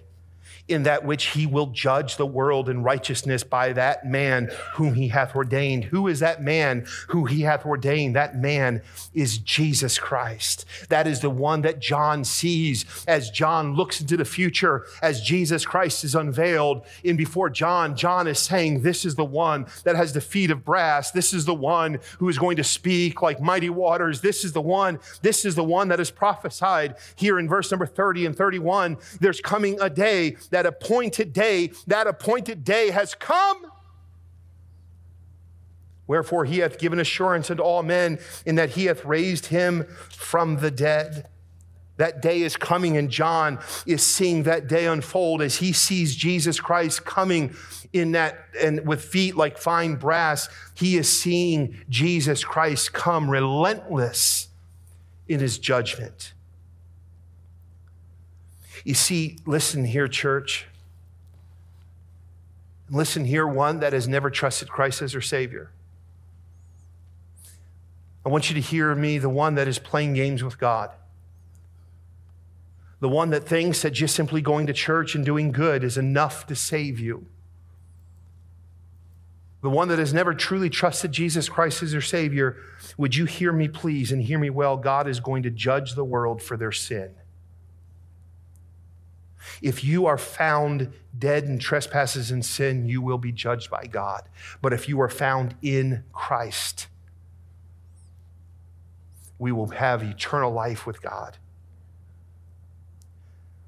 In 0.69 0.83
that 0.83 1.03
which 1.03 1.27
he 1.27 1.45
will 1.45 1.67
judge 1.67 2.17
the 2.17 2.25
world 2.25 2.69
in 2.69 2.83
righteousness 2.83 3.43
by 3.43 3.73
that 3.73 4.05
man 4.05 4.49
whom 4.73 4.93
he 4.93 5.07
hath 5.07 5.35
ordained. 5.35 5.85
Who 5.85 6.07
is 6.07 6.19
that 6.19 6.41
man 6.41 6.85
who 7.07 7.25
he 7.25 7.41
hath 7.41 7.65
ordained? 7.65 8.15
That 8.15 8.37
man 8.37 8.81
is 9.13 9.37
Jesus 9.39 9.97
Christ. 9.97 10.65
That 10.89 11.07
is 11.07 11.21
the 11.21 11.29
one 11.29 11.61
that 11.61 11.79
John 11.79 12.23
sees 12.23 12.85
as 13.07 13.29
John 13.29 13.75
looks 13.75 13.99
into 14.01 14.17
the 14.17 14.25
future, 14.25 14.85
as 15.01 15.21
Jesus 15.21 15.65
Christ 15.65 16.03
is 16.03 16.15
unveiled. 16.15 16.85
In 17.03 17.17
before 17.17 17.49
John, 17.49 17.95
John 17.95 18.27
is 18.27 18.39
saying, 18.39 18.81
This 18.81 19.05
is 19.05 19.15
the 19.15 19.25
one 19.25 19.65
that 19.83 19.95
has 19.95 20.13
the 20.13 20.21
feet 20.21 20.51
of 20.51 20.63
brass. 20.63 21.11
This 21.11 21.33
is 21.33 21.45
the 21.45 21.53
one 21.53 21.99
who 22.19 22.29
is 22.29 22.37
going 22.37 22.57
to 22.57 22.63
speak 22.63 23.21
like 23.21 23.41
mighty 23.41 23.69
waters. 23.69 24.21
This 24.21 24.43
is 24.43 24.53
the 24.53 24.61
one, 24.61 24.99
this 25.21 25.45
is 25.45 25.55
the 25.55 25.63
one 25.63 25.87
that 25.89 25.99
is 25.99 26.11
prophesied 26.11 26.95
here 27.15 27.39
in 27.39 27.47
verse 27.47 27.71
number 27.71 27.85
30 27.85 28.27
and 28.27 28.35
31. 28.35 28.97
There's 29.19 29.41
coming 29.41 29.79
a 29.81 29.89
day 29.89 30.37
that 30.51 30.58
that 30.59 30.65
appointed 30.65 31.31
day, 31.31 31.71
that 31.87 32.05
appointed 32.05 32.65
day 32.65 32.89
has 32.89 33.15
come. 33.15 33.65
Wherefore 36.05 36.43
he 36.43 36.57
hath 36.57 36.77
given 36.77 36.99
assurance 36.99 37.49
unto 37.49 37.63
all 37.63 37.81
men 37.81 38.19
in 38.45 38.55
that 38.55 38.71
he 38.71 38.85
hath 38.85 39.05
raised 39.05 39.45
him 39.45 39.85
from 40.09 40.57
the 40.57 40.69
dead. 40.69 41.29
That 41.95 42.21
day 42.21 42.41
is 42.41 42.57
coming, 42.57 42.97
and 42.97 43.09
John 43.09 43.59
is 43.85 44.05
seeing 44.05 44.43
that 44.43 44.67
day 44.67 44.85
unfold 44.85 45.41
as 45.41 45.57
he 45.57 45.71
sees 45.71 46.13
Jesus 46.13 46.59
Christ 46.59 47.05
coming 47.05 47.55
in 47.93 48.11
that 48.11 48.37
and 48.61 48.85
with 48.85 49.01
feet 49.01 49.37
like 49.37 49.57
fine 49.57 49.95
brass. 49.95 50.49
He 50.75 50.97
is 50.97 51.07
seeing 51.07 51.77
Jesus 51.87 52.43
Christ 52.43 52.91
come 52.91 53.29
relentless 53.29 54.49
in 55.25 55.39
his 55.39 55.57
judgment. 55.57 56.33
You 58.83 58.93
see, 58.93 59.37
listen 59.45 59.85
here, 59.85 60.07
church. 60.07 60.65
Listen 62.89 63.25
here, 63.25 63.47
one 63.47 63.79
that 63.81 63.93
has 63.93 64.07
never 64.07 64.29
trusted 64.29 64.69
Christ 64.69 65.01
as 65.01 65.11
their 65.11 65.21
Savior. 65.21 65.71
I 68.25 68.29
want 68.29 68.49
you 68.49 68.55
to 68.55 68.61
hear 68.61 68.93
me, 68.95 69.17
the 69.17 69.29
one 69.29 69.55
that 69.55 69.67
is 69.67 69.79
playing 69.79 70.13
games 70.13 70.43
with 70.43 70.57
God. 70.57 70.91
The 72.99 73.09
one 73.09 73.29
that 73.29 73.45
thinks 73.45 73.81
that 73.81 73.91
just 73.91 74.15
simply 74.15 74.41
going 74.41 74.67
to 74.67 74.73
church 74.73 75.15
and 75.15 75.23
doing 75.23 75.51
good 75.51 75.83
is 75.83 75.97
enough 75.97 76.45
to 76.47 76.55
save 76.55 76.99
you. 76.99 77.27
The 79.61 79.69
one 79.69 79.89
that 79.89 79.99
has 79.99 80.13
never 80.13 80.33
truly 80.33 80.69
trusted 80.69 81.11
Jesus 81.11 81.49
Christ 81.49 81.83
as 81.83 81.91
their 81.91 82.01
Savior, 82.01 82.57
would 82.97 83.15
you 83.15 83.25
hear 83.25 83.51
me 83.51 83.67
please 83.67 84.11
and 84.11 84.21
hear 84.21 84.39
me 84.39 84.49
well? 84.49 84.77
God 84.77 85.07
is 85.07 85.19
going 85.19 85.43
to 85.43 85.49
judge 85.49 85.95
the 85.95 86.03
world 86.03 86.41
for 86.41 86.55
their 86.55 86.71
sin. 86.71 87.11
If 89.61 89.83
you 89.83 90.05
are 90.05 90.17
found 90.17 90.91
dead 91.17 91.45
in 91.45 91.59
trespasses 91.59 92.31
and 92.31 92.45
sin, 92.45 92.87
you 92.87 93.01
will 93.01 93.17
be 93.17 93.31
judged 93.31 93.69
by 93.69 93.85
God. 93.85 94.23
But 94.61 94.73
if 94.73 94.87
you 94.87 94.99
are 95.01 95.09
found 95.09 95.55
in 95.61 96.03
Christ, 96.11 96.87
we 99.37 99.51
will 99.51 99.69
have 99.69 100.03
eternal 100.03 100.51
life 100.51 100.85
with 100.85 101.01
God. 101.01 101.37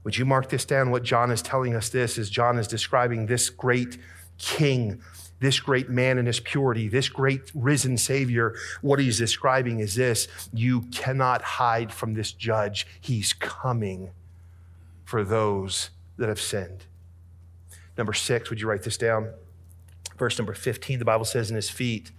Would 0.03 0.17
you 0.17 0.25
mark 0.25 0.49
this 0.49 0.65
down? 0.65 0.91
What 0.91 1.03
John 1.03 1.31
is 1.31 1.41
telling 1.41 1.75
us 1.75 1.89
this 1.89 2.17
is 2.17 2.29
John 2.29 2.57
is 2.57 2.67
describing 2.67 3.27
this 3.27 3.49
great 3.49 3.97
king, 4.37 5.01
this 5.39 5.59
great 5.59 5.89
man 5.89 6.17
in 6.17 6.25
his 6.25 6.39
purity, 6.39 6.87
this 6.87 7.07
great 7.07 7.51
risen 7.53 7.97
Savior. 7.97 8.55
What 8.81 8.99
he's 8.99 9.17
describing 9.17 9.79
is 9.79 9.95
this 9.95 10.27
you 10.53 10.81
cannot 10.91 11.41
hide 11.41 11.93
from 11.93 12.15
this 12.15 12.31
judge. 12.31 12.87
He's 12.99 13.33
coming 13.33 14.11
for 15.11 15.25
those 15.25 15.89
that 16.15 16.29
have 16.29 16.39
sinned. 16.39 16.85
Number 17.97 18.13
six, 18.13 18.49
would 18.49 18.61
you 18.61 18.67
write 18.69 18.83
this 18.83 18.95
down? 18.95 19.33
Verse 20.17 20.37
number 20.39 20.53
15, 20.53 20.99
the 20.99 21.05
Bible 21.05 21.25
says, 21.25 21.49
In 21.49 21.57
his 21.57 21.69
feet, 21.69 22.11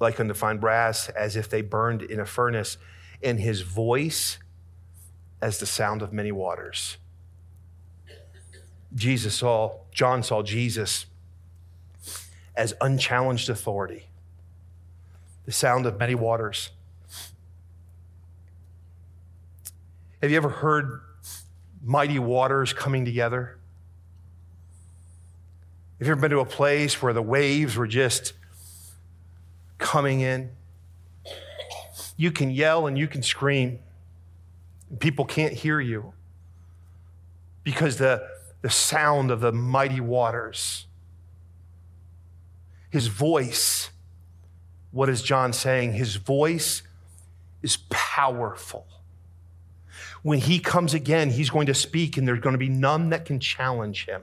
like 0.00 0.18
unto 0.18 0.34
fine 0.34 0.58
brass, 0.58 1.08
as 1.10 1.36
if 1.36 1.48
they 1.48 1.62
burned 1.62 2.02
in 2.02 2.18
a 2.18 2.26
furnace, 2.26 2.78
and 3.22 3.38
his 3.38 3.60
voice 3.60 4.38
as 5.40 5.58
the 5.58 5.66
sound 5.66 6.02
of 6.02 6.12
many 6.12 6.32
waters. 6.32 6.96
Jesus 8.92 9.36
saw, 9.36 9.76
John 9.92 10.24
saw 10.24 10.42
Jesus 10.42 11.06
as 12.56 12.74
unchallenged 12.80 13.48
authority, 13.48 14.08
the 15.46 15.52
sound 15.52 15.86
of 15.86 15.96
many 15.96 16.16
waters. 16.16 16.70
Have 20.20 20.32
you 20.32 20.36
ever 20.36 20.48
heard 20.48 21.02
mighty 21.82 22.18
waters 22.18 22.72
coming 22.72 23.04
together? 23.04 23.58
Have 25.98 26.06
you 26.06 26.12
ever 26.12 26.20
been 26.20 26.30
to 26.30 26.40
a 26.40 26.44
place 26.44 27.00
where 27.00 27.12
the 27.12 27.22
waves 27.22 27.76
were 27.76 27.86
just 27.86 28.32
coming 29.78 30.20
in? 30.20 30.50
You 32.16 32.30
can 32.30 32.50
yell 32.50 32.86
and 32.86 32.98
you 32.98 33.06
can 33.06 33.22
scream. 33.22 33.78
People 34.98 35.24
can't 35.24 35.52
hear 35.52 35.80
you 35.80 36.12
because 37.64 37.98
the, 37.98 38.28
the 38.62 38.70
sound 38.70 39.30
of 39.30 39.40
the 39.40 39.52
mighty 39.52 40.00
waters, 40.00 40.86
his 42.90 43.06
voice, 43.06 43.90
what 44.90 45.08
is 45.08 45.22
John 45.22 45.52
saying? 45.52 45.94
His 45.94 46.16
voice 46.16 46.82
is 47.62 47.78
powerful 47.88 48.86
when 50.22 50.38
he 50.38 50.58
comes 50.58 50.94
again, 50.94 51.30
he's 51.30 51.50
going 51.50 51.66
to 51.66 51.74
speak 51.74 52.16
and 52.16 52.26
there's 52.26 52.40
going 52.40 52.54
to 52.54 52.58
be 52.58 52.68
none 52.68 53.10
that 53.10 53.24
can 53.24 53.40
challenge 53.40 54.06
him. 54.06 54.22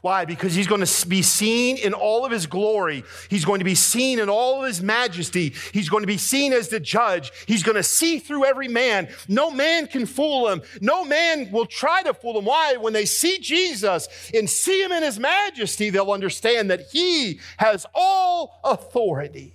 Why? 0.00 0.24
Because 0.24 0.54
he's 0.54 0.68
going 0.68 0.84
to 0.84 1.08
be 1.08 1.22
seen 1.22 1.76
in 1.76 1.92
all 1.92 2.24
of 2.24 2.30
his 2.30 2.46
glory. 2.46 3.02
He's 3.28 3.44
going 3.44 3.58
to 3.58 3.64
be 3.64 3.74
seen 3.74 4.20
in 4.20 4.28
all 4.28 4.60
of 4.60 4.68
his 4.68 4.80
majesty. 4.80 5.54
He's 5.72 5.88
going 5.88 6.02
to 6.02 6.06
be 6.06 6.18
seen 6.18 6.52
as 6.52 6.68
the 6.68 6.78
judge. 6.78 7.32
He's 7.46 7.64
going 7.64 7.76
to 7.76 7.82
see 7.82 8.20
through 8.20 8.44
every 8.44 8.68
man. 8.68 9.08
No 9.26 9.50
man 9.50 9.88
can 9.88 10.06
fool 10.06 10.48
him. 10.48 10.62
No 10.80 11.04
man 11.04 11.50
will 11.50 11.66
try 11.66 12.02
to 12.02 12.14
fool 12.14 12.38
him. 12.38 12.44
Why? 12.44 12.76
When 12.76 12.92
they 12.92 13.06
see 13.06 13.38
Jesus 13.38 14.08
and 14.32 14.48
see 14.48 14.80
him 14.80 14.92
in 14.92 15.02
his 15.02 15.18
majesty, 15.18 15.90
they'll 15.90 16.12
understand 16.12 16.70
that 16.70 16.88
he 16.92 17.40
has 17.56 17.84
all 17.92 18.60
authority. 18.62 19.54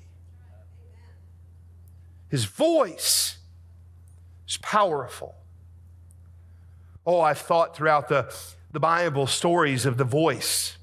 His 2.30 2.45
voice 2.45 3.38
is 4.54 4.58
powerful. 4.58 5.36
Oh, 7.06 7.22
I've 7.22 7.39
thought 7.39 7.76
throughout 7.76 8.08
the, 8.08 8.34
the 8.72 8.80
Bible 8.80 9.28
stories 9.28 9.86
of 9.86 9.97
the 9.97 10.04
voice. 10.04 10.78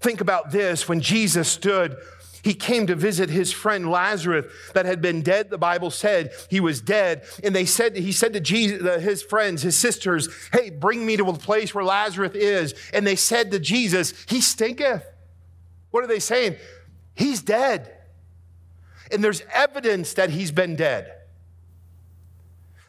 Think 0.00 0.20
about 0.20 0.50
this 0.50 0.88
when 0.88 1.00
Jesus 1.00 1.48
stood 1.48 1.96
he 2.42 2.54
came 2.54 2.86
to 2.86 2.94
visit 2.94 3.30
his 3.30 3.52
friend 3.52 3.90
Lazarus 3.90 4.46
that 4.74 4.86
had 4.86 5.02
been 5.02 5.22
dead. 5.22 5.50
The 5.50 5.58
Bible 5.58 5.90
said 5.90 6.32
he 6.48 6.60
was 6.60 6.80
dead. 6.80 7.24
And 7.42 7.54
they 7.54 7.64
said, 7.64 7.96
he 7.96 8.12
said 8.12 8.32
to 8.32 8.40
Jesus, 8.40 9.02
his 9.02 9.22
friends, 9.22 9.62
his 9.62 9.76
sisters, 9.76 10.28
Hey, 10.52 10.70
bring 10.70 11.04
me 11.04 11.16
to 11.16 11.28
a 11.28 11.32
place 11.34 11.74
where 11.74 11.84
Lazarus 11.84 12.34
is. 12.34 12.74
And 12.92 13.06
they 13.06 13.16
said 13.16 13.50
to 13.50 13.58
Jesus, 13.58 14.14
He 14.28 14.40
stinketh. 14.40 15.04
What 15.90 16.04
are 16.04 16.06
they 16.06 16.20
saying? 16.20 16.56
He's 17.14 17.42
dead. 17.42 17.94
And 19.10 19.24
there's 19.24 19.42
evidence 19.52 20.14
that 20.14 20.30
he's 20.30 20.52
been 20.52 20.76
dead. 20.76 21.17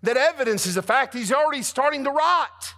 That 0.01 0.17
evidence 0.17 0.65
is 0.65 0.75
the 0.75 0.81
fact 0.81 1.13
he's 1.13 1.31
already 1.31 1.61
starting 1.61 2.03
to 2.05 2.11
rot. 2.11 2.73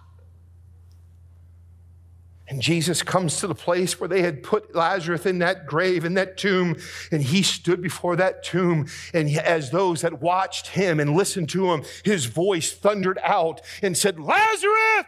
And 2.48 2.60
Jesus 2.60 3.02
comes 3.02 3.38
to 3.38 3.46
the 3.46 3.54
place 3.54 3.98
where 3.98 4.08
they 4.08 4.20
had 4.20 4.42
put 4.42 4.74
Lazarus 4.74 5.24
in 5.24 5.38
that 5.38 5.66
grave, 5.66 6.04
in 6.04 6.14
that 6.14 6.36
tomb, 6.36 6.76
and 7.10 7.22
he 7.22 7.42
stood 7.42 7.80
before 7.80 8.16
that 8.16 8.42
tomb. 8.42 8.88
And 9.14 9.30
as 9.38 9.70
those 9.70 10.02
that 10.02 10.20
watched 10.20 10.66
him 10.66 11.00
and 11.00 11.16
listened 11.16 11.48
to 11.50 11.72
him, 11.72 11.82
his 12.04 12.26
voice 12.26 12.70
thundered 12.72 13.18
out 13.22 13.62
and 13.80 13.96
said, 13.96 14.20
Lazarus, 14.20 15.06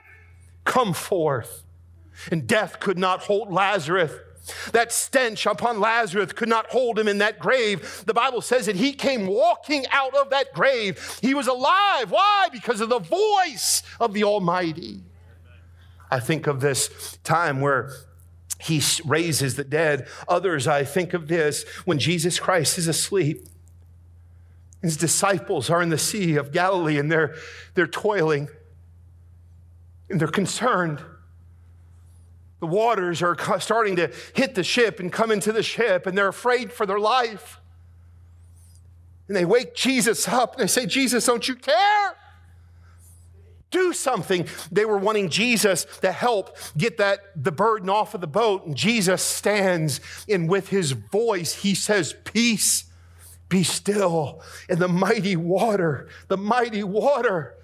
come 0.65 0.95
forth. 0.95 1.65
And 2.31 2.47
death 2.47 2.81
could 2.81 2.97
not 2.97 3.21
hold 3.21 3.53
Lazarus. 3.53 4.13
That 4.73 4.93
stench 4.93 5.47
upon 5.47 5.81
Lazarus 5.81 6.33
could 6.33 6.49
not 6.49 6.67
hold 6.67 6.99
him 6.99 7.09
in 7.09 7.19
that 7.19 7.39
grave. 7.39 8.03
The 8.07 8.15
Bible 8.15 8.41
says 8.41 8.67
that 8.67 8.77
he 8.77 8.93
came 8.93 9.27
walking 9.27 9.87
out 9.91 10.15
of 10.15 10.31
that 10.31 10.53
grave. 10.53 11.19
He 11.23 11.35
was 11.35 11.47
alive. 11.47 12.11
Why? 12.11 12.49
Because 12.53 12.81
of 12.81 12.89
the 12.89 12.99
voice 12.99 13.83
of 13.99 14.13
the 14.13 14.25
Almighty. 14.25 15.03
I 16.11 16.21
think 16.21 16.47
of 16.47 16.61
this 16.61 17.19
time 17.25 17.61
where 17.61 17.91
he 18.61 18.83
raises 19.05 19.57
the 19.57 19.65
dead. 19.65 20.09
Others, 20.29 20.69
I 20.69 20.85
think 20.85 21.15
of 21.15 21.29
this 21.29 21.65
when 21.85 21.99
Jesus 21.99 22.39
Christ 22.39 22.79
is 22.79 22.87
asleep. 22.87 23.47
His 24.83 24.97
disciples 24.97 25.71
are 25.71 25.83
in 25.83 25.89
the 25.89 25.99
Sea 25.99 26.37
of 26.37 26.53
Galilee 26.53 26.99
and 26.99 27.11
they're, 27.11 27.35
they're 27.75 27.87
toiling 27.87 28.49
and 30.11 30.21
they're 30.21 30.29
concerned. 30.29 31.03
The 32.65 32.71
waters 32.71 33.21
are 33.21 33.37
starting 33.61 33.97
to 33.97 34.11
hit 34.35 34.55
the 34.55 34.65
ship 34.65 34.99
and 34.99 35.13
come 35.13 35.31
into 35.31 35.53
the 35.53 35.63
ship, 35.63 36.07
and 36.07 36.17
they're 36.17 36.29
afraid 36.29 36.73
for 36.73 36.87
their 36.87 36.99
life. 36.99 37.61
And 39.29 39.37
they 39.37 39.45
wake 39.45 39.75
Jesus 39.75 40.27
up 40.27 40.55
and 40.55 40.63
they 40.63 40.67
say, 40.67 40.87
Jesus, 40.87 41.27
don't 41.27 41.47
you 41.47 41.57
care? 41.57 42.17
do 43.71 43.93
something. 43.93 44.47
They 44.73 44.87
were 44.87 44.97
wanting 44.97 45.29
Jesus 45.29 45.85
to 46.01 46.11
help 46.11 46.57
get 46.79 46.97
that 46.97 47.21
the 47.37 47.53
burden 47.53 47.91
off 47.91 48.15
of 48.15 48.23
the 48.23 48.27
boat. 48.27 48.65
And 48.65 48.75
Jesus 48.75 49.21
stands 49.21 50.01
and 50.27 50.49
with 50.49 50.69
his 50.69 50.93
voice, 50.93 51.53
he 51.57 51.75
says, 51.75 52.15
Peace, 52.25 52.85
be 53.51 53.63
still. 53.63 54.41
And 54.71 54.79
the 54.79 54.89
mighty 54.89 55.37
water, 55.37 56.09
the 56.29 56.39
mighty 56.39 56.85
water 56.85 57.57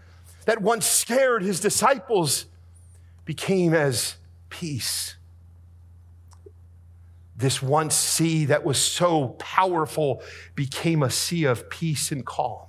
that 0.44 0.60
once 0.60 0.84
scared 0.84 1.42
his 1.42 1.60
disciples 1.60 2.46
became 3.24 3.72
as 3.72 4.16
peace. 4.50 5.16
This 7.36 7.62
once 7.62 7.94
sea 7.94 8.44
that 8.44 8.64
was 8.64 8.78
so 8.78 9.28
powerful 9.38 10.22
became 10.54 11.02
a 11.02 11.10
sea 11.10 11.44
of 11.44 11.70
peace 11.70 12.12
and 12.12 12.26
calm. 12.26 12.68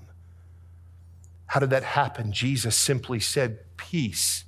How 1.48 1.60
did 1.60 1.72
that 1.72 1.84
happen? 1.84 2.32
Jesus 2.32 2.78
simply 2.78 3.20
said, 3.20 3.60
Peace, 3.76 4.46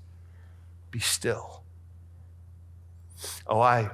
be 0.92 1.00
still. 1.00 1.64
Oh, 3.46 3.60
I 3.60 3.90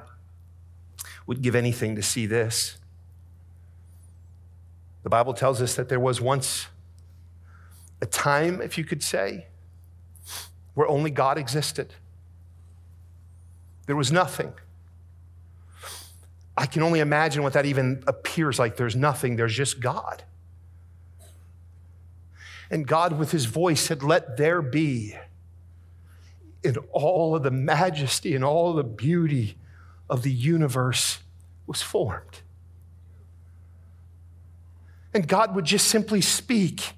would 1.26 1.42
give 1.42 1.56
anything 1.56 1.96
to 1.96 2.04
see 2.04 2.28
this. 2.28 2.78
The 5.02 5.10
Bible 5.10 5.34
tells 5.34 5.62
us 5.62 5.76
that 5.76 5.90
there 5.90 6.00
was 6.00 6.22
once 6.22 6.68
a 8.02 8.06
time, 8.06 8.62
if 8.62 8.78
you 8.78 8.84
could 8.84 9.02
say, 9.02 9.48
where 10.74 10.88
only 10.88 11.10
God 11.10 11.38
existed. 11.38 11.96
There 13.90 13.96
was 13.96 14.12
nothing. 14.12 14.54
I 16.56 16.68
can 16.68 16.84
only 16.84 17.00
imagine 17.00 17.42
what 17.42 17.54
that 17.54 17.66
even 17.66 18.04
appears 18.06 18.60
like. 18.60 18.78
There's 18.78 18.96
nothing, 18.96 19.36
there's 19.36 19.56
just 19.56 19.80
God. 19.80 20.22
And 22.70 22.86
God, 22.86 23.18
with 23.18 23.32
his 23.32 23.46
voice, 23.46 23.82
said, 23.82 24.04
Let 24.04 24.38
there 24.38 24.62
be. 24.62 25.16
In 26.62 26.78
all 26.92 27.36
of 27.36 27.42
the 27.42 27.50
majesty 27.50 28.36
and 28.36 28.44
all 28.44 28.74
the 28.74 28.84
beauty 28.84 29.58
of 30.08 30.22
the 30.22 30.32
universe 30.32 31.18
was 31.66 31.82
formed. 31.82 32.42
And 35.16 35.28
God 35.28 35.56
would 35.56 35.66
just 35.66 35.88
simply 35.88 36.22
speak, 36.22 36.94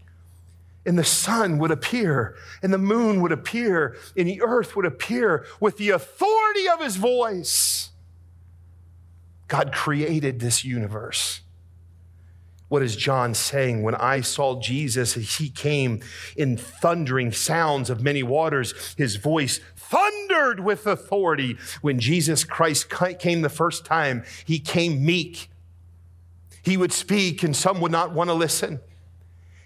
and 0.85 0.97
the 0.97 1.03
sun 1.03 1.57
would 1.59 1.71
appear, 1.71 2.35
and 2.63 2.73
the 2.73 2.77
moon 2.77 3.21
would 3.21 3.31
appear, 3.31 3.95
and 4.17 4.27
the 4.27 4.41
earth 4.41 4.75
would 4.75 4.85
appear 4.85 5.45
with 5.59 5.77
the 5.77 5.89
authority 5.89 6.67
of 6.67 6.81
his 6.81 6.95
voice. 6.95 7.89
God 9.47 9.71
created 9.73 10.39
this 10.39 10.63
universe. 10.63 11.41
What 12.69 12.81
is 12.81 12.95
John 12.95 13.33
saying? 13.33 13.83
When 13.83 13.95
I 13.95 14.21
saw 14.21 14.61
Jesus, 14.61 15.15
he 15.15 15.49
came 15.49 15.99
in 16.37 16.55
thundering 16.55 17.33
sounds 17.33 17.89
of 17.89 18.01
many 18.01 18.23
waters. 18.23 18.95
His 18.97 19.17
voice 19.17 19.59
thundered 19.75 20.61
with 20.61 20.87
authority. 20.87 21.57
When 21.81 21.99
Jesus 21.99 22.45
Christ 22.45 22.89
came 23.19 23.41
the 23.41 23.49
first 23.49 23.83
time, 23.83 24.23
he 24.45 24.57
came 24.57 25.05
meek. 25.05 25.49
He 26.63 26.77
would 26.77 26.93
speak, 26.93 27.43
and 27.43 27.53
some 27.53 27.81
would 27.81 27.91
not 27.91 28.13
want 28.13 28.29
to 28.29 28.33
listen. 28.33 28.79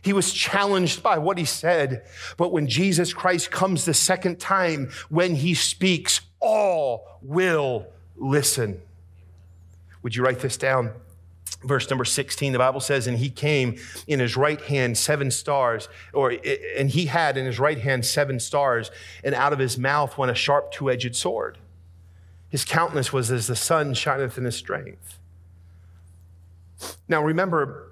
He 0.06 0.14
was 0.14 0.32
challenged 0.32 1.02
by 1.02 1.18
what 1.18 1.40
he 1.40 1.46
said. 1.46 2.04
But 2.38 2.52
when 2.52 2.68
Jesus 2.68 3.12
Christ 3.12 3.50
comes 3.50 3.86
the 3.86 3.94
second 3.96 4.40
time, 4.40 4.92
when 5.10 5.34
he 5.34 5.56
speaks, 5.56 6.22
all 6.40 7.18
will 7.24 7.88
listen. 8.16 8.80
Would 10.04 10.16
you 10.16 10.24
write 10.24 10.42
this 10.42 10.58
down? 10.58 10.92
verse 11.64 11.90
number 11.90 12.06
16 12.06 12.52
the 12.54 12.60
bible 12.60 12.80
says 12.80 13.08
and 13.08 13.18
he 13.18 13.30
came 13.30 13.76
in 14.06 14.20
his 14.20 14.36
right 14.38 14.62
hand 14.62 14.96
seven 14.96 15.32
stars 15.32 15.88
or 16.14 16.36
and 16.78 16.92
he 16.92 17.06
had 17.06 17.38
in 17.38 17.46
his 17.46 17.60
right 17.60 17.80
hand 17.80 18.06
seven 18.06 18.40
stars 18.40 18.92
and 19.24 19.34
out 19.34 19.54
of 19.54 19.58
his 19.58 19.78
mouth 19.78 20.16
went 20.18 20.30
a 20.32 20.36
sharp 20.36 20.72
two-edged 20.72 21.16
sword 21.16 21.58
his 22.50 22.66
countenance 22.66 23.12
was 23.12 23.32
as 23.32 23.48
the 23.48 23.56
sun 23.56 23.96
shineth 23.96 24.38
in 24.38 24.44
his 24.44 24.56
strength 24.56 25.18
now 27.08 27.24
remember 27.24 27.85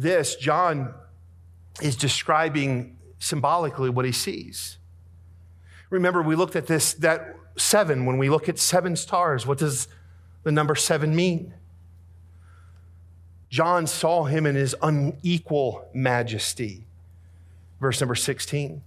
this 0.00 0.36
john 0.36 0.94
is 1.80 1.96
describing 1.96 2.96
symbolically 3.18 3.90
what 3.90 4.04
he 4.04 4.12
sees 4.12 4.78
remember 5.90 6.22
we 6.22 6.34
looked 6.34 6.56
at 6.56 6.66
this 6.66 6.94
that 6.94 7.36
seven 7.56 8.06
when 8.06 8.18
we 8.18 8.30
look 8.30 8.48
at 8.48 8.58
seven 8.58 8.94
stars 8.94 9.46
what 9.46 9.58
does 9.58 9.88
the 10.44 10.52
number 10.52 10.74
seven 10.74 11.14
mean 11.14 11.52
John 13.48 13.86
saw 13.86 14.24
him 14.24 14.46
in 14.46 14.54
his 14.54 14.74
unequal 14.82 15.88
majesty. 15.94 16.84
Verse 17.80 18.00
number 18.00 18.14
16. 18.14 18.82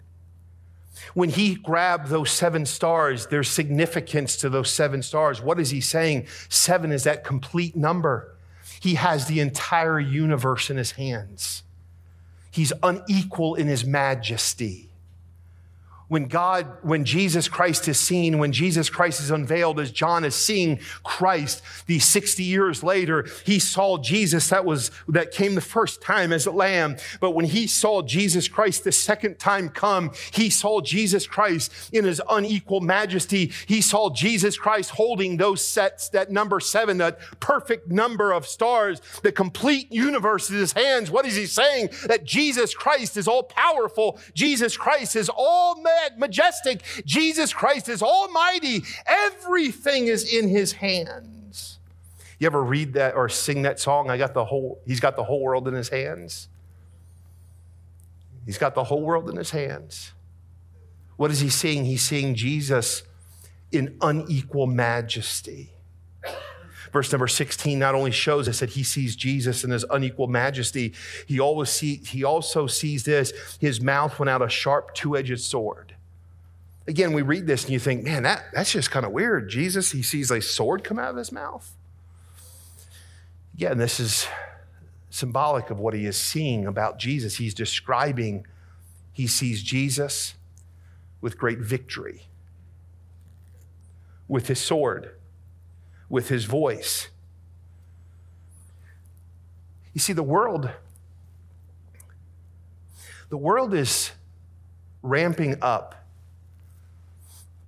When 1.14 1.30
he 1.30 1.56
grabbed 1.56 2.10
those 2.10 2.30
seven 2.30 2.66
stars, 2.66 3.28
there's 3.28 3.50
significance 3.50 4.36
to 4.38 4.50
those 4.50 4.70
seven 4.70 5.02
stars. 5.02 5.42
What 5.42 5.60
is 5.60 5.72
he 5.72 5.82
saying? 5.82 6.28
Seven 6.50 6.92
is 6.92 7.06
that 7.06 7.24
complete 7.24 7.76
number. 7.76 8.36
He 8.80 8.96
has 8.96 9.26
the 9.26 9.40
entire 9.40 10.00
universe 10.00 10.70
in 10.70 10.78
his 10.78 10.92
hands. 10.92 11.64
He's 12.52 12.74
unequal 12.84 13.56
in 13.56 13.68
his 13.68 13.86
majesty 13.86 14.91
when 16.12 16.26
God, 16.26 16.68
when 16.82 17.06
Jesus 17.06 17.48
Christ 17.48 17.88
is 17.88 17.98
seen, 17.98 18.38
when 18.38 18.52
Jesus 18.52 18.90
Christ 18.90 19.22
is 19.22 19.32
unveiled, 19.32 19.80
as 19.80 19.92
John 19.92 20.26
is 20.26 20.36
seeing 20.36 20.82
Christ, 21.06 21.64
these 21.86 22.04
60 22.04 22.44
years 22.44 22.84
later, 22.84 23.26
he 23.46 23.60
saw 23.60 23.98
Jesus 23.98 24.50
that 24.50 24.66
was, 24.66 24.92
that 25.08 25.32
came 25.32 25.56
the 25.56 25.62
first 25.62 26.02
time 26.02 26.34
as 26.34 26.46
a 26.46 26.52
lamb. 26.52 26.98
But 27.22 27.32
when 27.32 27.46
he 27.46 27.66
saw 27.66 28.02
Jesus 28.02 28.50
Christ 28.50 28.84
the 28.84 28.92
second 28.92 29.40
time 29.40 29.70
come, 29.70 30.12
he 30.34 30.50
saw 30.50 30.82
Jesus 30.82 31.26
Christ 31.26 31.72
in 31.94 32.04
his 32.04 32.22
unequal 32.30 32.82
majesty. 32.82 33.54
He 33.66 33.80
saw 33.80 34.10
Jesus 34.10 34.58
Christ 34.58 34.90
holding 34.90 35.38
those 35.38 35.66
sets, 35.66 36.10
that 36.10 36.30
number 36.30 36.60
seven, 36.60 36.98
that 36.98 37.20
perfect 37.40 37.90
number 37.90 38.34
of 38.34 38.46
stars, 38.46 39.00
the 39.24 39.32
complete 39.32 39.90
universe 39.90 40.50
in 40.50 40.58
his 40.58 40.74
hands. 40.74 41.10
What 41.10 41.26
is 41.26 41.38
he 41.38 41.46
saying? 41.46 41.92
That 42.08 42.26
Jesus 42.26 42.76
Christ 42.76 43.16
is 43.16 43.30
all 43.30 43.44
powerful. 43.44 44.20
Jesus 44.34 44.76
Christ 44.76 45.16
is 45.16 45.30
all 45.34 45.82
majestic. 46.18 46.84
Jesus 47.06 47.54
Christ 47.54 47.90
is 47.90 48.02
almighty. 48.02 48.84
Everything 49.06 50.08
is 50.08 50.32
in 50.34 50.48
his 50.48 50.74
hands. 50.74 51.80
You 52.40 52.48
ever 52.48 52.64
read 52.64 52.94
that 52.94 53.16
or 53.16 53.30
sing 53.30 53.62
that 53.64 53.80
song? 53.80 54.10
I 54.10 54.18
got 54.18 54.34
the 54.34 54.46
whole, 54.46 54.82
he's 54.86 55.00
got 55.00 55.16
the 55.16 55.24
whole 55.24 55.42
world 55.42 55.68
in 55.68 55.74
his 55.74 55.90
hands. 55.90 56.48
He's 58.46 58.58
got 58.58 58.74
the 58.74 58.84
whole 58.84 59.04
world 59.04 59.30
in 59.30 59.36
his 59.36 59.52
hands. 59.52 60.14
What 61.18 61.30
is 61.30 61.40
he 61.40 61.50
seeing? 61.50 61.86
He's 61.86 62.02
seeing 62.02 62.34
Jesus 62.34 63.04
in 63.72 63.96
unequal 64.02 64.66
majesty. 64.68 65.72
Verse 66.92 67.12
number 67.12 67.28
16 67.28 67.80
not 67.80 67.96
only 67.96 68.12
shows 68.12 68.50
us 68.50 68.60
that 68.60 68.72
he 68.72 68.84
sees 68.84 69.16
Jesus 69.16 69.64
in 69.64 69.72
his 69.72 69.86
unequal 69.90 70.28
majesty, 70.28 70.94
he, 71.26 71.40
always 71.40 71.70
see, 71.70 71.98
he 71.98 72.24
also 72.24 72.68
sees 72.68 73.04
this 73.04 73.32
his 73.60 73.80
mouth 73.80 74.20
went 74.20 74.30
out 74.30 74.42
a 74.42 74.50
sharp 74.50 74.94
two 74.94 75.16
edged 75.16 75.40
sword. 75.40 75.96
Again, 76.88 77.14
we 77.14 77.22
read 77.22 77.48
this 77.48 77.64
and 77.64 77.72
you 77.72 77.80
think, 77.80 78.04
man, 78.04 78.24
that, 78.24 78.44
that's 78.54 78.72
just 78.72 78.92
kind 78.92 79.06
of 79.06 79.12
weird. 79.12 79.50
Jesus, 79.50 79.92
he 79.92 80.02
sees 80.04 80.32
a 80.32 80.42
sword 80.42 80.84
come 80.84 81.00
out 81.00 81.12
of 81.12 81.16
his 81.16 81.32
mouth. 81.32 81.74
Again, 83.54 83.78
this 83.78 84.00
is 84.00 84.28
symbolic 85.10 85.70
of 85.70 85.80
what 85.80 85.94
he 85.94 86.06
is 86.06 86.18
seeing 86.18 86.66
about 86.66 86.98
Jesus. 86.98 87.38
He's 87.38 87.54
describing, 87.54 88.46
he 89.14 89.28
sees 89.28 89.62
Jesus 89.62 90.34
with 91.22 91.38
great 91.38 91.60
victory, 91.60 92.24
with 94.28 94.48
his 94.48 94.60
sword, 94.60 95.12
with 96.12 96.28
his 96.28 96.44
voice. 96.44 97.08
You 99.94 100.02
see, 100.02 100.12
the 100.12 100.22
world, 100.22 100.70
the 103.30 103.38
world 103.38 103.74
is 103.74 104.12
ramping 105.02 105.56
up 105.62 106.06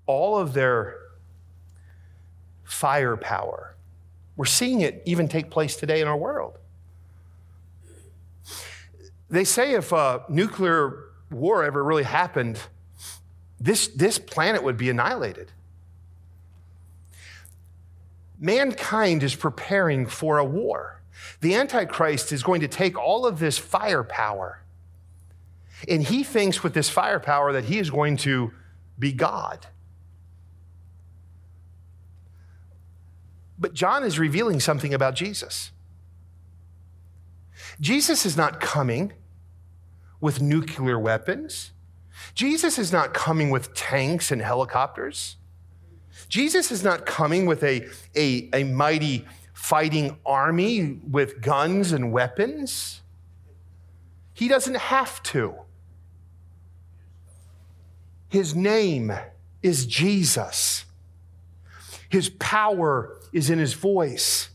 all 0.05 0.37
of 0.37 0.53
their 0.53 0.97
firepower. 2.65 3.75
We're 4.35 4.45
seeing 4.45 4.81
it 4.81 5.01
even 5.05 5.29
take 5.29 5.49
place 5.49 5.77
today 5.77 6.01
in 6.01 6.07
our 6.09 6.17
world. 6.17 6.57
They 9.29 9.45
say 9.45 9.73
if 9.73 9.93
a 9.93 10.25
nuclear 10.27 11.05
war 11.31 11.63
ever 11.63 11.81
really 11.81 12.03
happened, 12.03 12.59
this, 13.57 13.87
this 13.87 14.19
planet 14.19 14.63
would 14.63 14.75
be 14.75 14.89
annihilated. 14.89 15.53
Mankind 18.43 19.23
is 19.23 19.35
preparing 19.35 20.05
for 20.05 20.37
a 20.37 20.43
war. 20.43 21.01
The 21.39 21.55
Antichrist 21.55 22.33
is 22.33 22.43
going 22.43 22.59
to 22.59 22.67
take 22.67 22.99
all 22.99 23.25
of 23.25 23.39
this 23.39 23.57
firepower, 23.57 24.61
and 25.87 26.03
he 26.03 26.25
thinks 26.25 26.61
with 26.61 26.73
this 26.73 26.89
firepower 26.89 27.53
that 27.53 27.63
he 27.63 27.79
is 27.79 27.89
going 27.89 28.17
to 28.17 28.51
be 28.99 29.13
God. 29.13 29.67
But 33.57 33.73
John 33.73 34.03
is 34.03 34.19
revealing 34.19 34.59
something 34.59 34.93
about 34.93 35.15
Jesus. 35.15 35.71
Jesus 37.79 38.25
is 38.25 38.35
not 38.35 38.59
coming 38.59 39.13
with 40.19 40.41
nuclear 40.41 40.99
weapons. 40.99 41.71
Jesus 42.35 42.77
is 42.77 42.91
not 42.91 43.13
coming 43.13 43.51
with 43.51 43.73
tanks 43.73 44.33
and 44.33 44.41
helicopters. 44.41 45.37
Jesus 46.29 46.71
is 46.71 46.83
not 46.83 47.05
coming 47.05 47.45
with 47.45 47.63
a, 47.63 47.87
a, 48.15 48.49
a 48.53 48.63
mighty 48.63 49.25
fighting 49.53 50.17
army 50.25 50.99
with 51.09 51.41
guns 51.41 51.91
and 51.91 52.11
weapons. 52.11 53.01
He 54.33 54.47
doesn't 54.47 54.77
have 54.77 55.21
to. 55.23 55.55
His 58.29 58.55
name 58.55 59.13
is 59.61 59.85
Jesus. 59.85 60.85
His 62.09 62.29
power 62.29 63.17
is 63.31 63.49
in 63.49 63.59
his 63.59 63.73
voice. 63.73 64.49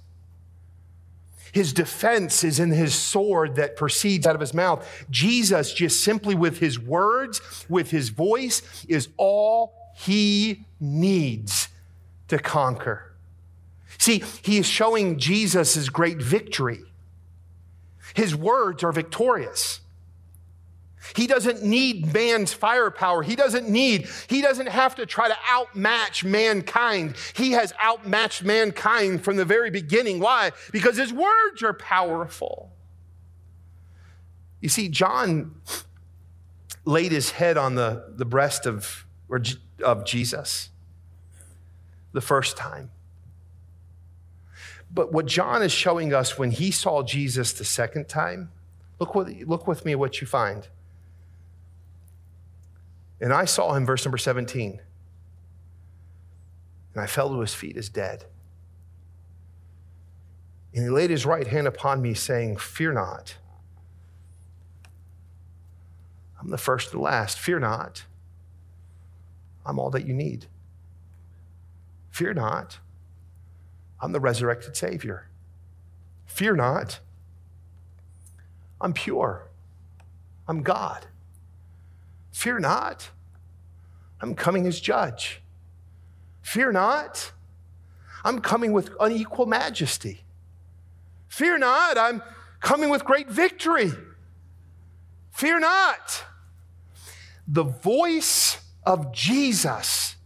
His 1.53 1.73
defense 1.73 2.45
is 2.45 2.61
in 2.61 2.71
his 2.71 2.95
sword 2.95 3.57
that 3.57 3.77
proceeds 3.77 4.27
out 4.27 4.35
of 4.35 4.41
his 4.41 4.53
mouth. 4.53 5.07
Jesus, 5.11 5.73
just 5.73 6.05
simply 6.05 6.35
with 6.35 6.59
his 6.59 6.79
words, 6.79 7.41
with 7.69 7.91
his 7.91 8.11
voice, 8.11 8.85
is 8.89 9.09
all 9.17 9.78
he 9.99 10.65
needs 10.79 11.69
to 12.29 12.39
conquer. 12.39 13.13
See, 13.99 14.23
he 14.43 14.59
is 14.59 14.67
showing 14.67 15.19
Jesus' 15.19 15.75
his 15.75 15.89
great 15.89 16.23
victory. 16.23 16.83
His 18.15 18.35
words 18.35 18.85
are 18.85 18.93
victorious. 18.93 19.81
He 21.17 21.27
doesn't 21.27 21.65
need 21.65 22.13
man's 22.13 22.53
firepower. 22.53 23.23
He 23.23 23.35
doesn't 23.35 23.69
need, 23.69 24.09
he 24.29 24.41
doesn't 24.41 24.69
have 24.69 24.95
to 24.97 25.07
try 25.07 25.27
to 25.27 25.37
outmatch 25.49 26.23
mankind. 26.23 27.17
He 27.35 27.53
has 27.53 27.73
outmatched 27.83 28.45
mankind 28.45 29.25
from 29.25 29.37
the 29.37 29.45
very 29.45 29.71
beginning. 29.71 30.21
Why? 30.21 30.53
Because 30.71 30.97
his 30.97 31.13
words 31.13 31.63
are 31.63 31.73
powerful. 31.73 32.71
You 34.61 34.69
see, 34.69 34.89
John 34.89 35.57
laid 36.85 37.11
his 37.11 37.33
head 37.33 37.57
on 37.57 37.75
the, 37.75 38.13
the 38.17 38.25
breast 38.25 38.65
of, 38.65 39.05
of 39.85 40.05
Jesus 40.05 40.71
the 42.13 42.21
first 42.21 42.57
time. 42.57 42.91
But 44.91 45.13
what 45.13 45.27
John 45.27 45.63
is 45.63 45.73
showing 45.73 46.15
us 46.15 46.39
when 46.39 46.51
he 46.51 46.71
saw 46.71 47.03
Jesus 47.03 47.53
the 47.53 47.65
second 47.65 48.09
time, 48.09 48.51
look, 48.99 49.15
what, 49.15 49.29
look 49.47 49.67
with 49.67 49.85
me 49.85 49.95
what 49.95 50.21
you 50.21 50.27
find. 50.27 50.67
And 53.21 53.33
I 53.33 53.45
saw 53.45 53.75
him, 53.75 53.85
verse 53.85 54.05
number 54.05 54.19
17, 54.19 54.81
and 56.95 57.03
I 57.03 57.07
fell 57.07 57.29
to 57.31 57.41
his 57.41 57.55
feet 57.55 57.77
as 57.77 57.89
dead. 57.89 58.25
And 60.75 60.85
he 60.85 60.91
laid 60.91 61.11
his 61.11 61.27
right 61.27 61.47
hand 61.47 61.67
upon 61.67 62.01
me, 62.01 62.15
saying, 62.15 62.57
Fear 62.59 62.93
not. 62.93 63.37
I'm 66.41 66.51
the 66.51 66.59
first 66.59 66.93
and 66.93 67.03
last. 67.03 67.39
Fear 67.39 67.61
not. 67.61 68.05
I'm 69.69 69.79
all 69.79 69.91
that 69.91 70.07
you 70.07 70.15
need. 70.15 70.47
Fear 72.11 72.35
not. 72.35 72.79
I'm 74.01 74.13
the 74.13 74.21
resurrected 74.21 74.77
Savior. 74.77 75.29
Fear 76.25 76.57
not. 76.57 77.01
I'm 78.81 78.95
pure. 78.95 79.49
I'm 80.49 80.63
God. 80.63 81.07
Fear 82.33 82.61
not. 82.61 83.11
I'm 84.23 84.35
coming 84.35 84.67
as 84.67 84.81
judge. 84.81 85.43
Fear 86.41 86.73
not. 86.73 87.33
I'm 88.25 88.41
coming 88.41 88.73
with 88.73 88.91
unequal 88.99 89.47
majesty. 89.47 90.25
Fear 91.29 91.59
not. 91.59 91.99
I'm 91.99 92.23
coming 92.61 92.89
with 92.89 93.05
great 93.05 93.29
victory. 93.29 93.93
Fear 95.31 95.61
not. 95.61 96.25
The 97.47 97.65
voice 97.65 98.58
of 98.89 99.13
Jesus 99.13 100.17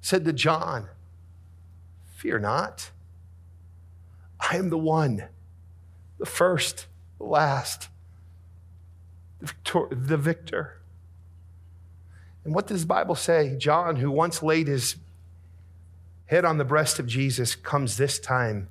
said 0.00 0.24
to 0.24 0.32
John, 0.32 0.86
Fear 2.16 2.38
not. 2.38 2.92
I 4.38 4.56
am 4.56 4.70
the 4.70 4.78
one, 4.78 5.24
the 6.18 6.26
first, 6.26 6.86
the 7.18 7.24
last, 7.24 7.88
the 9.40 9.46
victor. 9.46 9.88
The 9.90 10.16
victor. 10.16 10.80
And 12.44 12.54
what 12.54 12.68
does 12.68 12.82
the 12.82 12.86
Bible 12.86 13.16
say? 13.16 13.56
John, 13.58 13.96
who 13.96 14.12
once 14.12 14.44
laid 14.44 14.68
his 14.68 14.94
head 16.26 16.44
on 16.44 16.58
the 16.58 16.64
breast 16.64 17.00
of 17.00 17.08
Jesus, 17.08 17.56
comes 17.56 17.96
this 17.96 18.20
time 18.20 18.68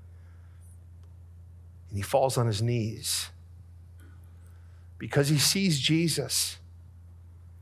and 1.89 1.97
he 1.97 2.01
falls 2.01 2.37
on 2.37 2.47
his 2.47 2.61
knees 2.61 3.29
because 4.97 5.27
he 5.27 5.37
sees 5.37 5.81
Jesus 5.81 6.59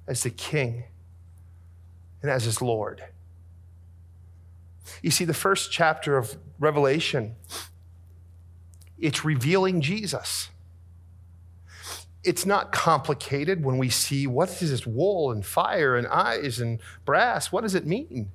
as 0.08 0.22
the 0.22 0.30
king 0.30 0.84
and 2.22 2.32
as 2.32 2.43
his 2.43 2.61
Lord. 2.61 3.03
You 5.01 5.11
see, 5.11 5.26
the 5.26 5.34
first 5.34 5.72
chapter 5.72 6.17
of 6.17 6.38
Revelation, 6.59 7.36
it's 8.97 9.24
revealing 9.24 9.82
Jesus 9.82 10.49
it's 12.24 12.45
not 12.45 12.72
complicated 12.72 13.63
when 13.63 13.78
we 13.78 13.89
see 13.89 14.28
what 14.28 14.49
is 14.61 14.72
this 14.72 14.86
wool 14.86 15.32
and 15.32 15.45
fire 15.45 15.95
and 15.95 16.05
eyes 16.07 16.59
and 16.59 16.80
brass? 17.05 17.51
What 17.51 17.61
does 17.61 17.76
it 17.76 17.86
mean? 17.86 18.32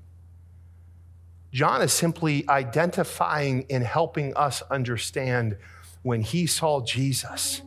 John 1.52 1.82
is 1.82 1.92
simply 1.92 2.44
identifying 2.48 3.66
and 3.70 3.84
helping 3.84 4.34
us 4.36 4.62
understand 4.70 5.56
when 6.02 6.22
he 6.22 6.46
saw 6.46 6.84
Jesus, 6.84 7.62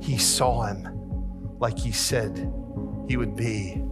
he 0.00 0.16
saw 0.16 0.62
him 0.62 0.88
like 1.58 1.78
he 1.78 1.92
said 1.92 2.52
he 3.08 3.16
would 3.16 3.36
be. 3.36 3.82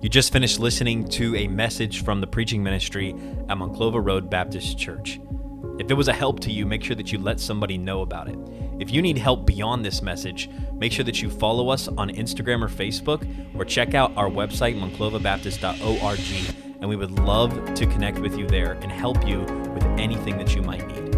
You 0.00 0.08
just 0.08 0.32
finished 0.32 0.60
listening 0.60 1.08
to 1.08 1.34
a 1.34 1.48
message 1.48 2.04
from 2.04 2.20
the 2.20 2.26
preaching 2.28 2.62
ministry 2.62 3.10
at 3.48 3.58
Monclova 3.58 4.04
Road 4.04 4.30
Baptist 4.30 4.78
Church. 4.78 5.18
If 5.80 5.90
it 5.90 5.94
was 5.94 6.06
a 6.06 6.12
help 6.12 6.38
to 6.40 6.52
you, 6.52 6.66
make 6.66 6.84
sure 6.84 6.94
that 6.94 7.10
you 7.10 7.18
let 7.18 7.40
somebody 7.40 7.76
know 7.76 8.02
about 8.02 8.28
it. 8.28 8.38
If 8.78 8.92
you 8.92 9.02
need 9.02 9.18
help 9.18 9.44
beyond 9.44 9.84
this 9.84 10.00
message, 10.00 10.48
make 10.74 10.92
sure 10.92 11.04
that 11.04 11.20
you 11.20 11.28
follow 11.28 11.68
us 11.70 11.88
on 11.88 12.10
Instagram 12.10 12.62
or 12.62 12.68
Facebook 12.68 13.26
or 13.58 13.64
check 13.64 13.94
out 13.94 14.16
our 14.16 14.28
website, 14.28 14.78
monclovabaptist.org, 14.80 16.54
and 16.80 16.88
we 16.88 16.94
would 16.94 17.18
love 17.18 17.74
to 17.74 17.84
connect 17.86 18.20
with 18.20 18.38
you 18.38 18.46
there 18.46 18.74
and 18.74 18.92
help 18.92 19.26
you 19.26 19.40
with 19.40 19.82
anything 19.98 20.38
that 20.38 20.54
you 20.54 20.62
might 20.62 20.86
need. 20.86 21.12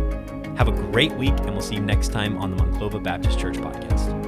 Have 0.56 0.68
a 0.68 0.72
great 0.72 1.12
week, 1.12 1.38
and 1.40 1.50
we'll 1.50 1.60
see 1.60 1.74
you 1.74 1.82
next 1.82 2.12
time 2.12 2.38
on 2.38 2.56
the 2.56 2.62
Monclova 2.62 3.02
Baptist 3.02 3.38
Church 3.38 3.56
podcast. 3.56 4.19